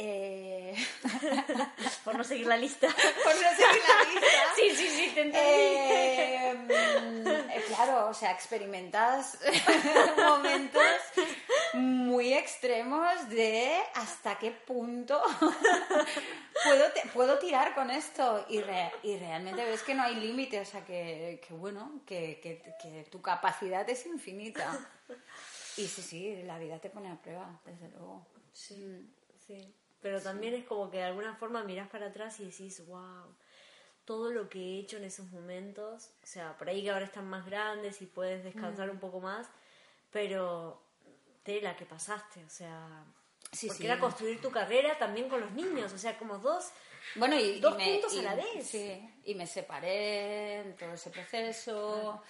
eh, 0.00 0.76
Por 2.04 2.16
no 2.16 2.22
seguir 2.22 2.46
la 2.46 2.56
lista. 2.56 2.86
por 3.24 3.34
no 3.34 3.50
seguir 3.50 3.82
la 3.88 4.04
lista, 4.04 4.26
sí, 4.56 4.70
sí, 4.76 4.88
sí, 4.88 5.10
te 5.12 5.22
entendí. 5.22 5.38
Eh, 5.40 6.54
mm, 6.54 7.26
eh, 7.50 7.64
claro, 7.66 8.08
o 8.08 8.14
sea, 8.14 8.30
experimentas 8.30 9.38
momentos 10.16 10.82
muy 12.18 12.32
extremos 12.34 13.28
de 13.28 13.78
hasta 13.94 14.36
qué 14.40 14.50
punto 14.50 15.22
puedo, 16.64 16.90
te- 16.92 17.08
puedo 17.14 17.38
tirar 17.38 17.76
con 17.76 17.92
esto 17.92 18.44
y, 18.48 18.60
re- 18.60 18.90
y 19.04 19.16
realmente 19.18 19.64
ves 19.64 19.84
que 19.84 19.94
no 19.94 20.02
hay 20.02 20.16
límite, 20.16 20.58
o 20.60 20.64
sea, 20.64 20.84
que, 20.84 21.40
que 21.46 21.54
bueno, 21.54 22.00
que, 22.04 22.40
que- 22.42 22.74
que 22.82 23.04
tu 23.08 23.22
capacidad 23.22 23.88
es 23.88 24.04
infinita. 24.06 24.84
Y 25.76 25.86
sí, 25.86 26.02
sí, 26.02 26.42
la 26.42 26.58
vida 26.58 26.80
te 26.80 26.90
pone 26.90 27.08
a 27.08 27.14
prueba, 27.22 27.60
desde 27.64 27.88
luego. 27.90 28.26
Sí, 28.52 29.08
sí. 29.46 29.72
Pero 30.02 30.20
también 30.20 30.54
es 30.54 30.64
como 30.64 30.90
que 30.90 30.96
de 30.96 31.04
alguna 31.04 31.36
forma 31.36 31.62
mirás 31.62 31.88
para 31.88 32.06
atrás 32.06 32.40
y 32.40 32.46
decís, 32.46 32.84
wow, 32.88 33.32
todo 34.04 34.32
lo 34.32 34.48
que 34.48 34.58
he 34.58 34.78
hecho 34.80 34.96
en 34.96 35.04
esos 35.04 35.30
momentos, 35.30 36.10
o 36.24 36.26
sea, 36.26 36.58
por 36.58 36.68
ahí 36.68 36.82
que 36.82 36.90
ahora 36.90 37.04
están 37.04 37.28
más 37.30 37.46
grandes 37.46 38.02
y 38.02 38.06
puedes 38.06 38.42
descansar 38.42 38.90
un 38.90 38.98
poco 38.98 39.20
más, 39.20 39.46
pero 40.10 40.82
tela 41.48 41.74
que 41.78 41.86
pasaste, 41.86 42.44
o 42.44 42.50
sea, 42.50 43.04
Sí, 43.52 43.68
porque 43.68 43.82
sí. 43.84 43.86
era 43.86 43.98
construir 43.98 44.38
tu 44.42 44.50
carrera 44.50 44.98
también 44.98 45.28
con 45.30 45.40
los 45.40 45.50
niños, 45.52 45.90
o 45.92 45.98
sea, 45.98 46.18
como 46.18 46.36
dos, 46.38 46.64
Bueno, 47.14 47.36
y, 47.38 47.58
Dos 47.60 47.74
y 47.74 47.76
me, 47.78 47.84
puntos 47.92 48.12
a 48.12 48.16
y- 48.16 48.22
la 48.22 48.34
vez. 48.34 48.66
Sí, 48.66 48.86
y 49.24 49.34
me 49.34 49.46
separé 49.46 50.60
en 50.60 50.76
todo 50.76 50.92
ese 50.92 51.08
proceso. 51.10 52.22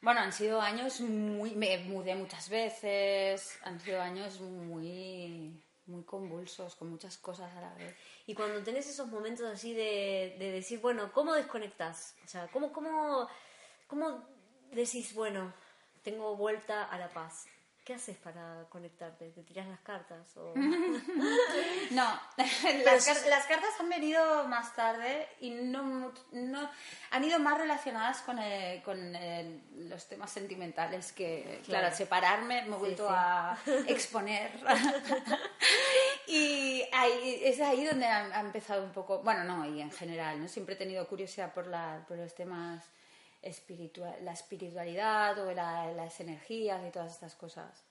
Bueno, 0.00 0.20
han 0.20 0.32
sido 0.32 0.60
años 0.60 1.00
muy... 1.00 1.50
Me 1.54 1.76
mudé 1.78 2.14
muchas 2.14 2.48
veces, 2.48 3.58
han 3.62 3.78
sido 3.78 4.00
años 4.00 4.40
muy, 4.40 5.62
muy 5.86 6.02
convulsos, 6.04 6.74
con 6.76 6.88
muchas 6.88 7.18
cosas 7.18 7.54
a 7.54 7.60
la 7.60 7.74
vez. 7.74 7.94
y 8.26 8.34
cuando 8.34 8.62
tenés 8.62 8.86
esos 8.88 9.08
momentos 9.08 9.44
así 9.46 9.74
de, 9.74 10.36
de 10.38 10.50
decir, 10.52 10.80
bueno, 10.80 11.12
¿cómo 11.12 11.34
desconectás? 11.34 12.14
O 12.24 12.28
sea, 12.28 12.48
¿cómo, 12.48 12.72
cómo, 12.72 13.28
¿cómo 13.86 14.26
decís, 14.72 15.12
bueno, 15.14 15.52
tengo 16.02 16.34
vuelta 16.36 16.84
a 16.84 16.96
la 16.98 17.08
paz? 17.10 17.44
¿Qué 17.84 17.94
haces 17.94 18.16
para 18.16 18.64
conectarte? 18.68 19.30
¿Te 19.30 19.42
tirás 19.42 19.66
las 19.66 19.80
cartas? 19.80 20.36
O... 20.36 20.54
No, 21.90 22.08
las, 22.84 23.04
car- 23.06 23.26
las 23.28 23.46
cartas 23.46 23.70
han 23.80 23.88
venido 23.88 24.46
más 24.48 24.74
tarde 24.74 25.28
y 25.40 25.50
no, 25.50 26.12
no 26.30 26.70
han 27.10 27.24
ido 27.24 27.38
más 27.40 27.58
relacionadas 27.58 28.22
con, 28.22 28.38
el- 28.38 28.80
con 28.82 29.14
el- 29.16 29.60
los 29.90 30.06
temas 30.06 30.30
sentimentales 30.30 31.12
que, 31.12 31.60
claro, 31.66 31.88
al 31.88 31.94
separarme 31.94 32.62
me 32.62 32.76
he 32.76 32.78
vuelto 32.78 33.08
sí. 33.08 33.14
a 33.14 33.58
exponer. 33.88 34.52
y 36.26 36.82
ahí, 36.92 37.40
es 37.44 37.60
ahí 37.60 37.84
donde 37.84 38.06
ha, 38.06 38.24
ha 38.36 38.40
empezado 38.40 38.84
un 38.84 38.92
poco, 38.92 39.18
bueno, 39.22 39.44
no, 39.44 39.66
y 39.66 39.80
en 39.80 39.90
general, 39.90 40.40
¿no? 40.40 40.48
Siempre 40.48 40.74
he 40.74 40.78
tenido 40.78 41.06
curiosidad 41.08 41.52
por, 41.52 41.66
la, 41.66 42.04
por 42.08 42.16
los 42.16 42.34
temas 42.34 42.84
espiritual, 43.42 44.16
la 44.24 44.32
espiritualidad 44.32 45.38
o 45.44 45.52
la- 45.52 45.92
las 45.92 46.20
energías 46.20 46.80
y 46.86 46.90
todas 46.90 47.12
estas 47.12 47.34
cosas. 47.34 47.82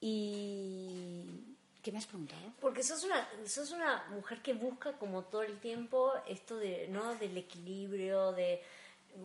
Y... 0.00 1.56
¿Qué 1.82 1.92
me 1.92 1.98
has 1.98 2.06
preguntado? 2.06 2.42
Porque 2.60 2.82
sos 2.82 3.04
una, 3.04 3.26
sos 3.46 3.70
una 3.70 4.04
mujer 4.10 4.42
que 4.42 4.52
busca 4.52 4.92
como 4.98 5.22
todo 5.24 5.42
el 5.42 5.58
tiempo 5.60 6.12
esto 6.28 6.56
de, 6.58 6.88
¿no? 6.88 7.14
del 7.14 7.36
equilibrio, 7.38 8.32
de 8.32 8.62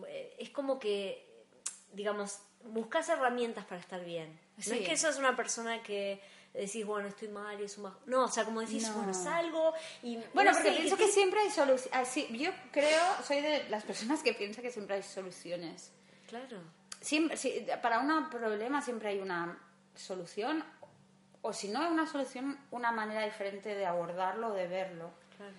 eh, 0.08 0.36
es 0.38 0.48
como 0.50 0.78
que, 0.78 1.22
digamos, 1.92 2.38
buscas 2.64 3.10
herramientas 3.10 3.66
para 3.66 3.80
estar 3.80 4.02
bien. 4.02 4.38
No 4.56 4.62
Sí. 4.62 4.78
es 4.78 4.88
que 4.88 4.96
sos 4.96 5.18
una 5.18 5.36
persona 5.36 5.82
que 5.82 6.18
decís, 6.56 6.84
bueno, 6.86 7.08
estoy 7.08 7.28
mal 7.28 7.60
y 7.60 7.64
es 7.64 7.76
un 7.78 7.84
baj- 7.84 7.96
No, 8.06 8.24
o 8.24 8.28
sea, 8.28 8.44
como 8.44 8.60
decís, 8.60 8.82
No. 8.88 8.94
bueno, 8.94 9.14
salgo 9.14 9.72
y... 10.02 10.16
Bueno, 10.34 10.50
no 10.50 10.56
porque 10.56 10.70
sé, 10.70 10.76
pienso 10.76 10.96
que 10.96 11.06
que 11.06 11.12
siempre 11.12 11.40
hay 11.40 11.50
soluciones. 11.50 12.14
yo 12.30 12.50
creo, 12.72 13.02
soy 13.26 13.40
de 13.40 13.68
las 13.68 13.84
personas 13.84 14.22
que 14.22 14.32
piensa 14.34 14.62
que 14.62 14.70
siempre 14.70 14.96
hay 14.96 15.02
soluciones. 15.02 15.92
Claro, 16.28 16.58
Siempre, 17.00 17.36
sí, 17.36 17.64
para 17.82 18.00
un 18.00 18.30
problema 18.30 18.80
siempre 18.82 19.10
hay 19.10 19.20
una 19.20 19.58
solución, 19.94 20.64
o 21.42 21.52
si 21.52 21.68
no 21.68 21.80
hay 21.82 21.92
una 21.92 22.06
solución, 22.06 22.58
una 22.70 22.90
manera 22.90 23.24
diferente 23.24 23.74
de 23.74 23.86
abordarlo 23.86 24.52
de 24.52 24.66
verlo. 24.66 25.10
claro. 25.36 25.52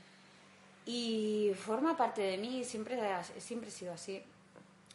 Y 0.85 1.51
forma 1.55 1.95
parte 1.97 2.21
de 2.21 2.37
mí, 2.37 2.63
siempre, 2.63 2.99
siempre 3.39 3.69
he 3.69 3.71
sido 3.71 3.93
así. 3.93 4.23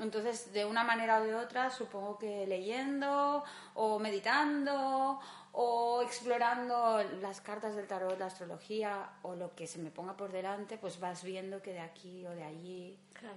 Entonces, 0.03 0.53
de 0.53 0.65
una 0.65 0.85
manera 0.85 1.21
o 1.21 1.25
de 1.25 1.35
otra, 1.35 1.71
supongo 1.71 2.19
que 2.19 2.47
leyendo 2.47 3.45
o 3.75 3.99
meditando 3.99 5.21
o 5.53 6.03
explorando 6.03 7.03
las 7.21 7.41
cartas 7.41 7.77
del 7.77 7.87
tarot, 7.87 8.19
la 8.19 8.27
astrología 8.27 9.11
o 9.23 9.35
lo 9.35 9.55
que 9.55 9.67
se 9.67 9.79
me 9.79 9.91
ponga 9.91 10.17
por 10.17 10.33
delante, 10.33 10.79
pues 10.79 10.99
vas 10.99 11.23
viendo 11.23 11.63
que 11.63 11.73
de 11.73 11.81
aquí 11.81 12.27
o 12.27 12.31
de 12.31 12.43
allí 12.43 12.99
Claro. 13.13 13.37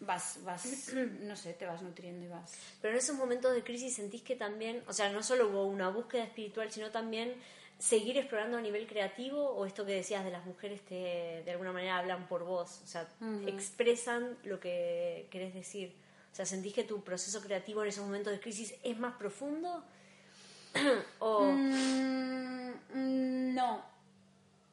vas, 0.00 0.40
vas 0.42 0.92
no 1.20 1.36
sé, 1.36 1.52
te 1.54 1.66
vas 1.66 1.82
nutriendo 1.82 2.24
y 2.24 2.28
vas... 2.28 2.56
Pero 2.80 2.92
en 2.94 2.98
esos 2.98 3.16
momentos 3.16 3.54
de 3.54 3.62
crisis 3.62 3.94
sentís 3.94 4.22
que 4.22 4.36
también, 4.36 4.82
o 4.88 4.92
sea, 4.92 5.10
no 5.10 5.22
solo 5.22 5.48
hubo 5.48 5.64
una 5.66 5.90
búsqueda 5.90 6.24
espiritual, 6.24 6.70
sino 6.72 6.90
también 6.90 7.34
seguir 7.80 8.16
explorando 8.18 8.58
a 8.58 8.60
nivel 8.60 8.86
creativo 8.86 9.42
o 9.42 9.64
esto 9.66 9.84
que 9.86 9.92
decías 9.92 10.22
de 10.24 10.30
las 10.30 10.44
mujeres 10.44 10.84
te, 10.84 11.42
de 11.44 11.50
alguna 11.50 11.72
manera 11.72 11.96
hablan 11.98 12.28
por 12.28 12.44
vos, 12.44 12.80
o 12.84 12.86
sea, 12.86 13.08
expresan 13.46 14.36
lo 14.44 14.60
que 14.60 15.26
querés 15.30 15.54
decir. 15.54 15.96
O 16.30 16.34
sea, 16.34 16.44
sentís 16.46 16.74
que 16.74 16.84
tu 16.84 17.02
proceso 17.02 17.40
creativo 17.40 17.82
en 17.82 17.88
esos 17.88 18.04
momentos 18.04 18.32
de 18.32 18.38
crisis 18.38 18.74
es 18.84 18.96
más 18.98 19.14
profundo 19.16 19.82
o 21.18 21.46
Mm, 22.92 23.54
no. 23.54 23.82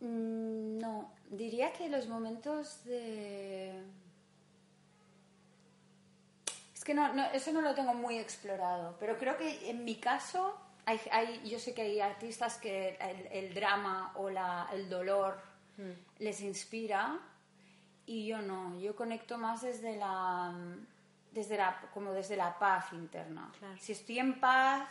Mm, 0.01 0.78
No. 0.80 1.12
Diría 1.30 1.74
que 1.74 1.89
los 1.89 2.08
momentos 2.08 2.84
de. 2.86 3.84
Es 6.74 6.84
que 6.84 6.93
no, 6.93 7.14
no, 7.14 7.26
eso 7.32 7.51
no 7.51 7.62
lo 7.62 7.74
tengo 7.76 7.93
muy 7.93 8.18
explorado, 8.18 8.95
pero 8.99 9.18
creo 9.18 9.36
que 9.38 9.70
en 9.70 9.84
mi 9.84 9.95
caso, 9.95 10.55
hay, 10.88 11.00
hay- 11.12 11.48
yo 11.50 11.60
sé 11.60 11.74
que 11.74 11.84
hay 11.84 12.00
artistas 12.00 12.58
que 12.58 12.98
el, 13.00 13.28
el 13.46 13.54
drama 13.54 14.12
o 14.16 14.30
la, 14.30 14.68
el 14.74 14.90
dolor 14.90 15.40
les 16.18 16.42
inspira 16.42 17.20
y 18.08 18.26
yo 18.26 18.42
no, 18.42 18.80
yo 18.80 18.96
conecto 18.96 19.38
más 19.38 19.62
desde 19.62 19.96
la, 19.98 20.56
desde 21.32 21.58
la, 21.58 21.80
como 21.94 22.14
desde 22.14 22.36
la 22.36 22.58
paz 22.58 22.92
interna. 22.94 23.52
Claro. 23.60 23.76
Si 23.80 23.92
estoy 23.92 24.18
en 24.18 24.40
paz 24.40 24.90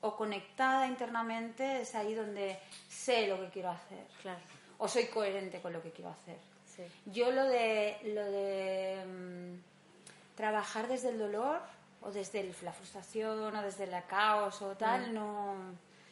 o 0.00 0.16
conectada 0.16 0.86
internamente, 0.86 1.82
es 1.82 1.94
ahí 1.94 2.14
donde 2.14 2.58
sé 2.88 3.26
lo 3.26 3.38
que 3.40 3.48
quiero 3.50 3.70
hacer. 3.70 4.06
claro, 4.22 4.40
O 4.78 4.88
soy 4.88 5.06
coherente 5.08 5.60
con 5.60 5.72
lo 5.74 5.82
que 5.82 5.90
quiero 5.90 6.10
hacer. 6.10 6.38
sí. 6.64 6.82
Yo 7.06 7.30
lo 7.32 7.44
de, 7.44 7.98
lo 8.14 8.24
de 8.24 9.04
mm, 9.04 10.36
trabajar 10.36 10.88
desde 10.88 11.10
el 11.10 11.18
dolor 11.18 11.60
o 12.02 12.10
desde 12.10 12.40
el- 12.40 12.54
la 12.62 12.72
frustración 12.72 13.54
o 13.56 13.62
desde 13.62 13.84
el 13.84 13.94
caos 14.06 14.60
o 14.62 14.74
tal, 14.76 15.12
no... 15.14 15.54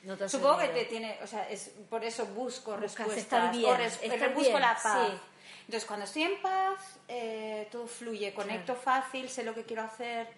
No 0.05 0.17
te 0.17 0.29
Supongo 0.29 0.59
que 0.59 0.69
te 0.69 0.85
tiene, 0.85 1.19
o 1.23 1.27
sea, 1.27 1.51
es 1.51 1.71
por 1.91 2.05
eso 2.05 2.25
busco 2.27 2.77
Buscas 2.77 2.81
respuestas 3.09 3.19
estar 3.19 3.53
bien, 3.53 3.71
o 3.71 3.77
res- 3.77 3.99
estar 4.01 4.29
busco 4.33 4.49
bien, 4.51 4.61
la 4.63 4.75
paz. 4.81 5.09
sí. 5.11 5.19
Entonces, 5.67 5.85
cuando 5.87 6.05
estoy 6.07 6.23
en 6.23 6.41
paz, 6.41 6.79
eh, 7.09 7.69
todo 7.73 7.87
fluye, 7.87 8.33
conecto 8.33 8.75
fácil, 8.77 9.29
sé 9.29 9.43
lo 9.43 9.55
que 9.55 9.65
quiero 9.65 9.83
hacer. 9.83 10.29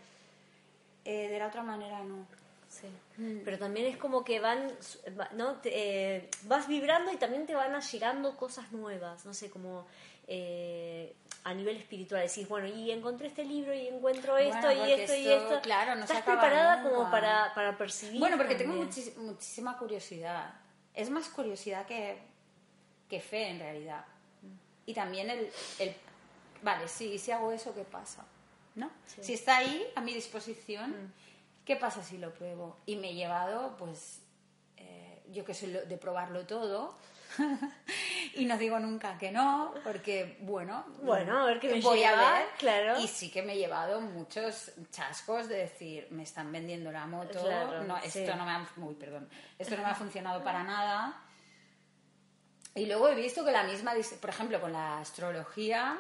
Eh, 1.05 1.29
de 1.29 1.39
la 1.39 1.47
otra 1.49 1.63
manera, 1.63 2.03
no. 2.03 2.27
Sí. 2.69 2.89
Pero 3.45 3.59
también 3.59 3.87
es 3.87 3.97
como 3.97 4.25
que 4.25 4.41
van, 4.41 4.67
va- 5.19 5.29
¿no? 5.33 5.55
Te- 5.57 6.17
eh, 6.17 6.31
vas 6.45 6.67
vibrando 6.67 7.13
y 7.13 7.17
también 7.17 7.47
te 7.47 7.55
van 7.55 7.79
llegando 7.81 8.37
cosas 8.37 8.73
nuevas, 8.73 9.25
no 9.27 9.35
sé, 9.35 9.51
como, 9.51 9.87
eh, 10.27 11.15
a 11.45 11.55
nivel 11.55 11.77
espiritual, 11.79 12.21
decís, 12.27 12.47
bueno, 12.49 12.67
y 12.69 12.91
encontré 12.91 13.29
este 13.29 13.45
libro 13.45 13.73
y 13.75 13.89
encuentro 13.89 14.37
esto 14.37 14.59
Bueno, 14.67 14.87
y 14.87 14.93
esto 14.93 15.15
y 15.15 15.27
esto, 15.27 15.61
claro, 15.63 15.95
no 15.95 16.03
¿Estás 16.03 16.23
preparada 16.23 16.77
nunca. 16.83 16.91
como 16.97 17.11
para, 17.11 17.53
para 17.55 17.79
percibir? 17.79 18.21
Bueno, 18.21 18.37
porque 18.37 18.55
tengo 18.57 18.73
también? 18.75 18.91
muchis- 18.91 19.17
muchísima 19.17 19.79
curiosidad. 19.79 20.53
Es 20.95 21.09
más 21.09 21.29
curiosidad 21.29 21.87
que, 21.87 22.19
que 23.09 23.21
fe, 23.21 23.49
en 23.49 23.59
realidad. 23.59 24.05
Y 24.87 24.93
también 24.95 25.31
el, 25.31 25.51
el, 25.79 25.95
vale, 26.63 26.89
sí, 26.89 27.19
si 27.19 27.31
hago 27.31 27.53
eso, 27.53 27.75
¿qué 27.75 27.85
pasa? 27.85 28.25
¿No? 28.75 28.91
Si 29.21 29.33
está 29.35 29.57
ahí, 29.59 29.87
a 29.97 30.01
mi 30.01 30.13
disposición, 30.15 30.91
Mm. 30.91 31.13
¿qué 31.65 31.77
pasa 31.77 32.03
si 32.03 32.19
lo 32.19 32.35
pruebo? 32.35 32.77
Y 32.87 32.97
me 32.97 33.11
he 33.11 33.15
llevado, 33.15 33.77
pues, 33.79 34.21
eh, 34.77 35.23
yo 35.33 35.45
que 35.45 35.55
soy 35.55 35.71
de 35.71 35.97
probarlo 35.97 36.45
todo. 36.47 36.97
y 38.35 38.45
no 38.45 38.57
digo 38.59 38.79
nunca 38.79 39.17
que 39.19 39.31
no, 39.31 39.75
porque, 39.85 40.39
bueno, 40.43 40.85
Bueno, 41.03 41.39
a 41.43 41.47
ver 41.47 41.61
qué 41.61 41.69
me 41.75 41.81
voy 41.81 41.99
lleva, 42.01 42.37
a 42.37 42.39
ver. 42.41 42.49
claro. 42.59 42.99
Y 43.01 43.09
sí 43.09 43.31
que 43.31 43.43
me 43.43 43.55
he 43.55 43.59
llevado 43.59 44.01
muchos 44.01 44.73
chascos 44.91 45.49
de 45.49 45.57
decir, 45.59 46.07
me 46.11 46.23
están 46.23 46.51
vendiendo 46.53 46.91
la 46.93 47.07
moto, 47.07 47.43
Claro, 47.43 47.85
no, 47.85 48.01
sí. 48.03 48.21
esto 48.21 48.37
no 48.37 48.45
me 48.45 48.53
ha, 48.53 48.67
uy, 48.77 48.95
perdón, 48.95 49.29
esto 49.59 49.77
no 49.77 49.83
me 49.83 49.89
ha 49.91 49.95
funcionado 49.95 50.43
para 50.45 50.63
nada. 50.65 51.23
Y 52.75 52.87
luego 52.87 53.09
he 53.09 53.15
visto 53.17 53.45
que 53.45 53.51
la 53.51 53.65
misma, 53.65 53.95
por 54.21 54.31
ejemplo, 54.31 54.61
con 54.61 54.73
la 54.73 54.99
astrología, 55.01 55.99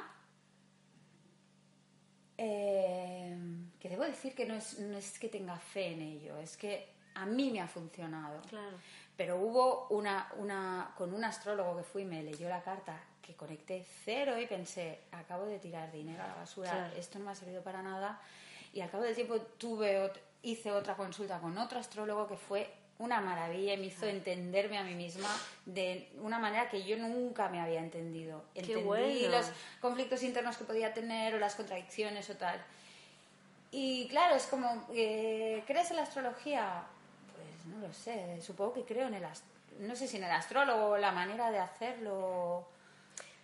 eh, 2.38 3.36
que 3.78 3.88
debo 3.88 4.04
decir 4.04 4.34
que 4.34 4.46
no 4.46 4.54
es, 4.54 4.78
no 4.78 4.96
es 4.96 5.18
que 5.18 5.28
tenga 5.28 5.56
fe 5.58 5.92
en 5.92 6.00
ello, 6.02 6.38
es 6.38 6.56
que 6.56 6.88
a 7.14 7.26
mí 7.26 7.50
me 7.50 7.60
ha 7.60 7.66
funcionado. 7.68 8.40
Claro. 8.42 8.76
Pero 9.20 9.36
hubo 9.36 9.86
una, 9.90 10.32
una, 10.38 10.94
con 10.96 11.12
un 11.12 11.22
astrólogo 11.24 11.76
que 11.76 11.82
fui 11.82 12.02
y 12.02 12.04
me 12.06 12.22
leyó 12.22 12.48
la 12.48 12.62
carta 12.62 12.98
que 13.20 13.34
conecté 13.34 13.84
cero 14.02 14.40
y 14.40 14.46
pensé, 14.46 15.00
acabo 15.12 15.44
de 15.44 15.58
tirar 15.58 15.92
dinero 15.92 16.22
a 16.22 16.28
la 16.28 16.34
basura, 16.36 16.70
Claro. 16.70 16.96
esto 16.96 17.18
no 17.18 17.26
me 17.26 17.32
ha 17.32 17.34
servido 17.34 17.62
para 17.62 17.82
nada. 17.82 18.18
Y 18.72 18.80
al 18.80 18.88
cabo 18.88 19.02
del 19.02 19.14
tiempo 19.14 19.38
tuve 19.58 20.10
hice 20.42 20.72
otra 20.72 20.96
consulta 20.96 21.38
con 21.38 21.58
otro 21.58 21.78
astrólogo 21.78 22.28
que 22.28 22.38
fue 22.38 22.72
una 22.98 23.20
maravilla 23.20 23.74
y 23.74 23.76
me 23.76 23.86
hizo 23.88 24.06
entenderme 24.06 24.78
a 24.78 24.84
mí 24.84 24.94
misma 24.94 25.28
de 25.66 26.10
una 26.22 26.38
manera 26.38 26.70
que 26.70 26.82
yo 26.84 26.96
nunca 26.96 27.50
me 27.50 27.60
había 27.60 27.80
entendido. 27.80 28.44
Entendí 28.54 28.82
bueno. 28.84 29.28
los 29.36 29.52
conflictos 29.82 30.22
internos 30.22 30.56
que 30.56 30.64
podía 30.64 30.94
tener 30.94 31.34
o 31.34 31.38
las 31.38 31.56
contradicciones 31.56 32.30
o 32.30 32.36
tal. 32.36 32.58
Y 33.70 34.08
claro, 34.08 34.36
es 34.36 34.46
como, 34.46 34.86
eh, 34.94 35.62
¿crees 35.66 35.90
en 35.90 35.96
la 35.96 36.04
astrología? 36.04 36.86
No 37.70 37.86
lo 37.86 37.92
sé, 37.92 38.40
supongo 38.42 38.72
que 38.74 38.84
creo 38.84 39.06
en 39.08 39.14
el 39.14 39.24
no 39.80 39.94
sé 39.96 40.06
si 40.08 40.16
en 40.18 40.24
el 40.24 40.30
astrólogo, 40.30 40.98
la 40.98 41.12
manera 41.12 41.50
de 41.50 41.58
hacerlo. 41.58 42.66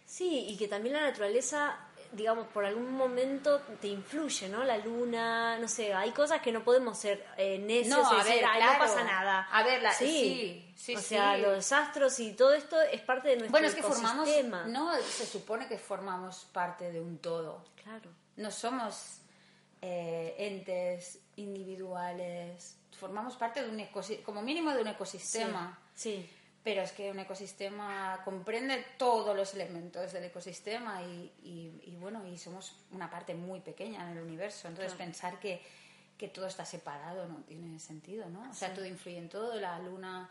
Sí, 0.04 0.46
y 0.50 0.56
que 0.56 0.68
también 0.68 0.94
la 0.94 1.02
naturaleza, 1.02 1.76
digamos, 2.12 2.46
por 2.48 2.64
algún 2.64 2.92
momento 2.92 3.60
te 3.80 3.88
influye, 3.88 4.48
¿no? 4.48 4.62
La 4.64 4.76
luna, 4.78 5.58
no 5.58 5.66
sé, 5.68 5.94
hay 5.94 6.10
cosas 6.10 6.40
que 6.42 6.52
no 6.52 6.62
podemos 6.62 6.98
ser 6.98 7.24
eh, 7.36 7.58
necios 7.58 7.96
No, 7.96 8.12
a 8.12 8.16
decir, 8.22 8.34
ver, 8.34 8.44
"Ay, 8.44 8.58
claro. 8.60 8.72
no 8.74 8.78
pasa 8.78 9.04
nada. 9.04 9.48
A 9.50 9.62
ver, 9.62 9.82
la- 9.82 9.92
sí, 9.92 10.72
sí, 10.76 10.94
O 10.94 11.00
sea, 11.00 11.36
sí. 11.36 11.42
los 11.42 11.72
astros 11.72 12.20
y 12.20 12.32
todo 12.34 12.52
esto 12.52 12.80
es 12.82 13.00
parte 13.00 13.28
de 13.28 13.36
nuestro 13.36 13.52
Bueno, 13.52 13.68
es 13.68 13.74
que 13.74 13.82
formamos, 13.82 14.28
no, 14.66 14.94
se 14.96 15.26
supone 15.26 15.66
que 15.68 15.78
formamos 15.78 16.44
parte 16.52 16.92
de 16.92 17.00
un 17.00 17.18
todo. 17.18 17.64
Claro. 17.82 18.10
No 18.36 18.50
somos 18.50 19.20
eh, 19.82 20.34
entes 20.38 21.20
individuales, 21.36 22.78
formamos 22.98 23.36
parte 23.36 23.62
de 23.62 23.70
un 23.70 23.80
ecosistema, 23.80 24.24
como 24.24 24.42
mínimo 24.42 24.72
de 24.72 24.80
un 24.82 24.88
ecosistema. 24.88 25.78
Sí. 25.94 26.28
Pero 26.64 26.82
es 26.82 26.90
que 26.90 27.10
un 27.12 27.18
ecosistema 27.20 28.20
comprende 28.24 28.84
todos 28.98 29.36
los 29.36 29.54
elementos 29.54 30.12
del 30.12 30.24
ecosistema 30.24 31.00
y, 31.02 31.32
y- 31.44 31.80
y, 31.92 31.96
bueno, 31.96 32.26
y 32.26 32.36
somos 32.38 32.74
una 32.90 33.08
parte 33.08 33.34
muy 33.34 33.60
pequeña 33.60 34.02
en 34.10 34.16
el 34.18 34.24
universo. 34.24 34.66
Entonces 34.66 34.94
pensar 34.94 35.38
que, 35.38 35.62
que 36.18 36.26
todo 36.28 36.46
está 36.48 36.64
separado 36.64 37.28
no 37.28 37.36
tiene 37.44 37.78
sentido, 37.78 38.28
¿no? 38.28 38.50
O 38.50 38.54
sea, 38.54 38.74
todo 38.74 38.84
influye 38.84 39.18
en 39.18 39.28
todo, 39.28 39.54
la 39.60 39.78
luna 39.78 40.28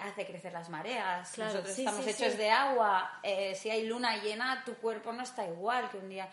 hace 0.00 0.26
crecer 0.26 0.52
las 0.52 0.68
mareas, 0.68 1.30
Claro, 1.32 1.52
nosotros 1.52 1.74
sí, 1.76 1.82
estamos 1.82 2.04
sí, 2.04 2.10
hechos 2.10 2.32
sí. 2.32 2.38
de 2.38 2.50
agua, 2.50 3.20
eh, 3.22 3.54
si 3.54 3.70
hay 3.70 3.86
luna 3.86 4.16
llena 4.22 4.64
tu 4.64 4.74
cuerpo 4.74 5.12
no 5.12 5.22
está 5.22 5.46
igual 5.46 5.88
que 5.90 5.96
un 5.98 6.08
día, 6.08 6.28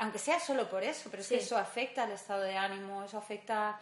aunque 0.00 0.18
sea 0.18 0.40
solo 0.40 0.68
por 0.68 0.82
eso, 0.82 1.08
pero 1.10 1.22
es 1.22 1.28
que 1.28 1.38
Sí. 1.38 1.44
eso 1.46 1.56
afecta 1.56 2.02
al 2.04 2.10
estado 2.12 2.42
de 2.42 2.56
ánimo, 2.56 3.04
eso 3.04 3.18
afecta 3.18 3.78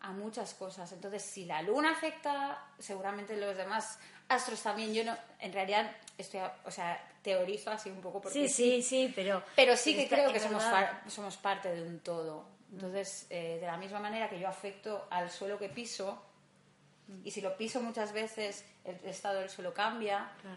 a 0.00 0.10
muchas 0.10 0.54
cosas. 0.54 0.90
Entonces, 0.92 1.22
si 1.22 1.44
la 1.44 1.62
luna 1.62 1.92
afecta, 1.92 2.64
seguramente 2.78 3.36
los 3.36 3.56
demás 3.56 3.98
astros 4.28 4.60
también. 4.62 4.92
Yo 4.92 5.04
no, 5.04 5.16
en 5.38 5.52
realidad, 5.52 5.90
estoy, 6.18 6.40
o 6.64 6.70
sea, 6.70 7.00
teorizo 7.22 7.70
así 7.70 7.88
un 7.90 8.00
poco 8.00 8.20
porque 8.20 8.48
Sí, 8.48 8.48
sí, 8.48 8.82
sí, 8.82 9.12
pero... 9.14 9.44
pero 9.54 9.76
sí 9.76 9.94
que 9.94 10.08
creo 10.08 10.32
que 10.32 10.40
somos, 10.40 10.64
far- 10.64 11.02
somos 11.08 11.36
parte 11.36 11.72
de 11.72 11.82
un 11.82 12.00
todo. 12.00 12.44
Entonces, 12.72 13.26
eh, 13.30 13.58
de 13.60 13.66
la 13.66 13.76
misma 13.76 14.00
manera 14.00 14.28
que 14.28 14.40
yo 14.40 14.48
afecto 14.48 15.06
al 15.10 15.30
suelo 15.30 15.58
que 15.58 15.68
piso, 15.68 16.20
y 17.22 17.30
si 17.30 17.40
lo 17.42 17.56
piso 17.56 17.80
muchas 17.80 18.12
veces, 18.12 18.64
el 18.84 18.98
estado 19.04 19.38
del 19.40 19.50
suelo 19.50 19.72
cambia, 19.74 20.30
Claro. 20.40 20.56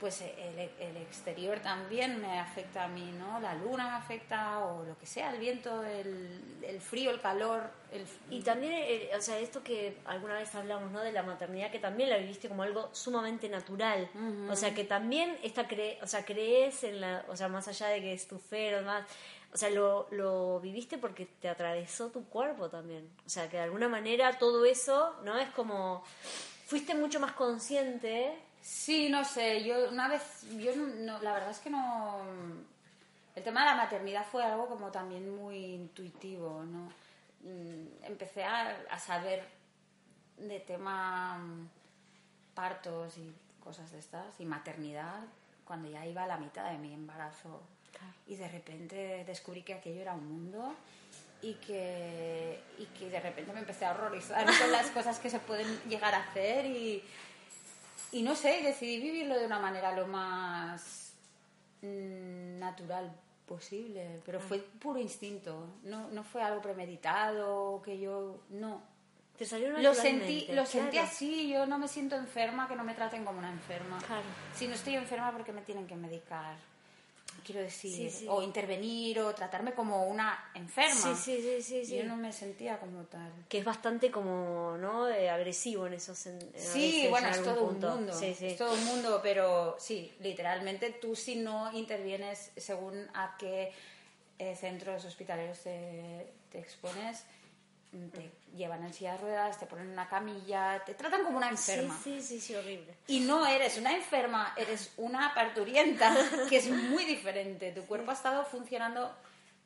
Pues 0.00 0.22
el, 0.22 0.58
el 0.58 0.96
exterior 0.96 1.60
también 1.60 2.20
me 2.20 2.40
afecta 2.40 2.84
a 2.84 2.88
mí, 2.88 3.12
¿no? 3.18 3.38
La 3.38 3.54
luna 3.54 3.84
me 3.84 3.96
afecta, 3.96 4.60
o 4.60 4.84
lo 4.84 4.98
que 4.98 5.04
sea, 5.04 5.32
el 5.32 5.38
viento, 5.38 5.84
el, 5.84 6.58
el 6.62 6.80
frío, 6.80 7.10
el 7.10 7.20
calor. 7.20 7.70
El, 7.92 8.06
Y 8.30 8.40
también, 8.40 8.72
eh, 8.74 9.10
o 9.16 9.20
sea, 9.20 9.38
esto 9.38 9.62
que 9.62 9.98
alguna 10.06 10.34
vez 10.34 10.54
hablamos, 10.54 10.90
¿no? 10.90 11.00
De 11.00 11.12
la 11.12 11.22
maternidad, 11.22 11.70
que 11.70 11.78
también 11.78 12.08
la 12.08 12.16
viviste 12.16 12.48
como 12.48 12.62
algo 12.62 12.88
sumamente 12.92 13.48
natural. 13.48 14.08
O 14.48 14.56
sea, 14.56 14.74
que 14.74 14.84
también 14.84 15.36
esta 15.42 15.68
cre 15.68 15.98
o 16.02 16.06
sea, 16.06 16.24
crees 16.24 16.82
en 16.82 17.00
la, 17.00 17.24
o 17.28 17.36
sea, 17.36 17.48
más 17.48 17.68
allá 17.68 17.88
de 17.88 18.00
que 18.00 18.12
es 18.14 18.26
tu 18.26 18.38
fe 18.38 18.74
o 18.74 18.78
demás, 18.78 19.04
o 19.52 19.56
sea, 19.56 19.68
lo, 19.70 20.06
lo 20.12 20.60
viviste 20.60 20.96
porque 20.96 21.26
te 21.26 21.48
atravesó 21.48 22.08
tu 22.08 22.24
cuerpo 22.24 22.68
también. 22.70 23.10
O 23.26 23.28
sea, 23.28 23.50
que 23.50 23.56
de 23.58 23.64
alguna 23.64 23.88
manera 23.88 24.38
todo 24.38 24.64
eso, 24.64 25.16
¿no? 25.24 25.38
Es 25.38 25.50
como, 25.50 26.02
fuiste 26.66 26.94
mucho 26.94 27.20
más 27.20 27.32
consciente. 27.32 28.32
Sí, 28.60 29.08
no 29.08 29.24
sé, 29.24 29.64
yo 29.64 29.88
una 29.88 30.08
vez, 30.08 30.44
yo 30.58 30.74
no, 30.76 31.20
la 31.22 31.32
verdad 31.32 31.50
es 31.50 31.58
que 31.58 31.70
no... 31.70 32.18
El 33.34 33.44
tema 33.44 33.60
de 33.60 33.66
la 33.66 33.76
maternidad 33.76 34.26
fue 34.26 34.42
algo 34.42 34.66
como 34.68 34.90
también 34.90 35.34
muy 35.34 35.56
intuitivo, 35.56 36.62
¿no? 36.64 36.90
Mm, 37.42 38.04
Empecé 38.04 38.44
a, 38.44 38.76
a 38.90 38.98
saber 38.98 39.46
de 40.36 40.60
tema 40.60 41.38
mm, 41.38 41.68
partos 42.54 43.16
y 43.18 43.32
cosas 43.62 43.90
de 43.92 43.98
estas, 43.98 44.40
y 44.40 44.44
maternidad, 44.44 45.20
cuando 45.64 45.88
ya 45.88 46.04
iba 46.06 46.24
a 46.24 46.26
la 46.26 46.36
mitad 46.36 46.70
de 46.70 46.78
mi 46.78 46.92
embarazo. 46.92 47.62
Y 48.26 48.36
de 48.36 48.48
repente 48.48 49.24
descubrí 49.26 49.62
que 49.62 49.74
aquello 49.74 50.00
era 50.00 50.14
un 50.14 50.26
mundo 50.26 50.74
y 51.42 51.54
que, 51.54 52.62
y 52.78 52.86
que 52.86 53.10
de 53.10 53.20
repente 53.20 53.52
me 53.52 53.60
empecé 53.60 53.84
a 53.84 53.92
horrorizar 53.92 54.44
con 54.44 54.72
las 54.72 54.90
cosas 54.90 55.18
que 55.18 55.28
se 55.28 55.38
pueden 55.38 55.66
llegar 55.88 56.14
a 56.14 56.24
hacer 56.24 56.66
y, 56.66 57.04
y 58.12 58.22
no 58.22 58.34
sé, 58.34 58.62
decidí 58.62 59.00
vivirlo 59.00 59.38
de 59.38 59.46
una 59.46 59.58
manera 59.58 59.94
lo 59.94 60.06
más 60.06 61.14
mm, 61.82 62.58
natural 62.58 63.12
posible, 63.46 64.20
pero 64.24 64.38
fue 64.38 64.58
puro 64.58 65.00
instinto, 65.00 65.78
no, 65.82 66.08
no 66.10 66.22
fue 66.22 66.42
algo 66.42 66.62
premeditado, 66.62 67.82
que 67.82 67.98
yo, 67.98 68.42
no. 68.50 68.82
Te 69.36 69.44
salió 69.44 69.70
Lo 69.78 69.94
sentí, 69.94 70.46
lo 70.52 70.66
sentí 70.66 70.98
así, 70.98 71.48
yo 71.48 71.66
no 71.66 71.78
me 71.78 71.88
siento 71.88 72.14
enferma, 72.14 72.68
que 72.68 72.76
no 72.76 72.84
me 72.84 72.94
traten 72.94 73.24
como 73.24 73.38
una 73.38 73.50
enferma. 73.50 73.98
Claro. 74.06 74.22
Si 74.54 74.68
no 74.68 74.74
estoy 74.74 74.94
enferma, 74.94 75.32
porque 75.32 75.52
me 75.52 75.62
tienen 75.62 75.86
que 75.86 75.96
medicar? 75.96 76.56
Quiero 77.44 77.60
decir, 77.60 77.94
Sí, 77.94 78.10
sí. 78.10 78.26
o 78.28 78.42
intervenir, 78.42 79.20
o 79.20 79.34
tratarme 79.34 79.72
como 79.72 80.04
una 80.06 80.50
enferma. 80.54 80.94
Sí, 80.94 81.14
sí, 81.14 81.42
sí, 81.42 81.62
sí, 81.62 81.84
sí. 81.84 81.96
Yo 81.96 82.04
no 82.04 82.16
me 82.16 82.32
sentía 82.32 82.78
como 82.78 83.02
tal. 83.04 83.32
Que 83.48 83.58
es 83.58 83.64
bastante 83.64 84.10
como, 84.10 84.76
¿no? 84.78 85.08
Eh, 85.08 85.28
agresivo 85.30 85.86
en 85.86 85.94
esos... 85.94 86.26
en- 86.26 86.40
Sí, 86.56 86.80
veces, 86.96 87.10
bueno, 87.10 87.28
en 87.28 87.34
es 87.34 87.42
todo 87.42 87.66
punto. 87.66 87.86
un 87.88 87.96
mundo. 87.96 88.12
Sí, 88.12 88.34
sí. 88.38 88.46
Es 88.48 88.56
todo 88.56 88.74
un 88.74 88.84
mundo, 88.84 89.20
pero 89.22 89.76
sí, 89.78 90.12
literalmente 90.20 90.90
tú 90.90 91.16
si 91.16 91.36
no 91.36 91.72
intervienes 91.72 92.50
según 92.56 93.08
a 93.14 93.36
qué 93.38 93.72
eh, 94.38 94.56
centros 94.56 95.04
hospitalarios 95.04 95.58
te, 95.60 96.26
te 96.50 96.58
expones, 96.58 97.24
te 98.12 98.30
llevan 98.56 98.84
en 98.84 98.94
silla 98.94 99.12
de 99.12 99.18
ruedas, 99.18 99.58
te 99.58 99.66
ponen 99.66 99.86
en 99.86 99.92
una 99.92 100.08
camilla, 100.08 100.82
te 100.84 100.94
tratan 100.94 101.24
como 101.24 101.38
una 101.38 101.48
enferma. 101.48 101.98
Sí, 102.02 102.20
sí, 102.20 102.38
sí, 102.38 102.40
sí, 102.40 102.54
horrible. 102.54 102.94
Y 103.08 103.20
no 103.20 103.46
eres 103.46 103.76
una 103.78 103.94
enferma, 103.94 104.54
eres 104.56 104.92
una 104.96 105.34
parturienta, 105.34 106.14
que 106.48 106.58
es 106.58 106.68
muy 106.70 107.04
diferente. 107.04 107.72
Tu 107.72 107.84
cuerpo 107.86 108.10
ha 108.12 108.14
estado 108.14 108.44
funcionando 108.44 109.12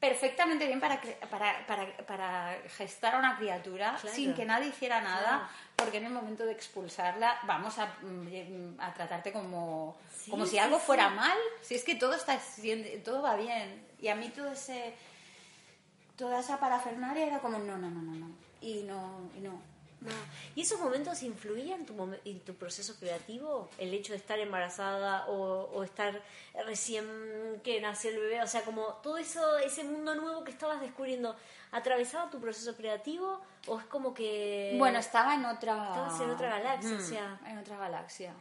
perfectamente 0.00 0.66
bien 0.66 0.80
para, 0.80 1.00
para, 1.30 1.66
para, 1.66 1.96
para 2.06 2.56
gestar 2.76 3.14
a 3.14 3.18
una 3.18 3.36
criatura 3.38 3.96
Claro. 4.00 4.14
sin 4.14 4.34
que 4.34 4.44
nadie 4.44 4.68
hiciera 4.68 5.00
nada, 5.00 5.20
Claro. 5.38 5.48
porque 5.76 5.96
en 5.98 6.06
el 6.06 6.12
momento 6.12 6.44
de 6.44 6.52
expulsarla 6.52 7.38
vamos 7.44 7.78
a, 7.78 7.86
mm, 8.02 8.80
a 8.80 8.92
tratarte 8.92 9.32
como, 9.32 9.96
Sí, 10.14 10.30
como 10.30 10.44
si 10.46 10.58
algo 10.58 10.78
fuera 10.78 11.08
mal. 11.10 11.36
Si 11.62 11.74
es 11.74 11.84
que 11.84 11.94
todo, 11.94 12.14
está, 12.14 12.38
todo 13.04 13.22
va 13.22 13.36
bien. 13.36 13.86
Y 13.98 14.08
a 14.08 14.14
mí 14.14 14.28
todo 14.30 14.52
ese 14.52 14.94
toda 16.16 16.40
esa 16.40 16.58
parafernalia 16.58 17.26
era 17.26 17.38
como 17.40 17.58
no, 17.58 17.76
no, 17.78 17.90
no, 17.90 18.02
no, 18.02 18.14
no. 18.14 18.30
Y 18.60 18.82
no, 18.82 19.30
y 19.36 19.40
no. 19.40 19.74
No. 20.00 20.10
¿Y 20.54 20.62
esos 20.62 20.78
momentos 20.80 21.22
influían 21.22 21.80
en 21.80 21.86
tu, 21.86 22.14
en 22.26 22.40
tu 22.40 22.54
proceso 22.54 22.94
creativo? 22.98 23.70
El 23.78 23.94
hecho 23.94 24.12
de 24.12 24.18
estar 24.18 24.38
embarazada 24.38 25.26
o, 25.28 25.70
o 25.72 25.82
estar 25.82 26.20
recién 26.66 27.06
que 27.62 27.80
nació 27.80 28.10
el 28.10 28.18
bebé, 28.18 28.42
o 28.42 28.46
sea, 28.46 28.62
como 28.62 28.82
todo 29.02 29.16
eso, 29.16 29.56
ese 29.58 29.82
mundo 29.82 30.14
nuevo 30.14 30.44
que 30.44 30.50
estabas 30.50 30.82
descubriendo, 30.82 31.34
¿atravesaba 31.72 32.30
tu 32.30 32.38
proceso 32.38 32.76
creativo 32.76 33.40
o 33.66 33.78
es 33.78 33.86
como 33.86 34.12
que... 34.12 34.74
Bueno, 34.78 34.98
estaba 34.98 35.36
en 35.36 35.46
otra... 35.46 35.88
Estabas 35.88 36.20
en 36.20 36.30
otra 36.30 36.48
galaxia, 36.50 36.96
o 36.96 37.00
sea. 37.00 37.40
En 37.46 37.58
otra 37.58 37.78
galaxia. 37.78 38.34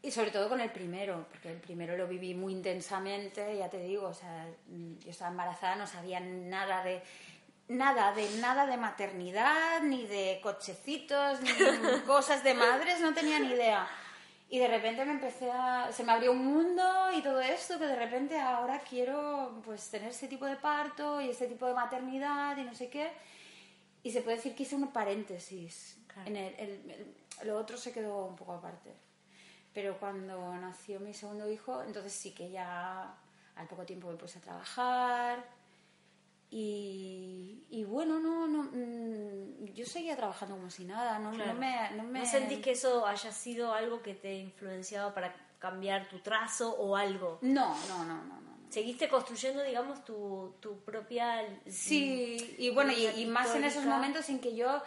Y 0.00 0.10
sobre 0.12 0.30
todo 0.30 0.48
con 0.48 0.60
el 0.60 0.70
primero, 0.70 1.26
porque 1.28 1.50
el 1.50 1.58
primero 1.60 1.96
lo 1.96 2.06
viví 2.06 2.32
muy 2.34 2.52
intensamente, 2.52 3.56
ya 3.56 3.68
te 3.68 3.78
digo, 3.80 4.06
o 4.06 4.14
sea, 4.14 4.46
yo 4.68 5.10
estaba 5.10 5.30
embarazada, 5.30 5.74
no 5.76 5.86
sabía 5.86 6.20
nada 6.20 6.84
de 6.84 7.02
nada 7.68 8.12
de 8.14 8.30
nada 8.40 8.64
de 8.66 8.76
maternidad, 8.76 9.82
ni 9.82 10.06
de 10.06 10.38
cochecitos, 10.42 11.40
ni 11.40 11.50
cosas 12.06 12.42
de 12.44 12.54
madres, 12.54 13.00
no 13.00 13.12
tenía 13.12 13.38
ni 13.40 13.48
idea. 13.48 13.86
Y 14.48 14.58
de 14.58 14.68
repente 14.68 15.04
me 15.04 15.12
empecé 15.12 15.50
a 15.50 15.90
se 15.92 16.04
me 16.04 16.12
abrió 16.12 16.32
un 16.32 16.46
mundo 16.46 16.82
y 17.14 17.20
todo 17.20 17.40
esto 17.40 17.78
que 17.78 17.86
de 17.86 17.96
repente 17.96 18.38
ahora 18.40 18.80
quiero 18.88 19.60
pues 19.64 19.90
tener 19.90 20.10
ese 20.10 20.28
tipo 20.28 20.46
de 20.46 20.56
parto 20.56 21.20
y 21.20 21.28
este 21.28 21.46
tipo 21.48 21.66
de 21.66 21.74
maternidad 21.74 22.56
y 22.56 22.62
no 22.62 22.72
sé 22.74 22.88
qué. 22.88 23.10
Y 24.02 24.10
se 24.12 24.22
puede 24.22 24.36
decir 24.36 24.54
que 24.54 24.62
hice 24.62 24.76
un 24.76 24.90
paréntesis. 24.92 25.98
En 26.24 26.36
el, 26.36 26.54
el- 26.54 26.90
el- 26.90 27.16
lo 27.48 27.58
otro 27.58 27.76
se 27.76 27.92
quedó 27.92 28.24
un 28.24 28.36
poco 28.36 28.52
aparte. 28.54 28.94
Pero 29.78 29.96
cuando 29.96 30.56
nació 30.56 30.98
mi 30.98 31.14
segundo 31.14 31.48
hijo, 31.48 31.84
entonces 31.84 32.12
sí 32.12 32.32
que 32.32 32.50
ya 32.50 33.14
al 33.54 33.68
poco 33.68 33.84
tiempo 33.86 34.08
me 34.10 34.16
puse 34.16 34.40
a 34.40 34.42
trabajar. 34.42 35.44
Y, 36.50 37.62
y 37.70 37.84
bueno, 37.84 38.18
no, 38.18 38.48
no, 38.48 38.64
mm, 38.72 39.66
yo 39.74 39.86
seguía 39.86 40.16
trabajando 40.16 40.56
como 40.56 40.68
si 40.68 40.84
nada. 40.84 41.20
No, 41.20 41.30
Claro. 41.30 41.54
no 41.54 41.60
me, 41.60 41.90
no 41.92 42.02
me- 42.02 42.18
¿No 42.18 42.26
sentís 42.26 42.58
que 42.58 42.72
eso 42.72 43.06
haya 43.06 43.30
sido 43.30 43.72
algo 43.72 44.02
que 44.02 44.14
te 44.14 44.34
influenciaba 44.34 45.14
para 45.14 45.32
cambiar 45.60 46.08
tu 46.08 46.18
trazo 46.18 46.74
o 46.74 46.96
algo? 46.96 47.38
No, 47.42 47.68
no, 47.86 47.98
no, 48.04 48.14
no. 48.24 48.40
no. 48.40 48.48
Seguiste 48.70 49.08
construyendo, 49.08 49.62
digamos, 49.62 50.04
tu, 50.04 50.56
tu 50.58 50.80
propia... 50.80 51.46
Sí, 51.68 52.56
y 52.58 52.70
bueno, 52.70 52.92
y, 52.92 53.06
y 53.06 53.26
más 53.26 53.54
en 53.54 53.62
esos 53.62 53.84
momentos 53.84 54.28
en 54.28 54.40
que 54.40 54.56
yo 54.56 54.82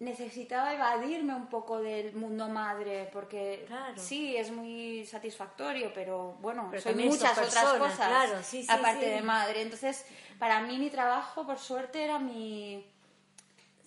necesitaba 0.00 0.74
evadirme 0.74 1.34
un 1.34 1.46
poco 1.48 1.80
del 1.80 2.14
mundo 2.14 2.48
madre, 2.48 3.08
porque 3.12 3.64
Claro. 3.66 3.96
sí, 4.00 4.36
es 4.36 4.50
muy 4.50 5.04
satisfactorio, 5.06 5.92
pero 5.92 6.36
bueno, 6.40 6.68
Pero 6.70 6.82
soy 6.82 6.94
muchas 6.94 7.36
otras 7.36 7.64
cosas, 7.72 7.96
claro, 7.96 8.42
sí, 8.42 8.62
sí, 8.62 8.66
aparte 8.70 9.06
sí. 9.06 9.10
de 9.10 9.22
madre. 9.22 9.62
Entonces, 9.62 10.06
para 10.38 10.60
mí 10.60 10.78
mi 10.78 10.90
trabajo, 10.90 11.44
por 11.44 11.58
suerte, 11.58 12.02
era 12.04 12.18
mi... 12.18 12.84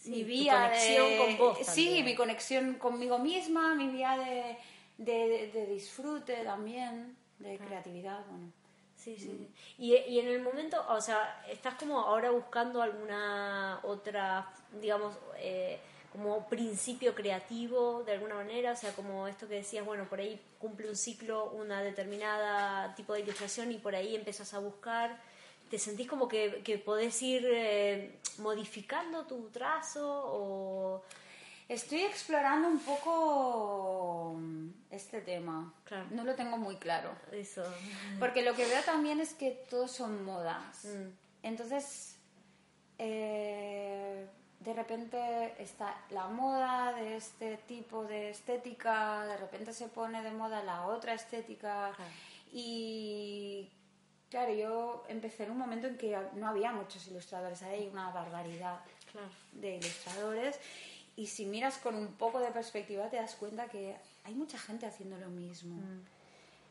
Mi 0.06 0.24
vía 0.24 0.64
conexión 0.64 1.12
de- 1.12 1.18
con 1.18 1.38
vos 1.38 1.60
Sí, 1.68 2.02
mi 2.04 2.16
conexión 2.16 2.74
conmigo 2.76 3.20
misma, 3.20 3.76
mi 3.76 3.88
vía 3.88 4.18
de, 4.18 4.58
de, 4.98 5.52
de 5.54 5.66
disfrute 5.68 6.44
también, 6.44 7.16
de 7.38 7.60
creatividad, 7.60 8.26
bueno. 8.28 8.52
Sí, 8.96 9.16
sí. 9.18 9.48
Y, 9.78 9.96
y 9.96 10.20
en 10.20 10.28
el 10.28 10.42
momento, 10.42 10.84
o 10.90 11.00
sea, 11.02 11.44
estás 11.50 11.76
como 11.76 12.00
ahora 12.00 12.32
buscando 12.32 12.82
alguna 12.82 13.80
otra, 13.84 14.52
digamos, 14.80 15.16
eh, 15.38 15.80
como 16.12 16.48
principio 16.48 17.16
creativo 17.16 18.04
de 18.04 18.14
alguna 18.14 18.36
manera, 18.36 18.74
o 18.74 18.76
sea, 18.76 18.92
como 18.94 19.28
esto 19.28 19.48
que 19.48 19.56
decías, 19.56 19.86
bueno, 19.86 20.08
por 20.10 20.20
ahí 20.20 20.40
cumple 20.60 20.90
un 20.90 20.96
ciclo, 20.96 21.52
una 21.52 21.82
determinada 21.82 22.94
tipo 22.96 23.14
de 23.14 23.22
ilustración 23.22 23.72
y 23.72 23.78
por 23.78 23.96
ahí 23.96 24.16
empezás 24.16 24.54
a 24.54 24.60
buscar. 24.60 25.18
¿Te 25.70 25.80
sentís 25.80 26.08
como 26.08 26.28
que, 26.28 26.62
que 26.64 26.78
podés 26.78 27.22
ir 27.22 27.48
eh, 27.50 28.20
modificando 28.40 29.26
tu 29.26 29.50
trazo 29.50 30.06
o...? 30.06 31.04
Estoy 31.70 32.02
explorando 32.02 32.68
un 32.68 32.80
poco 32.80 34.36
mm, 34.38 34.70
este 34.90 35.22
tema. 35.22 35.74
Claro. 35.86 36.06
No 36.12 36.26
lo 36.26 36.36
tengo 36.36 36.58
muy 36.58 36.76
claro. 36.76 37.16
Eso. 37.32 37.64
Porque 38.20 38.42
lo 38.42 38.54
que 38.56 38.66
veo 38.66 38.84
también 38.84 39.22
es 39.22 39.34
que 39.34 39.52
todos 39.70 39.90
son 39.90 40.26
modas. 40.26 40.84
Mm. 40.84 41.12
Entonces, 41.44 42.18
eh, 42.98 44.28
de 44.64 44.74
repente 44.74 45.56
está 45.62 45.96
la 46.12 46.28
moda 46.28 46.94
de 46.94 47.18
este 47.18 47.58
tipo 47.68 48.04
de 48.04 48.30
estética, 48.30 49.26
de 49.26 49.38
repente 49.38 49.74
se 49.74 49.88
pone 49.88 50.22
de 50.22 50.32
moda 50.32 50.64
la 50.64 50.86
otra 50.88 51.14
estética. 51.16 51.92
Y 52.54 53.70
claro, 54.30 54.54
yo 54.54 55.04
empecé 55.08 55.44
en 55.46 55.52
un 55.52 55.58
momento 55.58 55.88
en 55.88 55.98
que 55.98 56.18
no 56.36 56.48
había 56.48 56.72
muchos 56.74 57.08
ilustradores, 57.08 57.62
hay 57.64 57.88
una 57.88 58.12
barbaridad 58.12 58.80
Claro. 59.12 59.28
de 59.54 59.76
ilustradores 59.76 60.58
y 61.18 61.28
si 61.28 61.46
miras 61.46 61.78
con 61.80 61.96
un 61.96 62.14
poco 62.14 62.40
de 62.40 62.50
perspectiva 62.52 63.10
te 63.10 63.18
das 63.18 63.36
cuenta 63.36 63.68
que 63.68 63.98
hay 64.24 64.34
mucha 64.36 64.58
gente 64.58 64.86
haciendo 64.86 65.18
lo 65.18 65.28
mismo. 65.30 65.76
Mm. 65.76 66.06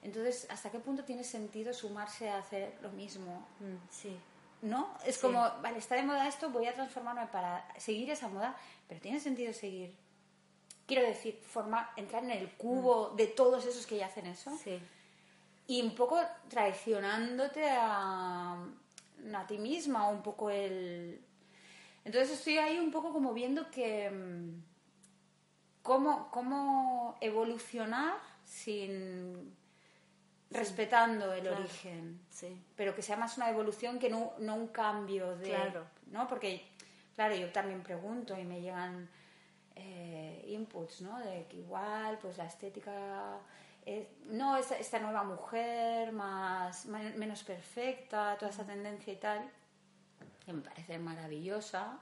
Entonces, 0.03 0.47
¿hasta 0.49 0.71
qué 0.71 0.79
punto 0.79 1.05
tiene 1.05 1.25
sentido 1.25 1.75
sumarse 1.75 2.31
a 2.31 2.39
hacer 2.39 2.73
lo 2.81 2.89
mismo? 2.93 3.47
Mm, 3.59 3.77
sí. 3.91 4.17
¿No? 4.63 4.95
Es 5.07 5.17
Sí. 5.17 5.23
como, 5.23 5.41
vale, 5.63 5.79
está 5.79 5.95
de 5.95 6.03
moda 6.03 6.29
esto, 6.29 6.51
voy 6.51 6.67
a 6.67 6.75
transformarme 6.75 7.27
para 7.29 7.67
seguir 7.79 8.11
esa 8.11 8.29
moda, 8.29 8.55
pero 8.89 9.01
tiene 9.01 9.19
sentido 9.21 9.53
seguir. 9.55 9.97
Quiero 10.87 11.07
decir, 11.07 11.41
forma, 11.43 11.91
entrar 11.97 12.25
en 12.25 12.31
el 12.33 12.51
cubo 12.57 13.11
de 13.11 13.27
todos 13.29 13.65
esos 13.65 13.87
que 13.87 13.97
ya 13.97 14.07
hacen 14.07 14.27
eso 14.27 14.51
Sí. 14.59 14.79
y 15.67 15.81
un 15.83 15.95
poco 15.95 16.21
traicionándote 16.49 17.69
a, 17.71 18.55
a 19.35 19.47
ti 19.47 19.57
misma, 19.59 20.09
un 20.09 20.23
poco 20.23 20.51
el... 20.51 21.25
Entonces 22.05 22.39
estoy 22.39 22.59
ahí 22.59 22.79
un 22.79 22.91
poco 22.91 23.13
como 23.13 23.33
viendo 23.33 23.71
que... 23.71 24.11
mm, 24.11 24.71
Cómo, 25.83 26.31
cómo 26.31 27.17
evolucionar 27.23 28.19
sin... 28.45 29.57
respetando 30.51 31.33
el 31.33 31.43
claro. 31.43 31.59
origen. 31.59 32.21
Sí. 32.31 32.61
Pero 32.77 32.95
que 32.95 33.03
sea 33.03 33.17
más 33.17 33.37
una 33.37 33.49
evolución 33.51 33.99
que 33.99 34.11
no, 34.11 34.33
no 34.39 34.55
un 34.57 34.69
cambio 34.69 35.37
de... 35.37 35.49
Claro. 35.51 35.87
¿no? 36.07 36.27
Porque, 36.27 36.67
claro, 37.15 37.35
yo 37.37 37.51
también 37.53 37.83
pregunto 37.83 38.37
y 38.39 38.45
me 38.45 38.61
llegan 38.61 39.09
eh, 39.77 40.45
inputs, 40.49 41.03
¿no? 41.03 41.19
De 41.21 41.47
que 41.47 41.59
igual, 41.59 42.19
pues 42.21 42.37
la 42.37 42.47
estética... 42.47 43.39
es- 43.87 44.09
no, 44.27 44.57
esta, 44.57 44.77
esta 44.79 44.99
nueva 44.99 45.23
mujer 45.25 46.13
más, 46.13 46.87
men- 46.87 47.17
menos 47.19 47.43
perfecta, 47.45 48.37
toda 48.39 48.51
esa 48.51 48.65
tendencia 48.67 49.13
y 49.13 49.17
tal, 49.17 49.49
que 50.45 50.53
me 50.53 50.63
parece 50.63 50.99
maravillosa, 50.99 51.99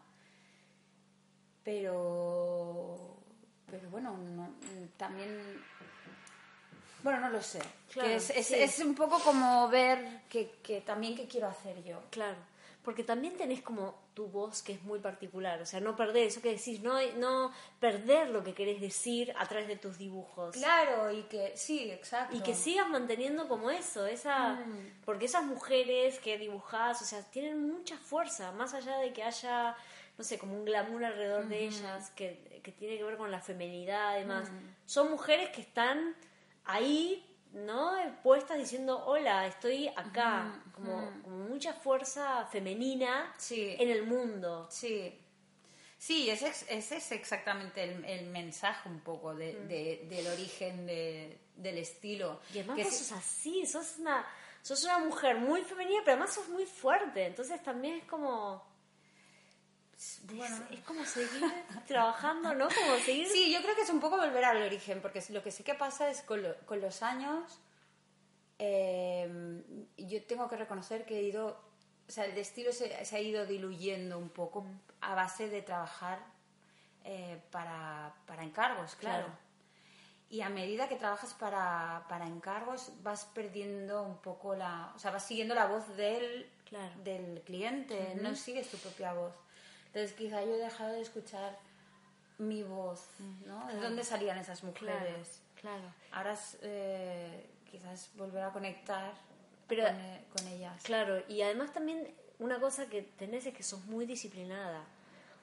pero, 1.63 3.17
pero 3.71 3.91
bueno, 3.91 4.17
no- 4.17 4.51
también, 4.97 5.31
bueno, 7.03 7.21
no 7.21 7.31
lo 7.31 7.43
sé. 7.43 7.61
Claro, 7.93 8.09
que 8.09 8.17
es, 8.17 8.31
es- 8.31 8.47
sí. 8.47 8.55
es 8.55 8.79
un 8.81 8.95
poco 8.95 9.19
como 9.21 9.69
ver 9.69 10.23
que, 10.29 10.51
que 10.63 10.81
también 10.81 11.15
qué 11.17 11.27
quiero 11.27 11.49
hacer 11.49 11.83
yo. 11.85 12.01
Claro, 12.11 12.37
porque 12.85 13.05
también 13.05 13.37
tenés 13.37 13.61
como 13.63 13.95
tu 14.15 14.27
voz 14.27 14.63
que 14.63 14.73
es 14.73 14.83
muy 14.83 14.99
particular, 14.99 15.61
o 15.63 15.67
sea, 15.67 15.79
no 15.79 15.95
perder 15.95 16.27
eso 16.27 16.41
que 16.43 16.51
decís, 16.51 16.81
no, 16.81 16.95
no 17.19 17.53
perder 17.79 18.31
lo 18.31 18.43
que 18.43 18.53
querés 18.53 18.81
decir 18.81 19.33
a 19.39 19.47
través 19.47 19.69
de 19.69 19.77
tus 19.77 19.97
dibujos. 19.97 20.55
Claro, 20.57 21.13
y 21.13 21.23
que 21.25 21.53
sí, 21.57 21.89
exacto. 21.91 22.37
Y 22.37 22.41
que 22.41 22.55
sigas 22.55 22.89
manteniendo 22.89 23.47
como 23.47 23.71
eso, 23.71 24.07
esa 24.07 24.55
Mm. 24.55 25.03
porque 25.05 25.27
esas 25.27 25.45
mujeres 25.45 26.19
que 26.19 26.37
dibujás, 26.37 27.01
o 27.01 27.05
sea, 27.05 27.23
tienen 27.31 27.63
mucha 27.71 27.97
fuerza, 27.97 28.51
más 28.53 28.75
allá 28.75 28.99
de 28.99 29.13
que 29.13 29.23
haya, 29.23 29.77
no 30.17 30.25
sé, 30.25 30.37
como 30.39 30.55
un 30.55 30.65
glamour 30.65 31.05
alrededor 31.05 31.47
de 31.47 31.65
ellas, 31.67 32.11
que, 32.17 32.61
que 32.65 32.73
tiene 32.73 32.97
que 32.99 33.05
ver 33.05 33.17
con 33.17 33.31
la 33.31 33.41
femenidad 33.41 34.09
además. 34.15 34.51
Mm. 34.51 34.57
Son 34.87 35.11
mujeres 35.11 35.51
que 35.51 35.61
están 35.61 36.17
ahí, 36.69 37.25
¿no? 37.53 37.93
Puestas 38.23 38.59
diciendo, 38.59 39.05
hola, 39.07 39.47
estoy 39.47 39.89
acá, 39.89 40.63
como, 40.75 41.11
como 41.23 41.37
mucha 41.49 41.73
fuerza 41.73 42.47
femenina 42.47 43.35
Sí. 43.39 43.75
en 43.79 43.91
el 43.91 44.05
mundo. 44.07 44.69
Sí. 44.71 45.19
Sí, 46.01 46.31
ese 46.31 46.47
es, 46.49 46.65
ese 46.69 46.97
es 46.99 47.11
exactamente 47.11 47.83
el, 47.83 48.05
el 48.05 48.27
mensaje 48.27 48.89
un 48.89 49.01
poco 49.01 49.35
de- 49.35 49.55
de- 49.65 50.07
del 50.09 50.29
origen 50.29 50.87
de- 50.87 51.41
del 51.57 51.79
estilo. 51.79 52.41
Y 52.55 52.59
además 52.59 52.77
Que 52.77 52.85
vos 52.85 52.95
sos 52.95 53.13
así, 53.13 53.67
sos 53.67 53.99
una, 53.99 54.25
sos 54.63 54.85
una 54.85 54.99
mujer 54.99 55.39
muy 55.39 55.63
femenina, 55.63 56.01
pero 56.05 56.13
además 56.17 56.33
sos 56.35 56.49
muy 56.51 56.67
fuerte. 56.67 57.27
Entonces 57.27 57.61
también 57.65 57.97
es 57.97 58.05
como. 58.05 58.63
Es, 59.99 60.23
es 60.71 60.81
como 60.85 61.05
seguir 61.05 61.43
trabajando, 61.89 62.55
¿no? 62.55 62.69
Como 62.69 62.97
seguir. 63.05 63.27
Sí, 63.29 63.53
yo 63.53 63.61
creo 63.63 63.75
que 63.75 63.83
es 63.83 63.91
un 63.91 63.99
poco 64.01 64.17
volver 64.17 64.45
al 64.45 64.63
origen, 64.63 65.03
porque 65.03 65.21
lo 65.31 65.43
que 65.43 65.51
sí 65.51 65.65
que 65.65 65.75
pasa 65.75 66.09
es 66.09 66.23
con, 66.23 66.41
lo- 66.43 66.57
con 66.67 66.81
los 66.81 67.03
años, 67.03 67.61
eh, 68.59 69.63
yo 69.97 70.23
tengo 70.25 70.49
que 70.49 70.57
reconocer 70.57 71.05
que 71.05 71.19
he 71.19 71.23
ido, 71.23 71.61
o 72.09 72.11
sea, 72.11 72.25
el 72.27 72.37
estilo 72.39 72.73
se, 72.73 73.05
se 73.05 73.17
ha 73.17 73.21
ido 73.21 73.47
diluyendo 73.47 74.19
un 74.19 74.29
poco 74.31 74.67
a 75.01 75.15
base 75.15 75.49
de 75.49 75.63
trabajar 75.63 76.19
eh, 77.05 77.41
para, 77.51 78.15
para 78.27 78.43
encargos, 78.45 78.95
claro. 78.97 79.27
Claro. 79.27 79.49
Y 80.31 80.43
a 80.43 80.51
medida 80.51 80.89
que 80.91 80.97
trabajas 80.97 81.33
para, 81.33 82.05
para 82.09 82.27
encargos 82.27 82.93
vas 83.03 83.25
perdiendo 83.25 84.03
un 84.03 84.19
poco 84.19 84.55
la, 84.55 84.93
o 84.95 84.99
sea, 84.99 85.11
vas 85.11 85.27
siguiendo 85.27 85.55
la 85.55 85.67
voz 85.67 85.97
del, 85.97 86.51
Claro. 86.69 86.93
del 87.03 87.41
cliente, 87.47 88.15
no 88.21 88.35
sigues 88.37 88.69
tu 88.71 88.77
propia 88.77 89.15
voz. 89.15 89.35
Entonces 89.89 90.13
quizá 90.13 90.43
yo 90.45 90.55
he 90.55 90.59
dejado 90.59 90.93
de 90.93 91.01
escuchar 91.03 91.59
mi 92.39 92.63
voz, 92.63 93.07
¿no? 93.47 93.67
¿De 93.69 93.81
dónde 93.81 94.05
salían 94.05 94.39
esas 94.39 94.63
mujeres? 94.63 95.41
Claro. 95.61 95.93
Ahora 96.13 96.35
es, 96.35 96.57
eh, 96.63 97.47
quizás 97.71 98.11
volver 98.15 98.45
a 98.45 98.53
conectar 98.53 99.13
Pero- 99.67 99.85
con, 99.85 99.97
e- 100.01 100.25
con 100.37 100.47
ellas. 100.49 100.83
Claro, 100.85 101.23
y 101.29 101.43
además 101.43 101.73
también 101.73 102.15
una 102.39 102.61
cosa 102.61 102.87
que 102.87 103.03
tenés 103.03 103.45
es 103.47 103.55
que 103.55 103.63
sos 103.65 103.85
muy 103.87 104.07
disciplinada. 104.07 104.85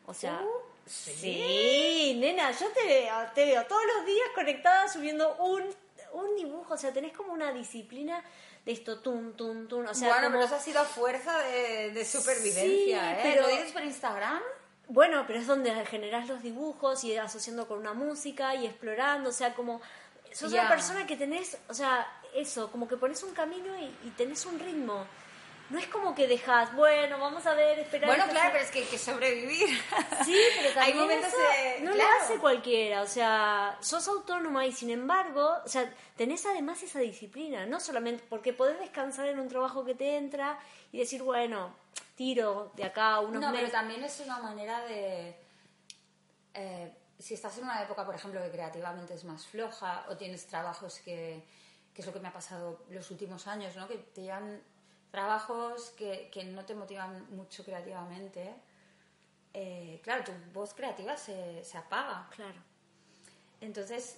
O 0.08 0.14
sea, 0.14 0.40
Uh, 0.42 0.48
sí. 0.86 2.16
nena, 2.20 2.52
yo 2.52 2.68
te 2.72 2.86
veo, 2.86 3.16
te 3.34 3.46
veo 3.46 3.66
todos 3.66 3.82
los 3.98 4.06
días 4.06 4.28
conectada 4.36 4.88
subiendo 4.88 5.36
un, 5.38 5.64
un 6.14 6.36
dibujo. 6.38 6.76
O 6.76 6.78
sea, 6.78 6.94
tenés 6.94 7.12
como 7.12 7.34
una 7.34 7.52
disciplina 7.52 8.24
de 8.66 8.72
esto, 8.72 9.00
tum, 9.00 9.34
tum, 9.34 9.68
tum. 9.68 9.86
O 9.88 9.94
sea, 9.94 10.08
bueno, 10.10 10.24
como- 10.28 10.34
pero 10.38 10.46
eso 10.46 10.56
ha 10.56 10.60
sido 10.60 10.82
a 10.82 10.86
fuerza 10.86 11.38
de, 11.40 11.92
de 11.92 12.04
supervivencia, 12.06 12.62
Sí, 12.64 12.92
¿eh? 12.92 13.20
pero- 13.24 13.42
¿Lo 13.44 13.48
dices 13.50 13.72
por 13.72 13.84
Instagram? 13.84 14.42
Bueno, 14.88 15.24
pero 15.28 15.40
es 15.40 15.48
donde 15.48 15.74
generás 15.86 16.28
los 16.28 16.42
dibujos 16.44 17.04
y 17.04 17.16
asociando 17.18 17.68
con 17.68 17.80
una 17.80 17.94
música 17.94 18.54
y 18.56 18.66
explorando, 18.68 19.30
o 19.30 19.34
sea, 19.34 19.54
como 19.56 19.82
sos 20.32 20.52
una 20.52 20.70
persona 20.70 21.08
que 21.08 21.16
tenés, 21.18 21.58
o 21.70 21.74
sea, 21.74 22.08
eso, 22.36 22.70
como 22.72 22.88
que 22.88 22.98
pones 22.98 23.24
un 23.24 23.34
camino 23.34 23.76
y, 23.80 23.86
y 24.08 24.14
tenés 24.18 24.46
un 24.46 24.60
ritmo. 24.60 25.06
No 25.70 25.80
es 25.80 25.88
como 25.88 26.14
que 26.14 26.28
dejas, 26.28 26.74
bueno, 26.76 27.18
vamos 27.18 27.46
a 27.48 27.56
ver, 27.56 27.80
esperar. 27.80 28.08
Bueno, 28.08 28.26
claro, 28.30 28.50
pero 28.54 28.64
es 28.64 28.70
que 28.72 28.80
hay 28.80 28.86
que 28.86 28.98
sobrevivir. 29.00 29.68
Sí, 30.24 30.40
pero 30.58 30.74
también 30.74 30.96
Hay 30.98 31.02
momentos 31.02 31.28
eso 31.28 31.38
de- 31.38 31.82
no 31.82 31.92
lo 31.92 31.96
claro. 31.98 32.24
hace 32.24 32.38
cualquiera, 32.38 33.02
o 33.02 33.08
sea, 33.08 33.78
sos 33.82 34.08
autónoma 34.08 34.66
y 34.66 34.72
sin 34.72 34.90
embargo, 34.92 35.58
o 35.64 35.68
sea, 35.68 35.92
tenés 36.16 36.46
además 36.46 36.82
esa 36.84 37.00
disciplina, 37.00 37.66
no 37.66 37.80
solamente 37.80 38.24
porque 38.30 38.54
podés 38.54 38.80
descansar 38.80 39.28
en 39.28 39.40
un 39.40 39.48
trabajo 39.50 39.84
que 39.84 39.94
te 39.96 40.18
entra 40.18 40.58
y 40.92 41.00
decir, 41.00 41.22
bueno, 41.24 41.76
tiro 42.16 42.72
de 42.76 42.84
acá 42.86 43.20
unos 43.20 43.42
No, 43.42 43.52
pero 43.52 43.70
también 43.70 44.04
es 44.04 44.20
una 44.20 44.38
manera 44.40 44.84
de... 44.86 45.36
eh, 46.54 46.94
si 47.20 47.34
estás 47.34 47.58
en 47.58 47.64
una 47.66 47.82
época, 47.84 48.06
por 48.06 48.14
ejemplo, 48.16 48.42
que 48.42 48.52
creativamente 48.52 49.14
es 49.14 49.24
más 49.24 49.46
floja 49.48 50.06
o 50.10 50.18
tienes 50.18 50.46
trabajos 50.48 51.00
que, 51.00 51.44
que 51.94 52.02
es 52.02 52.06
lo 52.08 52.14
que 52.14 52.20
me 52.20 52.28
ha 52.28 52.34
pasado 52.34 52.84
los 52.90 53.10
últimos 53.12 53.48
años, 53.48 53.76
¿no? 53.76 53.88
Que 53.88 53.98
te 53.98 54.22
llevan 54.22 54.62
trabajos 55.16 55.92
que, 55.98 56.30
que 56.34 56.44
no 56.44 56.62
te 56.66 56.76
motivan 56.76 57.12
mucho 57.36 57.64
creativamente. 57.64 58.42
eh, 59.54 60.00
claro, 60.04 60.24
tu 60.26 60.32
voz 60.54 60.74
creativa 60.74 61.16
se, 61.16 61.64
se 61.64 61.78
apaga. 61.78 62.28
Claro. 62.36 62.60
Entonces, 63.62 64.18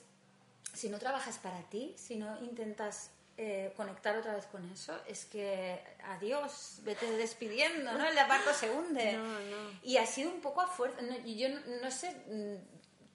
si 0.74 0.90
no 0.90 0.98
trabajas 0.98 1.38
para 1.38 1.62
ti, 1.70 1.94
si 1.98 2.16
no 2.16 2.30
intentas 2.44 3.12
eh, 3.38 3.72
conectar 3.78 4.18
otra 4.18 4.34
vez 4.34 4.48
con 4.48 4.68
eso, 4.72 4.94
es 5.08 5.26
que 5.26 5.80
adiós, 6.16 6.80
vete 6.84 7.06
despidiendo, 7.18 7.92
¿no? 7.94 8.04
El 8.08 8.16
barco 8.28 8.52
se 8.54 8.70
hunde. 8.72 9.14
No, 9.18 9.40
no. 9.52 9.80
Y 9.84 9.98
ha 9.98 10.06
sido 10.08 10.32
un 10.32 10.42
poco 10.42 10.62
a 10.62 10.68
fuerza. 10.68 11.02
no, 11.04 11.16
yo 11.20 11.50
no, 11.50 11.60
no 11.84 11.92
sé, 11.92 12.10
mm, 12.28 12.56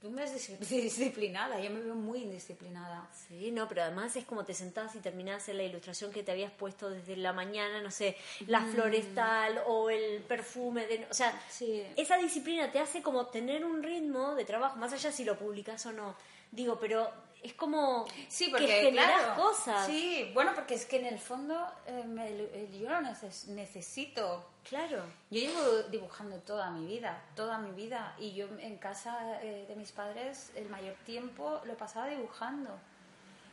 tú 0.03 0.11
me 0.11 0.25
dis- 0.25 0.59
disciplinada, 0.69 1.59
yo 1.61 1.71
me 1.71 1.81
veo 1.81 1.95
muy 1.95 2.23
indisciplinada. 2.25 3.09
Sí, 3.29 3.51
no, 3.53 3.69
pero 3.69 3.83
además 3.85 4.15
es 4.17 4.25
como 4.25 4.45
te 4.45 4.53
sentás 4.53 4.95
y 4.97 4.99
terminás 4.99 5.49
en 5.49 5.57
la 5.59 5.63
ilustración 5.63 6.13
que 6.13 6.23
te 6.25 6.33
habías 6.33 6.53
puesto 6.53 6.91
desde 6.91 7.17
la 7.17 7.33
mañana, 7.33 7.81
no 7.81 7.91
sé, 7.91 8.17
la 8.49 8.61
flores 8.63 9.15
tal 9.15 9.63
o 9.67 9.89
el 9.89 10.21
perfume, 10.23 10.87
de, 10.87 11.07
o 11.11 11.15
sea, 11.15 11.41
Sí. 11.49 11.83
esa 11.97 12.17
disciplina 12.19 12.71
te 12.73 12.81
hace 12.81 13.01
como 13.01 13.27
tener 13.27 13.65
un 13.65 13.83
ritmo 13.83 14.35
de 14.35 14.45
trabajo, 14.45 14.77
más 14.77 14.93
allá 14.93 15.13
si 15.13 15.25
lo 15.25 15.39
publicas 15.39 15.87
o 15.87 15.93
no. 15.93 16.17
Digo, 16.51 16.79
pero 16.79 17.11
es 17.43 17.55
como 17.55 18.07
Sí, 18.29 18.49
porque 18.51 18.67
que 18.67 18.83
generas 18.83 19.21
claro, 19.23 19.43
cosas. 19.43 19.87
Sí, 19.87 20.31
bueno, 20.35 20.53
porque 20.55 20.75
es 20.75 20.87
que 20.87 20.97
en 21.01 21.07
el 21.07 21.19
fondo 21.19 21.55
eh, 21.87 22.05
me- 22.07 22.29
eh, 22.31 22.69
yo 22.81 22.89
lo 22.89 22.97
neces- 23.01 23.47
necesito. 23.49 24.49
Claro. 24.69 25.03
Yo 25.31 25.41
llevo 25.41 25.83
dibujando 25.91 26.37
toda 26.39 26.71
mi 26.71 26.87
vida, 26.87 27.21
toda 27.35 27.59
mi 27.59 27.73
vida. 27.73 28.15
Y 28.19 28.33
yo 28.33 28.47
en 28.61 28.77
casa 28.79 29.41
eh, 29.43 29.65
de 29.69 29.75
mis 29.77 29.91
padres 29.93 30.53
el 30.55 30.69
mayor 30.69 30.95
tiempo 31.05 31.61
lo 31.65 31.77
pasaba 31.77 32.07
dibujando. 32.07 32.71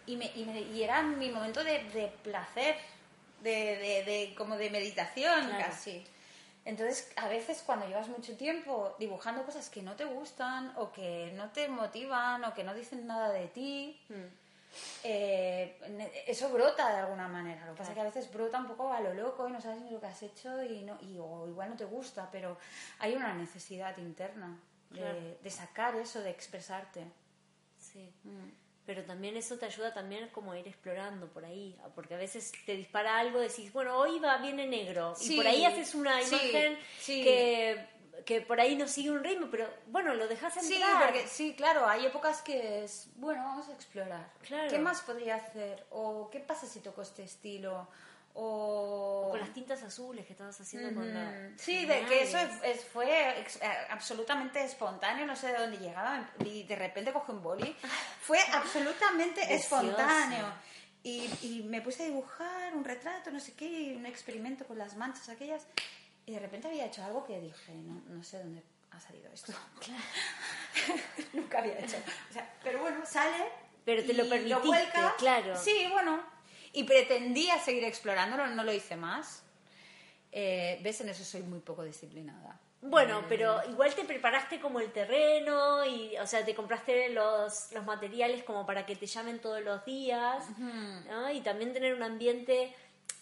Y, 0.06 0.18
me, 0.18 0.32
y, 0.36 0.46
me- 0.46 0.62
y 0.62 0.84
era 0.84 1.02
mi 1.02 1.30
momento 1.30 1.64
de, 1.64 1.84
de 1.90 2.08
placer, 2.24 2.76
de, 3.42 3.50
de- 3.52 4.04
de- 4.06 4.36
como 4.38 4.56
de 4.58 4.70
meditación 4.70 5.48
Claro. 5.48 5.66
casi. 5.66 6.04
Entonces, 6.66 7.12
a 7.16 7.28
veces 7.28 7.64
cuando 7.66 7.88
llevas 7.88 8.10
mucho 8.10 8.36
tiempo 8.38 8.96
dibujando 9.00 9.44
cosas 9.46 9.70
que 9.70 9.82
no 9.82 9.96
te 9.96 10.06
gustan 10.06 10.72
o 10.78 10.92
que 10.92 11.32
no 11.36 11.50
te 11.52 11.68
motivan 11.68 12.44
o 12.44 12.54
que 12.54 12.64
no 12.64 12.74
dicen 12.76 13.08
nada 13.08 13.30
de 13.30 13.48
ti, 13.48 14.00
eh, 15.04 15.80
ne- 15.90 16.12
eso 16.28 16.50
brota 16.50 16.90
de 16.92 16.98
alguna 17.00 17.28
manera. 17.28 17.66
Lo 17.66 17.74
que 17.74 17.78
pasa 17.80 17.92
es 17.92 17.96
que 17.96 18.02
a 18.02 18.06
veces 18.06 18.32
brota 18.32 18.60
un 18.60 18.68
poco 18.68 18.94
a 18.94 19.02
lo 19.02 19.14
loco 19.14 19.48
y 19.48 19.52
no 19.52 19.60
sabes 19.62 19.82
ni 19.82 19.90
lo 19.90 20.00
que 20.00 20.08
has 20.08 20.22
hecho 20.22 20.62
y, 20.64 20.84
no, 20.84 20.98
y 21.02 21.18
o 21.18 21.48
igual 21.48 21.70
no 21.72 21.76
te 21.76 21.86
gusta, 21.86 22.30
pero 22.32 22.58
hay 23.00 23.16
una 23.16 23.34
necesidad 23.34 23.98
interna 23.98 24.60
de, 24.92 25.00
Claro. 25.00 25.20
de 25.42 25.50
sacar 25.50 25.96
eso, 25.96 26.20
de 26.22 26.30
expresarte. 26.32 27.04
Sí. 27.80 28.14
Pero 28.90 29.04
también 29.04 29.38
eso 29.38 29.56
te 29.60 29.68
ayuda 29.68 29.94
también 29.94 30.30
como 30.30 30.52
a 30.52 30.58
ir 30.58 30.68
explorando 30.68 31.28
por 31.28 31.46
ahí, 31.46 31.78
porque 31.94 32.16
a 32.16 32.18
veces 32.18 32.52
te 32.66 32.76
dispara 32.76 33.20
algo, 33.20 33.40
decís, 33.40 33.72
bueno, 33.72 33.96
hoy 33.96 34.18
va, 34.18 34.38
viene 34.38 34.66
negro, 34.66 35.14
y 35.22 35.26
Sí, 35.26 35.36
por 35.36 35.46
ahí 35.46 35.64
haces 35.64 35.94
una 35.94 36.20
sí, 36.24 36.34
imagen 36.36 36.80
sí. 37.00 37.24
Que, 37.24 37.88
que 38.26 38.42
por 38.42 38.60
ahí 38.60 38.76
no 38.76 38.88
sigue 38.88 39.12
un 39.12 39.24
ritmo, 39.24 39.46
pero 39.52 39.70
bueno, 39.90 40.16
lo 40.16 40.28
dejas 40.28 40.56
Sí, 40.56 40.74
entrar. 40.74 41.04
porque, 41.06 41.28
sí, 41.28 41.54
claro, 41.56 41.88
hay 41.88 42.08
épocas 42.08 42.42
que 42.42 42.84
es, 42.84 43.12
bueno, 43.18 43.44
vamos 43.44 43.70
a 43.70 43.74
explorar. 43.74 44.28
Claro. 44.42 44.72
¿Qué 44.72 44.80
más 44.80 45.02
podría 45.02 45.36
hacer? 45.36 45.86
¿O 45.92 46.28
qué 46.32 46.40
pasa 46.40 46.66
si 46.66 46.80
toco 46.80 47.04
este 47.04 47.22
estilo? 47.22 47.88
O... 48.34 49.28
Con 49.32 49.40
las 49.40 49.54
tintas 49.54 49.82
azules 49.84 50.26
que 50.26 50.34
estabas 50.34 50.60
haciendo 50.62 50.94
con 50.94 51.14
la... 51.14 51.50
Sí, 51.58 51.86
de 51.86 52.06
que 52.06 52.24
eso 52.24 52.38
es- 52.38 52.64
es- 52.64 52.86
fue 52.86 53.40
ex- 53.42 53.58
eh, 53.62 53.72
absolutamente 53.90 54.64
espontáneo, 54.64 55.26
no 55.26 55.36
sé 55.36 55.48
de 55.52 55.58
dónde 55.60 55.78
llegaba 55.78 56.30
y 56.46 56.64
de 56.64 56.76
repente 56.76 57.12
cogí 57.12 57.32
un 57.32 57.42
boli. 57.44 57.76
Fue 58.22 58.40
absolutamente 58.54 59.42
Precioso. 59.46 59.82
espontáneo. 59.82 60.46
Y, 61.04 61.30
y 61.42 61.64
me 61.64 61.82
puse 61.82 62.04
a 62.04 62.06
dibujar 62.08 62.76
un 62.76 62.84
retrato, 62.84 63.32
no 63.32 63.40
sé 63.40 63.54
qué, 63.54 63.94
un 63.98 64.06
experimento 64.06 64.66
con 64.66 64.78
las 64.78 64.96
manchas 64.98 65.30
aquellas. 65.30 65.66
Y 66.26 66.34
de 66.34 66.40
repente 66.40 66.68
había 66.68 66.86
hecho 66.86 67.04
algo 67.04 67.26
que 67.26 67.40
dije, 67.40 67.74
no, 67.74 68.02
no 68.08 68.24
sé 68.24 68.38
dónde 68.40 68.64
ha 68.92 69.00
salido 69.00 69.32
esto. 69.34 69.54
Nunca 71.34 71.60
había 71.60 71.80
hecho. 71.80 71.98
O 72.30 72.34
sea, 72.34 72.54
pero 72.64 72.80
bueno, 72.80 73.06
sale. 73.06 73.46
Pero 73.86 74.04
te 74.06 74.14
lo 74.14 74.28
permitiste, 74.30 74.68
vuelcas. 74.68 75.14
claro. 75.18 75.58
Sí, 75.58 75.88
bueno. 75.92 76.22
Y 76.74 76.84
pretendía 76.84 77.58
seguir 77.60 77.84
explorándolo, 77.84 78.48
no 78.48 78.64
lo 78.64 78.72
hice 78.74 78.96
más. 78.96 79.44
Eh, 80.32 80.80
¿Ves? 80.84 81.02
En 81.02 81.10
eso 81.10 81.24
soy 81.24 81.42
muy 81.42 81.60
poco 81.60 81.84
disciplinada. 81.84 82.60
Bueno, 82.82 83.26
pero 83.28 83.60
igual 83.70 83.94
te 83.94 84.06
preparaste 84.06 84.60
como 84.62 84.80
el 84.80 84.92
terreno 84.94 85.84
y, 85.86 86.16
o 86.18 86.26
sea, 86.26 86.46
te 86.46 86.56
compraste 86.56 87.10
los, 87.10 87.72
los 87.74 87.84
materiales 87.86 88.44
como 88.44 88.66
para 88.66 88.86
que 88.86 88.96
te 88.96 89.06
llamen 89.06 89.40
todos 89.40 89.62
los 89.62 89.84
días, 89.84 90.46
¿no? 91.10 91.30
Y 91.32 91.42
también 91.42 91.74
tener 91.74 91.94
un 91.94 92.04
ambiente 92.04 92.74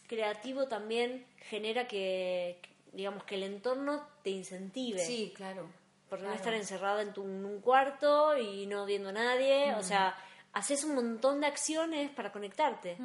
creativo 0.07 0.67
también 0.67 1.25
genera 1.49 1.87
que, 1.87 2.59
digamos, 2.93 3.23
que 3.23 3.33
el 3.35 3.43
entorno 3.43 4.07
te 4.23 4.29
incentive. 4.29 4.99
Sí, 5.03 5.33
claro. 5.35 5.67
Porque 6.07 6.25
no 6.25 6.33
estar 6.33 6.53
encerrada 6.53 7.01
en, 7.01 7.13
tu- 7.13 7.23
en 7.23 7.43
un 7.43 7.59
cuarto 7.59 8.37
y 8.37 8.67
no 8.67 8.85
viendo 8.85 9.09
a 9.09 9.13
nadie, 9.13 9.73
o 9.75 9.81
sea, 9.81 10.15
haces 10.57 10.83
un 10.83 10.95
montón 10.95 11.39
de 11.41 11.47
acciones 11.47 12.09
para 12.11 12.31
conectarte. 12.31 12.97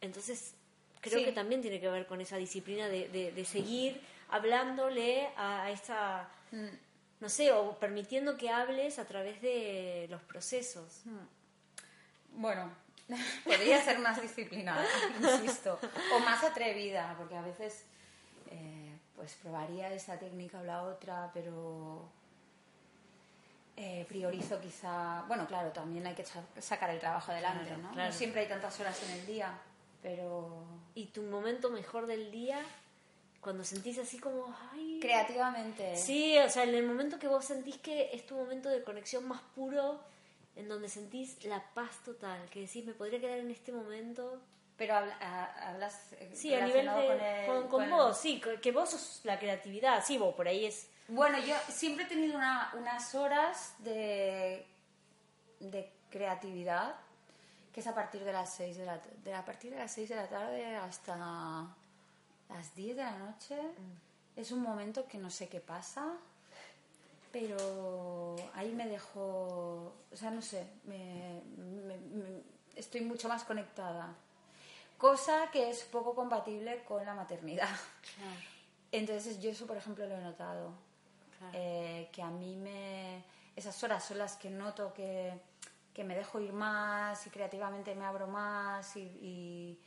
Entonces, 0.00 0.54
creo 1.00 1.18
Sí. 1.20 1.24
que 1.24 1.32
también 1.32 1.62
tiene 1.62 1.80
que 1.80 1.88
ver 1.88 2.06
con 2.06 2.20
esa 2.20 2.36
disciplina 2.36 2.88
de, 2.88 3.08
de- 3.08 3.32
de 3.32 3.44
seguir 3.44 4.00
hablándole 4.28 5.28
a, 5.36 5.70
esta, 5.70 6.28
no 7.20 7.28
sé, 7.28 7.52
o 7.52 7.78
permitiendo 7.78 8.36
que 8.36 8.50
hables 8.50 8.98
a 8.98 9.04
través 9.04 9.40
de 9.40 10.06
los 10.10 10.22
procesos. 10.22 11.02
Bueno, 12.32 12.70
podría 13.44 13.82
ser 13.84 13.98
más 14.00 14.20
disciplinada, 14.20 14.84
insisto. 15.20 15.78
O 16.14 16.18
más 16.20 16.42
atrevida, 16.44 17.14
porque 17.16 17.36
a 17.36 17.42
veces 17.42 17.84
eh, 18.50 18.98
pues 19.14 19.34
probaría 19.42 19.92
esta 19.92 20.18
técnica 20.18 20.60
o 20.60 20.64
la 20.64 20.82
otra, 20.82 21.30
pero 21.32 22.08
eh, 23.76 24.06
priorizo 24.08 24.60
quizá... 24.60 25.22
Bueno, 25.28 25.46
claro, 25.46 25.70
también 25.70 26.06
hay 26.06 26.14
que 26.14 26.24
sa- 26.24 26.44
sacar 26.60 26.90
el 26.90 26.98
trabajo 26.98 27.30
adelante, 27.32 27.66
Claro, 27.66 27.82
¿no? 27.82 27.92
claro. 27.92 28.10
No 28.10 28.16
siempre 28.16 28.40
hay 28.42 28.48
tantas 28.48 28.78
horas 28.80 29.02
en 29.04 29.10
el 29.20 29.26
día, 29.26 29.58
pero 30.02 30.64
Y 30.94 31.06
tu 31.06 31.22
momento 31.22 31.70
mejor 31.70 32.06
del 32.06 32.30
día, 32.30 32.58
cuando 33.40 33.64
sentís 33.64 33.98
así 33.98 34.18
como, 34.18 34.54
ay... 34.72 34.98
creativamente... 35.00 35.94
Sí, 35.96 36.38
o 36.38 36.48
sea, 36.48 36.64
en 36.64 36.74
el 36.74 36.86
momento 36.86 37.18
que 37.18 37.28
vos 37.28 37.44
sentís 37.44 37.76
que 37.78 38.10
es 38.14 38.26
tu 38.26 38.34
momento 38.34 38.68
de 38.70 38.82
conexión 38.82 39.26
más 39.28 39.42
puro, 39.54 40.00
en 40.56 40.68
donde 40.68 40.88
sentís 40.88 41.44
la 41.44 41.62
paz 41.74 42.02
total, 42.04 42.48
que 42.50 42.60
decís, 42.62 42.84
me 42.86 42.94
podría 42.94 43.20
quedar 43.20 43.38
en 43.38 43.50
este 43.50 43.72
momento. 43.72 44.40
Pero 44.78 44.94
habla- 44.94 45.16
a- 45.20 45.70
hablas 45.70 46.12
eh, 46.14 46.30
Sí, 46.34 46.54
a 46.54 46.64
nivel 46.66 46.86
de... 46.86 46.92
con, 47.06 47.20
el- 47.20 47.46
con, 47.46 47.56
con 47.62 47.68
con 47.68 47.82
el- 47.84 47.90
vos, 47.90 48.16
sí, 48.18 48.40
que- 48.40 48.58
que 48.60 48.72
vos 48.72 48.88
sos 48.90 49.20
la 49.24 49.38
creatividad, 49.38 50.02
sí, 50.04 50.16
vos 50.16 50.34
por 50.34 50.48
ahí 50.48 50.64
es... 50.64 50.88
Bueno, 51.08 51.38
yo 51.38 51.54
siempre 51.68 52.04
he 52.04 52.08
tenido 52.08 52.36
una- 52.36 52.72
unas 52.76 53.14
horas 53.14 53.74
de, 53.78 54.66
de 55.60 55.92
creatividad 56.10 56.96
que 57.72 57.80
es 57.80 57.86
a 57.86 57.94
partir 57.94 58.24
de 58.24 58.32
las 58.32 58.54
6 58.54 58.76
de 58.78 58.86
la, 58.86 58.98
de 59.22 59.34
a 59.34 59.44
partir 59.44 59.70
de 59.72 59.78
las 59.78 59.92
6 59.92 60.08
de 60.08 60.16
la 60.16 60.28
tarde 60.28 60.76
hasta 60.76 61.66
las 62.48 62.74
10 62.74 62.96
de 62.96 63.02
la 63.04 63.18
noche. 63.18 63.56
Es 64.34 64.50
un 64.50 64.62
momento 64.62 65.06
que 65.06 65.18
no 65.18 65.30
sé 65.30 65.48
qué 65.48 65.60
pasa. 65.60 66.12
pero 67.32 68.34
ahí 68.54 68.72
me 68.72 68.86
dejó, 68.86 69.92
o 70.10 70.16
sea, 70.16 70.30
no 70.30 70.40
sé, 70.40 70.66
me- 70.84 71.42
me- 71.58 71.98
me- 71.98 72.42
estoy 72.76 73.02
mucho 73.02 73.28
más 73.28 73.44
conectada. 73.44 74.14
Cosa 74.96 75.50
que 75.50 75.68
es 75.68 75.82
poco 75.84 76.14
compatible 76.14 76.82
con 76.84 77.04
la 77.04 77.12
maternidad. 77.14 77.68
Claro. 78.16 78.40
Entonces 78.90 79.38
yo 79.42 79.50
eso, 79.50 79.66
por 79.66 79.76
ejemplo, 79.76 80.06
lo 80.06 80.14
he 80.14 80.20
notado. 80.22 80.70
Claro. 81.38 81.52
Eh, 81.54 82.08
que 82.12 82.22
a 82.22 82.30
mí 82.30 82.56
me... 82.56 83.22
Esas 83.54 83.82
horas 83.82 84.04
son 84.04 84.18
las 84.18 84.36
que 84.36 84.50
noto 84.50 84.92
que, 84.92 85.32
que 85.94 86.04
me 86.04 86.14
dejo 86.14 86.40
ir 86.40 86.52
más 86.52 87.26
y 87.26 87.30
creativamente 87.30 87.94
me 87.94 88.04
abro 88.04 88.26
más 88.26 88.96
y... 88.96 89.00
y, 89.00 89.80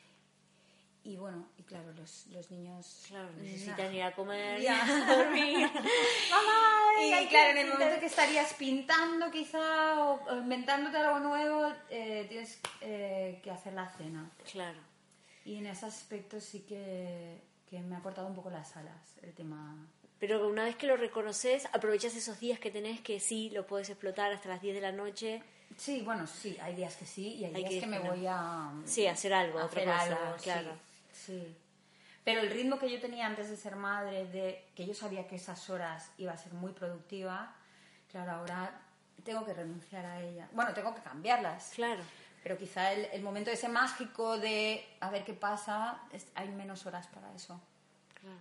y 1.03 1.17
bueno, 1.17 1.47
y 1.57 1.63
claro, 1.63 1.91
los, 1.93 2.27
los 2.27 2.51
niños... 2.51 3.05
Claro, 3.07 3.29
necesitan 3.37 3.93
ir 3.93 4.03
a 4.03 4.13
comer, 4.13 4.61
Ya. 4.61 4.83
a 5.07 5.15
dormir. 5.15 5.69
Y 7.01 7.13
hay 7.13 7.25
que 7.25 7.29
claro, 7.29 7.51
en 7.51 7.57
el 7.59 7.69
momento 7.69 7.99
que 7.99 8.05
estarías 8.07 8.53
pintando 8.55 9.31
quizá 9.31 10.03
o, 10.03 10.21
o 10.29 10.37
inventándote 10.37 10.97
algo 10.97 11.19
nuevo, 11.19 11.73
eh, 11.89 12.25
tienes 12.27 12.59
eh, 12.81 13.39
que 13.41 13.51
hacer 13.51 13.73
la 13.73 13.87
cena. 13.89 14.29
Claro. 14.51 14.79
Y 15.45 15.55
en 15.55 15.67
ese 15.67 15.85
aspecto 15.85 16.39
sí 16.39 16.61
que, 16.61 17.41
que 17.69 17.79
me 17.81 17.95
ha 17.95 18.01
cortado 18.01 18.27
un 18.27 18.35
poco 18.35 18.49
las 18.49 18.75
alas 18.75 19.17
el 19.21 19.33
tema. 19.33 19.77
Pero 20.19 20.47
una 20.47 20.65
vez 20.65 20.75
que 20.75 20.85
lo 20.87 20.97
reconoces, 20.97 21.65
aprovechas 21.71 22.15
esos 22.15 22.39
días 22.39 22.59
que 22.59 22.71
tenés 22.71 22.99
que 23.01 23.19
sí, 23.19 23.49
lo 23.51 23.65
puedes 23.65 23.89
explotar 23.89 24.31
hasta 24.33 24.49
las 24.49 24.61
10 24.61 24.75
de 24.75 24.81
la 24.81 24.91
noche. 24.91 25.41
Sí, 25.77 26.01
bueno, 26.01 26.27
sí, 26.27 26.57
hay 26.61 26.75
días 26.75 26.95
que 26.97 27.05
sí 27.05 27.35
y 27.35 27.45
hay, 27.45 27.55
Hay 27.55 27.61
días 27.63 27.73
que 27.75 27.79
que, 27.81 27.87
me 27.87 27.99
voy 27.99 28.25
a... 28.27 28.71
Sí, 28.85 29.07
hacer 29.07 29.33
algo, 29.33 29.59
otra 29.63 29.81
hacer 29.81 29.85
cosa, 30.15 30.25
algo, 30.25 30.37
sí, 30.37 30.43
claro. 30.43 30.71
Sí, 31.13 31.55
Pero 32.25 32.41
el 32.41 32.49
ritmo 32.49 32.77
que 32.79 32.89
yo 32.91 32.99
tenía 32.99 33.25
antes 33.27 33.49
de 33.49 33.55
ser 33.55 33.75
madre, 33.77 34.25
de 34.27 34.65
que 34.75 34.85
yo 34.85 34.93
sabía 34.93 35.25
que 35.27 35.35
esas 35.37 35.69
horas 35.69 36.11
iba 36.17 36.33
a 36.33 36.37
ser 36.37 36.53
muy 36.53 36.73
productiva, 36.73 37.55
claro, 38.11 38.31
ahora 38.33 38.81
tengo 39.23 39.45
que 39.45 39.53
renunciar 39.53 40.05
a 40.05 40.21
ella. 40.21 40.49
Bueno, 40.51 40.73
tengo 40.73 40.93
que 40.93 41.01
cambiarlas. 41.01 41.71
Claro. 41.75 42.01
Pero 42.43 42.57
quizá 42.57 42.91
el, 42.93 43.05
el 43.13 43.21
momento 43.21 43.51
ese 43.51 43.69
mágico 43.69 44.37
de 44.37 44.85
a 44.99 45.09
ver 45.11 45.23
qué 45.23 45.33
pasa, 45.33 46.01
es- 46.11 46.27
hay 46.35 46.49
menos 46.49 46.85
horas 46.85 47.07
para 47.07 47.33
eso. 47.33 47.61
Claro. 48.19 48.39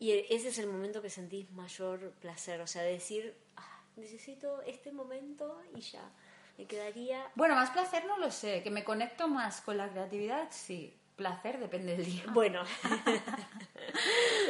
Y 0.00 0.12
ese 0.30 0.48
es 0.48 0.58
el 0.58 0.66
momento 0.66 1.02
que 1.02 1.10
sentís 1.10 1.48
mayor 1.52 2.12
placer, 2.22 2.60
o 2.62 2.66
sea, 2.66 2.82
decir, 2.82 3.34
"Ah, 3.56 3.80
necesito 3.96 4.62
este 4.62 4.90
momento 4.92 5.60
y 5.76 5.80
ya. 5.82 6.10
Me 6.56 6.64
quedaría. 6.66 7.30
Bueno, 7.34 7.54
más 7.54 7.70
placer 7.70 8.04
no 8.06 8.16
lo 8.18 8.30
sé, 8.30 8.62
que 8.62 8.70
me 8.70 8.82
conecto 8.82 9.28
más 9.28 9.60
con 9.60 9.76
la 9.76 9.88
creatividad, 9.90 10.48
sí. 10.50 10.96
Placer 11.16 11.58
depende 11.60 11.96
del 11.98 12.06
día. 12.06 12.24
Bueno. 12.32 12.62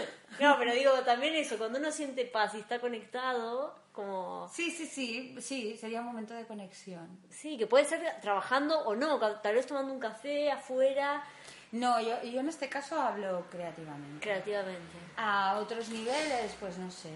no, 0.52 0.58
pero 0.58 0.72
digo 0.74 0.92
también 1.04 1.34
eso, 1.34 1.56
cuando 1.58 1.78
uno 1.78 1.90
siente 1.90 2.24
paz 2.24 2.54
y 2.54 2.58
está 2.58 2.78
conectado, 2.80 3.74
como. 3.92 4.48
Sí, 4.52 4.70
sí, 4.70 4.86
sí, 4.86 5.36
sí, 5.40 5.76
sería 5.76 6.00
un 6.00 6.06
momento 6.06 6.34
de 6.34 6.46
conexión. 6.46 7.08
Sí, 7.28 7.58
que 7.58 7.66
puede 7.66 7.84
ser 7.84 8.20
trabajando 8.20 8.78
o 8.80 8.94
no, 8.94 9.18
tal 9.40 9.54
vez 9.54 9.66
tomando 9.66 9.92
un 9.92 10.00
café 10.00 10.50
afuera, 10.50 11.24
No, 11.72 12.00
yo, 12.00 12.22
yo 12.24 12.40
en 12.40 12.48
este 12.48 12.68
caso 12.68 13.00
hablo 13.00 13.46
creativamente. 13.50 14.20
creativamente. 14.24 14.98
A 15.16 15.56
otros 15.58 15.88
niveles, 15.88 16.56
pues 16.58 16.78
no 16.78 16.90
sé. 16.90 17.10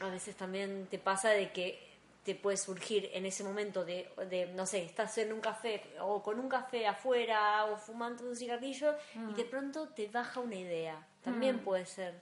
A 0.00 0.08
veces 0.08 0.36
también 0.36 0.86
te 0.90 0.98
pasa 0.98 1.30
de 1.30 1.50
que 1.52 1.82
te 2.24 2.34
puede 2.34 2.56
surgir 2.56 3.10
en 3.12 3.26
ese 3.26 3.44
momento 3.44 3.84
de, 3.84 4.10
de, 4.30 4.46
no 4.54 4.64
sé, 4.66 4.82
estás 4.84 5.16
en 5.18 5.32
un 5.32 5.40
café 5.40 5.82
o 6.00 6.22
con 6.22 6.40
un 6.40 6.48
café 6.48 6.86
afuera 6.86 7.66
o 7.66 7.76
fumando 7.76 8.24
un 8.26 8.34
cigarrillo 8.34 8.94
y 9.30 9.34
de 9.34 9.44
pronto 9.44 9.88
te 9.88 10.08
baja 10.08 10.40
una 10.40 10.56
idea. 10.56 11.06
También 11.22 11.58
puede 11.60 11.84
ser. 11.86 12.14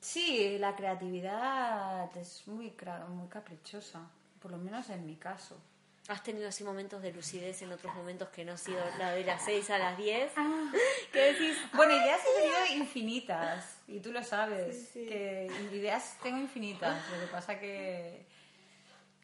Sí, 0.00 0.56
la 0.58 0.74
creatividad 0.74 2.16
es 2.16 2.46
muy, 2.46 2.74
muy 3.10 3.28
caprichosa, 3.28 4.00
por 4.40 4.50
lo 4.50 4.58
menos 4.58 4.88
en 4.90 5.04
mi 5.06 5.16
caso. 5.16 5.60
¿Has 6.08 6.22
tenido 6.24 6.48
así 6.48 6.64
momentos 6.64 7.02
de 7.02 7.12
lucidez 7.12 7.62
en 7.62 7.70
otros 7.70 7.94
momentos 7.94 8.30
que 8.30 8.44
no 8.44 8.54
ha 8.54 8.56
sido 8.56 8.80
la 8.98 9.12
de 9.12 9.24
las 9.24 9.44
6 9.44 9.70
a 9.70 9.78
las 9.78 9.96
10? 9.96 10.32
Ah. 10.36 10.72
Bueno, 11.74 11.94
ideas 11.94 12.20
he 12.20 12.40
tenido 12.40 12.82
infinitas, 12.82 13.78
y 13.86 14.00
tú 14.00 14.10
lo 14.12 14.22
sabes, 14.22 14.90
que 14.92 15.50
ideas 15.72 16.16
tengo 16.22 16.38
infinitas, 16.38 17.02
lo 17.10 17.20
que 17.20 17.26
pasa 17.26 17.58
que, 17.58 18.26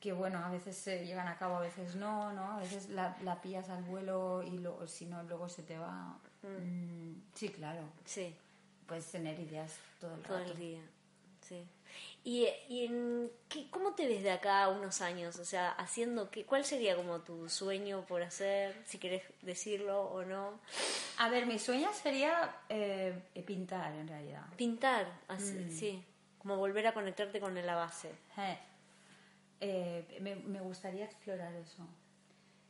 que 0.00 0.12
bueno, 0.12 0.44
a 0.44 0.50
veces 0.50 0.76
se 0.76 1.06
llevan 1.06 1.28
a 1.28 1.38
cabo, 1.38 1.56
a 1.56 1.60
veces 1.60 1.94
no, 1.96 2.32
¿no? 2.32 2.52
A 2.52 2.60
veces 2.60 2.88
la, 2.90 3.16
la 3.22 3.40
pillas 3.40 3.68
al 3.68 3.82
vuelo 3.84 4.42
y 4.42 4.58
luego, 4.58 4.86
si 4.86 5.06
no, 5.06 5.22
luego 5.24 5.48
se 5.48 5.62
te 5.62 5.78
va. 5.78 6.18
Mm, 6.42 7.14
sí, 7.34 7.48
claro, 7.48 7.82
Sí, 8.04 8.36
puedes 8.86 9.06
tener 9.10 9.38
ideas 9.40 9.74
todo 10.00 10.14
el 10.14 10.22
todo 10.22 10.38
rato. 10.38 10.52
el 10.52 10.58
día. 10.58 10.80
Sí. 11.42 11.64
¿Y, 12.24 12.46
y 12.68 12.86
en 12.86 13.30
qué, 13.48 13.70
cómo 13.70 13.94
te 13.94 14.06
ves 14.08 14.22
de 14.22 14.32
acá 14.32 14.64
a 14.64 14.68
unos 14.68 15.00
años? 15.00 15.38
O 15.38 15.44
sea, 15.44 15.70
haciendo 15.70 16.30
qué, 16.30 16.44
¿cuál 16.44 16.64
sería 16.64 16.96
como 16.96 17.20
tu 17.20 17.48
sueño 17.48 18.04
por 18.06 18.22
hacer? 18.22 18.74
Si 18.84 18.98
querés 18.98 19.22
decirlo 19.42 20.02
o 20.02 20.24
no. 20.24 20.58
A 21.18 21.28
ver, 21.28 21.46
mi 21.46 21.58
sueño 21.58 21.88
sería 21.92 22.56
eh, 22.68 23.14
pintar, 23.46 23.94
en 23.94 24.08
realidad. 24.08 24.44
Pintar, 24.56 25.06
así, 25.28 25.54
Mm. 25.54 25.70
sí. 25.70 26.04
Como 26.38 26.56
volver 26.56 26.86
a 26.88 26.94
conectarte 26.94 27.40
con 27.40 27.54
la 27.54 27.74
base. 27.76 28.10
Eh, 28.38 28.58
eh, 29.60 30.18
me, 30.20 30.34
me 30.36 30.60
gustaría 30.60 31.04
explorar 31.04 31.54
eso. 31.54 31.86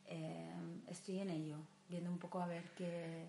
Eh, 0.06 0.52
estoy 0.88 1.18
en 1.20 1.30
ello, 1.30 1.56
viendo 1.88 2.10
un 2.10 2.18
poco 2.18 2.40
a 2.40 2.46
ver 2.46 2.62
qué, 2.76 3.26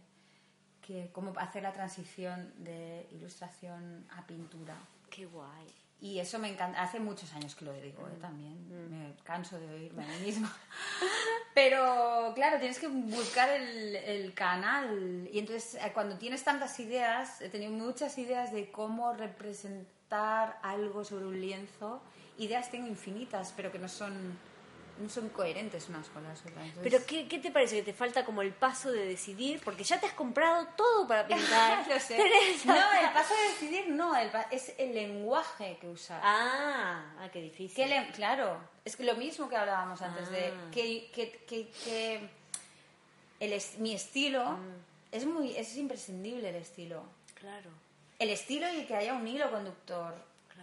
qué- 0.87 1.09
cómo 1.11 1.33
hacer 1.37 1.61
la 1.63 1.73
transición 1.73 2.53
de 2.57 3.05
ilustración 3.11 4.07
a 4.15 4.25
pintura. 4.25 4.75
Qué 5.09 5.25
guay. 5.25 5.67
Y 5.99 6.19
eso 6.19 6.37
me 6.39 6.47
encanta. 6.49 6.81
Hace 6.81 6.99
muchos 6.99 7.33
años 7.33 7.55
que 7.55 7.65
lo 7.65 7.73
digo 7.73 8.07
¿eh? 8.07 8.17
también. 8.21 8.55
Me 8.89 9.15
canso 9.23 9.59
de 9.59 9.67
oírme 9.67 10.03
a 10.05 10.07
mí 10.07 10.19
misma. 10.27 10.55
Pero 11.55 12.33
claro, 12.35 12.59
tienes 12.59 12.77
que 12.79 12.87
buscar 12.87 13.49
el, 13.49 13.95
el 13.95 14.33
canal. 14.35 15.27
Y 15.33 15.39
entonces, 15.39 15.75
eh, 15.75 15.91
cuando 15.93 16.17
tienes 16.17 16.43
tantas 16.43 16.79
ideas, 16.79 17.41
he 17.41 17.49
tenido 17.49 17.71
muchas 17.71 18.17
ideas 18.19 18.51
de 18.53 18.69
cómo 18.71 19.13
representar 19.13 20.59
algo 20.61 21.03
sobre 21.03 21.25
un 21.25 21.41
lienzo. 21.41 22.01
Ideas 22.37 22.69
tengo 22.69 22.87
infinitas, 22.87 23.53
pero 23.57 23.71
que 23.71 23.79
no 23.79 23.89
son, 23.89 24.37
no 24.99 25.09
son 25.09 25.29
coherentes 25.29 25.87
unas 25.89 26.07
con 26.09 26.23
las 26.23 26.39
otras. 26.41 26.65
Entonces- 26.65 26.83
Pero 26.91 27.05
¿qué, 27.05 27.27
¿qué 27.27 27.39
te 27.39 27.51
parece? 27.51 27.75
¿Que 27.77 27.83
te 27.83 27.93
falta 27.93 28.25
como 28.25 28.41
el 28.41 28.51
paso 28.53 28.91
de 28.91 29.05
decidir? 29.05 29.61
Porque 29.63 29.83
ya 29.83 29.99
te 29.99 30.05
has 30.07 30.13
comprado 30.13 30.67
todo 30.75 31.07
para 31.07 31.27
pintar. 31.27 31.87
Lo 31.89 31.99
sé. 31.99 32.15
Tenés 32.17 32.65
No, 32.65 32.73
el 32.75 33.09
paso 33.13 33.33
de 33.35 33.43
decidir 33.53 33.89
no, 33.89 34.15
el 34.15 34.29
es 34.51 34.73
el 34.77 34.93
lenguaje 34.93 35.77
que 35.79 35.87
usar. 35.87 36.21
Ah, 36.23 37.13
ah, 37.19 37.29
qué 37.31 37.41
difícil. 37.41 37.85
Claro, 38.13 38.59
es 38.85 38.95
que 38.95 39.03
lo 39.03 39.15
mismo 39.15 39.47
que 39.49 39.55
hablábamos 39.55 40.01
antes 40.01 40.29
de 40.29 40.47
Ah. 40.47 40.71
que, 40.71 41.09
que, 41.13 41.31
que- 41.47 41.69
que 41.83 42.29
el 43.39 43.53
es- 43.53 43.77
mi 43.77 43.93
estilo 43.93 44.51
Mm. 44.51 44.73
es 45.11 45.25
muy 45.25 45.55
es 45.55 45.75
imprescindible 45.77 46.49
el 46.49 46.55
estilo. 46.55 47.03
Claro. 47.35 47.69
El 48.19 48.29
estilo 48.31 48.67
y 48.73 48.85
que 48.85 48.95
haya 48.95 49.13
un 49.13 49.27
hilo 49.27 49.51
conductor. 49.51 50.15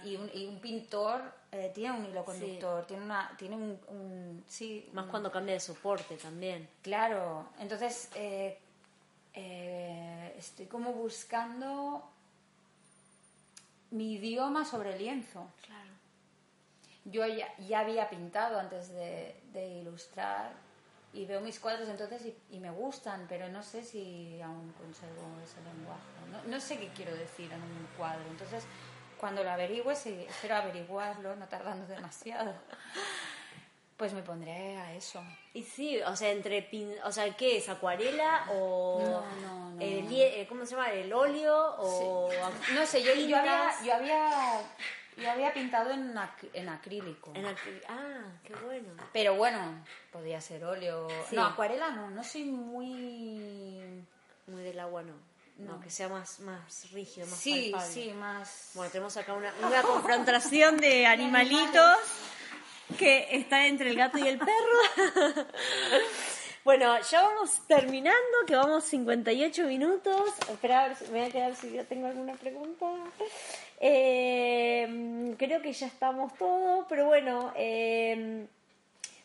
Y, 0.04 0.16
un, 0.16 0.28
y 0.34 0.44
un 0.44 0.58
pintor 0.60 1.22
eh, 1.56 1.70
tiene 1.72 1.96
un 1.96 2.04
hilo 2.04 2.24
conductor, 2.24 2.84
tiene 2.84 3.04
una 3.04 3.30
tiene 3.38 3.54
un, 3.54 3.78
un- 3.88 4.44
sí, 4.48 4.88
Más 4.92 5.04
un- 5.04 5.10
cuando 5.12 5.30
cambia 5.30 5.54
de 5.54 5.60
soporte 5.60 6.16
también. 6.16 6.68
Claro, 6.82 7.48
entonces 7.60 8.10
eh, 8.16 8.58
eh, 9.34 10.34
estoy 10.36 10.66
como 10.66 10.92
buscando 10.92 12.10
mi 13.90 14.14
idioma 14.14 14.64
sobre 14.64 14.92
el 14.94 14.98
lienzo. 14.98 15.48
Claro. 15.64 15.90
Yo 17.04 17.26
ya, 17.26 17.54
ya 17.58 17.80
había 17.80 18.08
pintado 18.10 18.58
antes 18.58 18.88
de, 18.88 19.40
de 19.52 19.68
ilustrar 19.80 20.52
y 21.12 21.26
veo 21.26 21.40
mis 21.40 21.60
cuadros 21.60 21.88
entonces 21.88 22.24
y, 22.26 22.34
y 22.50 22.58
me 22.58 22.70
gustan, 22.72 23.26
pero 23.28 23.48
no 23.48 23.62
sé 23.62 23.84
si 23.84 24.40
aún 24.42 24.72
conservo 24.72 25.22
ese 25.44 25.60
lenguaje. 25.62 26.02
No, 26.32 26.50
no 26.50 26.60
sé 26.60 26.78
qué 26.78 26.88
quiero 26.88 27.14
decir 27.14 27.52
en 27.52 27.62
un 27.62 27.86
cuadro. 27.96 28.24
Entonces, 28.28 28.64
cuando 29.24 29.42
lo 29.42 29.50
averigüe, 29.52 29.96
si 29.96 30.10
espero 30.28 30.56
averiguarlo, 30.56 31.34
no 31.34 31.48
tardando 31.48 31.86
demasiado, 31.86 32.52
pues 33.96 34.12
me 34.12 34.20
pondré 34.22 34.76
a 34.76 34.92
eso. 34.92 35.24
Y 35.54 35.62
sí, 35.62 35.98
o 36.02 36.14
sea, 36.14 36.30
entre 36.30 36.60
pin... 36.60 36.92
o 37.04 37.10
sea, 37.10 37.34
¿qué 37.34 37.56
es? 37.56 37.70
¿Acuarela 37.70 38.44
o 38.52 38.98
No, 39.00 39.20
no, 39.40 39.70
no. 39.70 39.80
el 39.80 40.12
eh, 40.12 40.46
¿cómo 40.46 40.66
se 40.66 40.72
llama? 40.76 40.90
¿El 40.92 41.10
óleo 41.10 41.56
o 41.78 42.28
No 42.74 42.84
sé, 42.84 43.02
yo, 43.02 43.14
yo, 43.14 43.38
había, 43.38 43.70
yo, 43.82 43.94
había, 43.94 44.60
yo 45.16 45.30
había 45.30 45.54
pintado 45.54 45.90
en, 45.90 46.14
ac- 46.14 46.50
en 46.52 46.68
acrílico. 46.68 47.32
en 47.34 47.46
Ah, 47.88 48.24
qué 48.44 48.54
bueno. 48.56 48.92
Pero 49.14 49.36
bueno, 49.36 49.58
podía 50.12 50.38
ser 50.42 50.66
óleo. 50.66 51.08
Sí. 51.30 51.36
No, 51.36 51.46
acuarela 51.46 51.88
no, 51.92 52.10
no 52.10 52.22
soy 52.22 52.44
muy... 52.44 54.04
Muy 54.48 54.62
del 54.62 54.78
agua 54.80 55.02
no. 55.02 55.14
No, 55.56 55.80
que 55.80 55.88
sea 55.90 56.08
más, 56.08 56.40
más 56.40 56.90
rígido, 56.92 57.26
más 57.26 57.38
Sí, 57.38 57.70
palpable. 57.70 57.94
sí, 57.94 58.12
más... 58.12 58.70
Bueno, 58.74 58.90
tenemos 58.90 59.16
acá 59.16 59.34
una, 59.34 59.52
una 59.66 59.82
confrontación 59.82 60.76
de 60.78 61.06
animalitos 61.06 61.96
que 62.98 63.28
está 63.36 63.66
entre 63.66 63.90
el 63.90 63.96
gato 63.96 64.18
y 64.18 64.26
el 64.28 64.38
perro. 64.38 65.46
Bueno, 66.64 66.98
ya 67.10 67.20
vamos 67.20 67.60
terminando, 67.66 68.38
que 68.46 68.56
vamos 68.56 68.84
58 68.84 69.64
minutos. 69.66 70.30
Espera, 70.50 70.84
a 70.84 70.88
ver 70.88 70.96
si 70.96 71.04
me 71.08 71.18
voy 71.20 71.28
a 71.28 71.30
quedar 71.30 71.54
si 71.54 71.70
yo 71.70 71.84
tengo 71.84 72.06
alguna 72.06 72.32
pregunta. 72.36 72.86
Eh, 73.80 75.34
creo 75.36 75.60
que 75.60 75.74
ya 75.74 75.86
estamos 75.86 76.32
todos, 76.38 76.86
pero 76.88 77.04
bueno, 77.04 77.52
eh, 77.54 78.46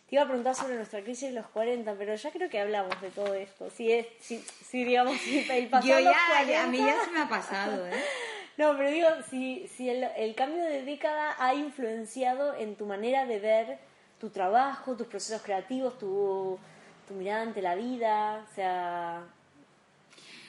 te 0.09 0.15
iba 0.15 0.23
a 0.23 0.25
preguntar 0.25 0.55
sobre 0.55 0.75
nuestra 0.75 1.03
crisis 1.03 1.29
de 1.29 1.35
los 1.35 1.45
40, 1.47 1.93
pero 1.93 2.15
ya 2.15 2.31
creo 2.31 2.49
que 2.49 2.59
hablamos 2.59 2.99
de 2.99 3.11
todo 3.11 3.35
esto. 3.35 3.69
Si 3.69 3.91
es, 3.91 4.07
si, 4.19 4.39
si 4.39 4.83
digamos, 4.83 5.15
si 5.19 5.47
el 5.51 5.67
pasar 5.67 5.87
Yo 5.87 5.99
ya, 5.99 6.17
40, 6.29 6.63
a 6.63 6.67
mí 6.67 6.77
ya 6.79 7.05
se 7.05 7.11
me 7.11 7.19
ha 7.21 7.29
pasado, 7.29 7.87
¿eh? 7.87 7.93
No, 8.57 8.75
pero 8.75 8.89
digo, 8.89 9.07
si, 9.29 9.69
si 9.73 9.89
el, 9.89 10.03
el 10.17 10.35
cambio 10.35 10.61
de 10.63 10.83
década 10.83 11.35
ha 11.39 11.53
influenciado 11.53 12.55
en 12.55 12.75
tu 12.75 12.85
manera 12.85 13.25
de 13.25 13.39
ver 13.39 13.79
tu 14.19 14.31
trabajo, 14.31 14.97
tus 14.97 15.07
procesos 15.07 15.41
creativos, 15.41 15.97
tu, 15.97 16.59
tu 17.07 17.13
mirada 17.13 17.43
ante 17.43 17.61
la 17.61 17.75
vida, 17.75 18.43
o 18.49 18.55
sea, 18.55 19.23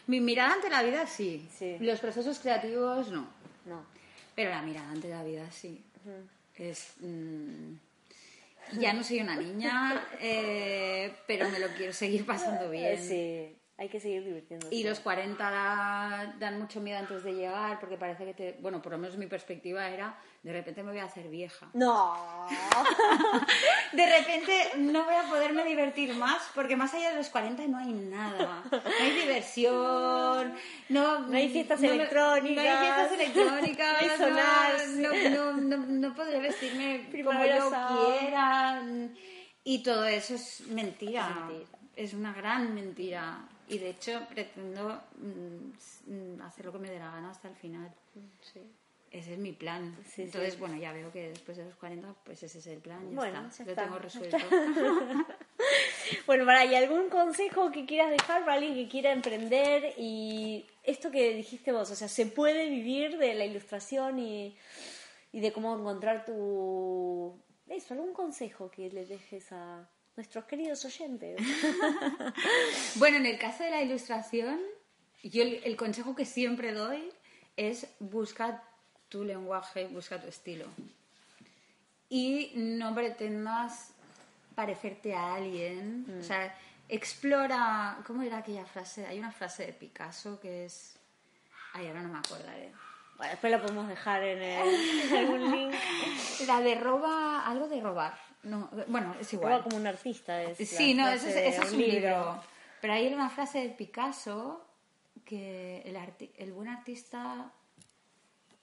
Mi 0.07 0.21
mirada 0.21 0.55
ante 0.55 0.71
la 0.71 0.83
vida 0.83 1.07
sí. 1.07 1.49
Sí. 1.57 1.77
Los 1.79 2.01
procesos 2.01 2.41
creativos 2.41 3.11
no. 3.11 3.29
no. 3.67 3.85
Pero 4.35 4.51
la 4.51 4.63
mirada 4.63 4.91
ante 4.91 5.09
la 5.09 5.23
vida 5.23 5.49
sí. 5.53 5.85
Es. 6.57 6.95
mm, 7.01 7.75
ya 8.79 8.93
no 8.93 9.03
soy 9.03 9.21
una 9.21 9.37
niña, 9.37 10.03
eh, 10.21 11.13
pero 11.27 11.49
me 11.51 11.59
lo 11.59 11.69
quiero 11.69 11.93
seguir 11.93 12.25
pasando 12.27 12.71
bien. 12.71 12.99
Sí, 12.99 13.60
hay 13.81 13.89
que 13.89 13.99
seguir 13.99 14.23
divirtiéndose. 14.25 14.75
Y 14.75 14.85
los 14.85 15.01
40 15.01 15.51
da- 15.51 16.35
dan 16.39 16.61
mucho 16.61 16.81
miedo 16.83 16.99
antes 16.99 17.25
de 17.25 17.33
llegar 17.33 17.81
porque 17.81 17.97
parece 17.97 18.27
que 18.27 18.35
te. 18.35 18.59
Bueno, 18.61 18.83
por 18.83 18.93
lo 18.93 18.99
menos 18.99 19.17
mi 19.17 19.27
perspectiva 19.27 19.89
era: 19.89 20.19
de 20.43 20.53
repente 20.53 20.83
me 20.83 20.91
voy 20.93 21.01
a 21.01 21.05
hacer 21.05 21.29
vieja. 21.29 21.71
No. 21.73 22.47
De 23.93 24.07
repente 24.19 24.53
no 24.77 25.05
voy 25.05 25.15
a 25.15 25.23
poderme 25.29 25.65
divertir 25.65 26.15
más 26.15 26.43
porque 26.55 26.77
más 26.77 26.95
allá 26.95 27.11
de 27.11 27.17
los 27.17 27.29
40 27.29 27.67
no 27.67 27.79
hay 27.79 27.93
nada. 27.93 28.63
No 28.71 28.81
hay 29.01 29.11
diversión, 29.13 30.55
no, 30.91 31.21
No 31.21 31.37
hay 31.37 31.49
fiestas 31.49 31.81
no 31.81 31.91
electrónicas, 31.91 32.65
no 32.65 32.71
hay 32.71 32.79
fiestas 32.79 33.13
electrónicas, 33.13 34.19
no 34.21 34.27
hay 34.27 35.31
no, 35.31 35.31
no, 35.31 35.77
no, 35.77 35.77
no- 35.87 36.15
podré 36.15 36.39
vestirme 36.39 37.09
como 37.25 37.45
yo 37.45 37.73
quiera. 38.19 38.83
Y 39.65 39.83
todo 39.83 40.05
eso 40.05 40.35
es 40.35 40.61
mentira. 40.69 41.29
Es 41.29 41.37
mentira. 41.37 41.79
Es 41.97 42.15
una 42.15 42.33
gran 42.33 42.75
mentira. 42.75 43.41
Y 43.71 43.79
de 43.79 43.91
hecho 43.91 44.27
pretendo 44.29 45.01
mm, 45.19 46.13
mm, 46.37 46.43
hacer 46.43 46.65
lo 46.67 46.73
que 46.73 46.79
me 46.79 46.91
dé 46.91 46.99
la 46.99 47.11
gana 47.11 47.31
hasta 47.31 47.49
el 47.49 47.55
final. 47.57 47.93
Sí. 48.53 48.61
Ese 49.11 49.33
es 49.33 49.39
mi 49.41 49.53
plan. 49.53 49.97
Sí, 50.07 50.23
Entonces, 50.23 50.55
sí. 50.55 50.61
bueno, 50.61 50.77
ya 50.77 50.93
veo 50.93 51.11
que 51.11 51.31
después 51.31 51.57
de 51.57 51.65
los 51.65 51.75
40, 51.77 52.15
pues 52.25 52.43
ese 52.45 52.59
es 52.59 52.67
el 52.69 52.79
plan. 52.79 53.11
Ya 53.11 53.17
Bueno, 53.17 53.47
está. 53.49 53.59
ya 53.59 53.65
Lo 53.65 53.71
está, 53.71 53.85
tengo 53.85 53.99
resuelto. 53.99 54.37
Bueno, 56.27 56.45
para, 56.45 56.65
¿y 56.65 56.75
algún 56.75 57.09
consejo 57.09 57.71
que 57.71 57.87
quieras 57.87 58.11
dejar 58.11 58.41
para 58.45 58.55
alguien 58.55 58.75
que 58.75 58.89
quiera 58.89 59.13
emprender? 59.13 59.95
Y 59.97 60.67
esto 60.83 61.11
que 61.11 61.35
dijiste 61.35 61.71
vos, 61.71 61.91
o 61.91 61.95
sea, 61.95 62.09
¿se 62.09 62.27
puede 62.27 62.69
vivir 62.69 63.17
de 63.19 63.35
la 63.35 63.45
ilustración 63.45 64.19
y, 64.19 64.57
y 65.33 65.41
de 65.41 65.53
cómo 65.53 65.77
encontrar 65.79 66.25
tu... 66.25 67.39
Eso, 67.69 67.95
algún 67.95 68.13
consejo 68.13 68.71
que 68.71 68.91
le 68.91 69.07
dejes 69.07 69.53
a 69.53 69.89
nuestros 70.21 70.45
queridos 70.45 70.85
oyentes. 70.85 71.41
Bueno, 72.97 73.17
en 73.17 73.27
el 73.27 73.39
caso 73.39 73.63
de 73.65 73.71
la 73.71 73.83
ilustración, 73.83 74.61
yo 75.23 75.43
el, 75.43 75.61
el 75.65 75.77
consejo 75.77 76.15
que 76.15 76.25
siempre 76.27 76.73
doy 76.73 77.11
es 77.57 77.87
busca 78.01 78.63
tu 79.09 79.25
lenguaje, 79.25 79.87
busca 79.87 80.21
tu 80.21 80.29
estilo. 80.29 80.67
Y 82.11 82.53
no 82.55 82.95
pretendas 82.95 83.93
parecerte 84.55 85.15
a 85.15 85.35
alguien. 85.35 86.05
O 86.21 86.23
sea, 86.23 86.55
explora. 86.89 87.99
¿Cómo 88.07 88.23
era 88.23 88.39
aquella 88.39 88.67
frase? 88.67 89.07
Hay 89.07 89.19
una 89.19 89.33
frase 89.33 89.67
de 89.67 89.73
Picasso 89.73 90.39
que 90.41 90.67
es. 90.67 90.97
Ay, 91.73 91.87
ahora 91.87 92.03
no 92.03 92.09
me 92.13 92.19
acordaré. 92.19 92.73
Bueno, 93.17 93.31
después 93.33 93.51
la 93.53 93.63
podemos 93.63 93.89
dejar 93.89 94.23
en, 94.25 94.43
el- 94.43 95.11
en 95.13 95.17
algún 95.17 95.51
link. 95.51 95.75
La 96.47 96.61
de 96.61 96.75
roba. 96.75 97.47
Algo 97.47 97.69
de 97.69 97.81
robar. 97.81 98.19
No, 98.43 98.71
bueno, 98.89 99.15
es 99.21 99.33
igual. 99.33 99.63
Como 99.63 99.77
un 99.77 99.87
artista. 99.87 100.43
Es 100.43 100.57
Sí, 100.69 100.95
no, 100.95 101.09
eso 101.09 101.29
es, 101.29 101.35
de 101.35 101.49
eso 101.49 101.63
es 101.63 101.73
un 101.73 101.79
libro. 101.79 102.43
Pero 102.81 102.93
hay 102.95 103.13
una 103.13 103.29
frase 103.29 103.59
de 103.61 103.69
Picasso 103.71 104.65
que 105.25 105.83
el, 105.85 105.97
arti- 105.97 106.31
el 106.37 106.53
buen 106.53 106.69
artista. 106.69 107.53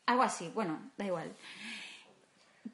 Algo 0.08 0.24
así, 0.24 0.50
bueno, 0.54 0.92
da 0.98 1.06
igual. 1.06 1.32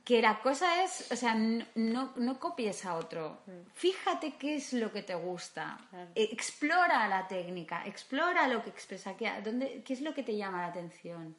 Que 0.05 0.21
la 0.21 0.39
cosa 0.41 0.83
es, 0.83 1.11
o 1.11 1.15
sea, 1.15 1.33
no, 1.35 2.13
no 2.15 2.39
copies 2.39 2.85
a 2.85 2.95
otro. 2.95 3.39
Fíjate 3.73 4.33
qué 4.33 4.55
es 4.55 4.73
lo 4.73 4.91
que 4.91 5.01
te 5.03 5.15
gusta. 5.15 5.77
Claro. 5.89 6.09
E- 6.15 6.29
Explora 6.31 7.07
la 7.07 7.27
técnica, 7.27 7.83
explora 7.85 8.47
lo 8.47 8.63
que 8.63 8.69
expresa, 8.69 9.15
qué, 9.15 9.31
dónde, 9.43 9.81
qué 9.85 9.93
es 9.93 10.01
lo 10.01 10.13
que 10.13 10.23
te 10.23 10.35
llama 10.35 10.61
la 10.61 10.67
atención. 10.67 11.35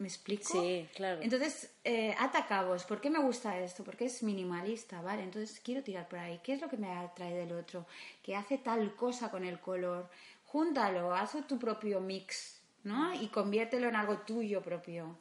¿Me 0.00 0.08
explico? 0.08 0.60
Sí, 0.62 0.88
claro. 0.94 1.20
Entonces, 1.20 1.70
eh, 1.84 2.14
ata 2.18 2.46
cabos. 2.46 2.84
¿Por 2.84 3.02
qué 3.02 3.10
me 3.10 3.18
gusta 3.18 3.58
esto? 3.60 3.84
Porque 3.84 4.06
es 4.06 4.22
minimalista, 4.22 5.02
¿vale? 5.02 5.22
Entonces 5.22 5.60
quiero 5.60 5.82
tirar 5.82 6.08
por 6.08 6.18
ahí. 6.18 6.40
¿Qué 6.42 6.54
es 6.54 6.60
lo 6.62 6.70
que 6.70 6.78
me 6.78 6.90
atrae 6.90 7.34
del 7.34 7.52
otro? 7.52 7.84
Que 8.22 8.34
hace 8.34 8.56
tal 8.56 8.96
cosa 8.96 9.30
con 9.30 9.44
el 9.44 9.60
color. 9.60 10.08
Júntalo, 10.46 11.14
haz 11.14 11.36
tu 11.46 11.58
propio 11.58 12.00
mix, 12.00 12.62
¿no? 12.82 13.12
Y 13.12 13.28
conviértelo 13.28 13.88
en 13.88 13.96
algo 13.96 14.20
tuyo 14.20 14.62
propio. 14.62 15.18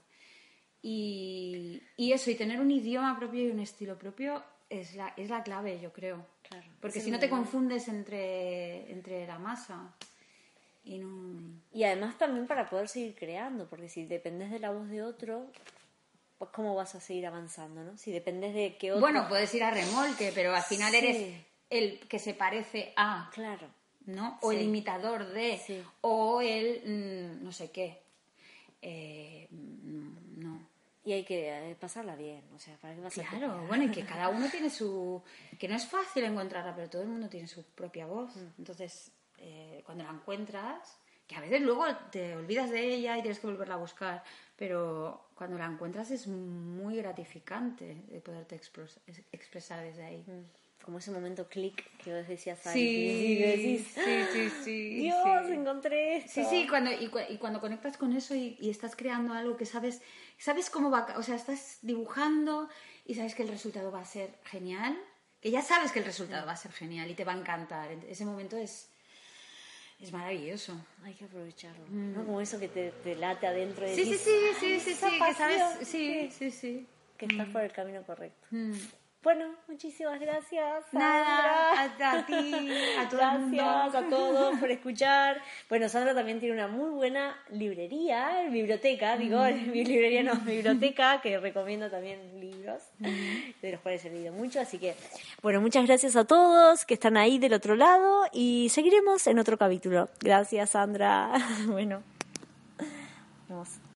Y, 0.81 1.83
y 1.97 2.13
eso, 2.13 2.31
y 2.31 2.35
tener 2.35 2.61
un 2.61 2.71
idioma 2.71 3.19
propio 3.19 3.49
y 3.49 3.51
un 3.51 3.59
estilo 3.59 3.97
propio 3.97 4.41
es 4.69 4.95
la, 4.95 5.13
es 5.17 5.29
la 5.29 5.43
clave, 5.43 5.77
yo 5.81 5.91
creo. 5.91 6.25
Claro. 6.47 6.65
Porque 6.79 6.99
Sí, 6.99 7.05
si 7.07 7.11
no 7.11 7.19
te 7.19 7.29
confundes 7.29 7.89
entre, 7.89 8.89
entre 8.93 9.27
la 9.27 9.39
masa 9.39 9.93
y 10.89 10.97
no... 10.97 11.59
Y 11.71 11.83
además 11.83 12.17
también 12.17 12.47
para 12.47 12.67
poder 12.67 12.87
seguir 12.87 13.13
creando, 13.15 13.67
porque 13.69 13.89
si 13.89 14.05
dependes 14.05 14.49
de 14.49 14.57
la 14.59 14.71
voz 14.71 14.89
de 14.89 15.03
otro, 15.03 15.45
pues 16.39 16.49
cómo 16.49 16.73
vas 16.73 16.95
a 16.95 16.99
seguir 16.99 17.27
avanzando, 17.27 17.83
¿no? 17.83 17.95
Si 17.95 18.11
dependes 18.11 18.55
de 18.55 18.75
que 18.75 18.91
otro... 18.91 19.01
Bueno, 19.01 19.27
puedes 19.29 19.53
ir 19.53 19.63
a 19.63 19.69
remolque, 19.69 20.31
pero 20.33 20.55
al 20.55 20.63
final 20.63 20.91
Sí. 20.91 20.97
eres 20.97 21.35
el 21.69 21.99
que 22.07 22.17
se 22.17 22.33
parece 22.33 22.91
a, 22.95 23.29
Claro. 23.33 23.67
¿no? 24.05 24.39
O 24.41 24.51
el 24.51 24.63
imitador 24.63 25.27
de, 25.31 25.59
Sí. 25.63 25.79
o 26.01 26.41
el 26.41 26.81
mm, 26.83 27.43
no 27.43 27.51
sé 27.51 27.69
qué. 27.69 28.01
Eh, 28.81 29.47
mm, 29.51 30.39
no. 30.41 30.67
Y 31.05 31.11
hay 31.13 31.23
que 31.23 31.49
eh, 31.71 31.75
pasarla 31.79 32.15
bien, 32.15 32.41
o 32.55 32.57
sea, 32.57 32.75
¿para 32.77 32.95
qué 32.95 33.01
vas 33.01 33.15
a 33.15 33.23
Claro, 33.25 33.63
bueno, 33.67 33.83
y 33.83 33.91
que 33.91 34.03
cada 34.05 34.29
uno 34.29 34.49
tiene 34.49 34.71
su... 34.71 35.21
que 35.59 35.67
no 35.67 35.75
es 35.75 35.85
fácil 35.87 36.23
encontrarla, 36.23 36.75
pero 36.75 36.89
todo 36.89 37.03
el 37.03 37.09
mundo 37.09 37.29
tiene 37.29 37.47
su 37.47 37.63
propia 37.63 38.07
voz. 38.07 38.35
Mm. 38.35 38.47
Entonces, 38.57 39.11
eh, 39.41 39.81
cuando 39.85 40.03
la 40.03 40.11
encuentras, 40.11 40.97
que 41.27 41.35
a 41.35 41.41
veces 41.41 41.61
luego 41.61 41.85
te 42.11 42.35
olvidas 42.35 42.69
de 42.71 42.81
ella 42.83 43.17
y 43.17 43.21
tienes 43.21 43.39
que 43.39 43.47
volverla 43.47 43.75
a 43.75 43.77
buscar, 43.77 44.23
pero 44.55 45.29
cuando 45.35 45.57
la 45.57 45.65
encuentras 45.65 46.09
es 46.11 46.27
muy 46.27 46.97
gratificante 46.97 47.95
de 48.07 48.19
poderte 48.21 48.55
expresar 49.31 49.83
desde 49.83 50.03
ahí. 50.05 50.25
Como 50.83 50.97
ese 50.97 51.11
momento 51.11 51.47
clic 51.47 51.85
que 51.97 52.17
vos 52.17 52.27
decías 52.27 52.65
antes. 52.65 52.73
Sí, 52.73 52.89
y 53.27 53.35
decís, 53.35 53.87
sí, 53.93 54.23
sí, 54.31 54.49
sí. 54.63 54.95
Dios, 55.01 55.45
sí. 55.47 55.53
encontré 55.53 56.17
esto. 56.17 56.31
Sí, 56.31 56.45
sí, 56.49 56.67
cuando, 56.67 56.91
y, 56.91 57.09
cu- 57.09 57.19
y 57.29 57.37
cuando 57.37 57.59
conectas 57.59 57.97
con 57.97 58.13
eso 58.15 58.33
y, 58.33 58.57
y 58.59 58.69
estás 58.69 58.95
creando 58.95 59.33
algo 59.33 59.55
que 59.55 59.65
sabes, 59.65 60.01
sabes 60.37 60.69
cómo 60.69 60.89
va, 60.89 61.05
o 61.17 61.21
sea, 61.21 61.35
estás 61.35 61.79
dibujando 61.83 62.69
y 63.05 63.13
sabes 63.15 63.35
que 63.35 63.43
el 63.43 63.49
resultado 63.49 63.91
va 63.91 63.99
a 63.99 64.05
ser 64.05 64.39
genial, 64.45 64.97
que 65.41 65.51
ya 65.51 65.61
sabes 65.61 65.91
que 65.91 65.99
el 65.99 66.05
resultado 66.05 66.45
va 66.47 66.53
a 66.53 66.57
ser 66.57 66.71
genial 66.71 67.09
y 67.11 67.13
te 67.13 67.23
va 67.25 67.33
a 67.33 67.37
encantar. 67.37 67.91
Ese 67.91 68.25
momento 68.25 68.57
es, 68.57 68.89
es 70.01 70.11
maravilloso. 70.11 70.73
Hay 71.03 71.13
que 71.13 71.25
aprovecharlo, 71.25 71.85
¿no? 71.89 72.25
Como 72.25 72.41
eso 72.41 72.59
que 72.59 72.67
te, 72.67 72.91
te 73.03 73.15
late 73.15 73.47
adentro 73.47 73.85
de 73.85 73.91
Mm. 73.91 73.95
Sí, 73.95 74.05
sí, 74.05 74.17
sí, 74.17 74.31
sí, 74.59 74.79
sí, 74.79 74.93
sí, 74.95 75.19
que 75.19 75.33
sabes, 75.33 75.87
sí, 75.87 76.29
sí, 76.31 76.51
sí. 76.51 76.87
Que 77.17 77.25
estás 77.25 77.49
por 77.49 77.61
el 77.61 77.71
camino 77.71 78.01
correcto. 78.03 78.47
Mm. 78.51 78.71
Bueno, 79.21 79.53
muchísimas 79.67 80.17
gracias. 80.17 80.85
Nada, 80.93 81.73
a, 81.81 82.11
a 82.11 82.25
ti, 82.25 82.53
a 82.97 83.09
todo 83.09 83.21
el 83.21 83.39
mundo. 83.39 83.57
Gracias 83.57 83.95
a 83.95 84.09
todos 84.09 84.57
por 84.59 84.71
escuchar. 84.71 85.41
Bueno, 85.67 85.89
Sandra 85.89 86.15
también 86.15 86.39
tiene 86.39 86.55
una 86.55 86.69
muy 86.69 86.89
buena 86.91 87.37
librería, 87.49 88.47
biblioteca, 88.49 89.17
digo, 89.17 89.43
mi 89.73 89.83
librería 89.83 90.23
no, 90.23 90.35
biblioteca, 90.35 91.19
que 91.19 91.37
recomiendo 91.37 91.89
también 91.89 92.39
libros, 92.39 92.81
de 92.97 93.71
los 93.73 93.81
cuales 93.81 94.05
he 94.05 94.09
leído 94.09 94.31
mucho. 94.31 94.61
Así 94.61 94.77
que, 94.77 94.95
bueno, 95.41 95.59
muchas 95.59 95.85
gracias 95.85 96.15
a 96.15 96.23
todos 96.23 96.85
que 96.85 96.93
están 96.93 97.17
ahí 97.17 97.39
del 97.39 97.53
otro 97.53 97.75
lado 97.75 98.23
y 98.31 98.69
seguiremos 98.69 99.27
en 99.27 99.37
otro 99.39 99.57
capítulo. 99.57 100.07
Gracias, 100.21 100.69
Sandra. 100.69 101.33
Bueno, 101.67 102.03
vamos. 103.49 103.79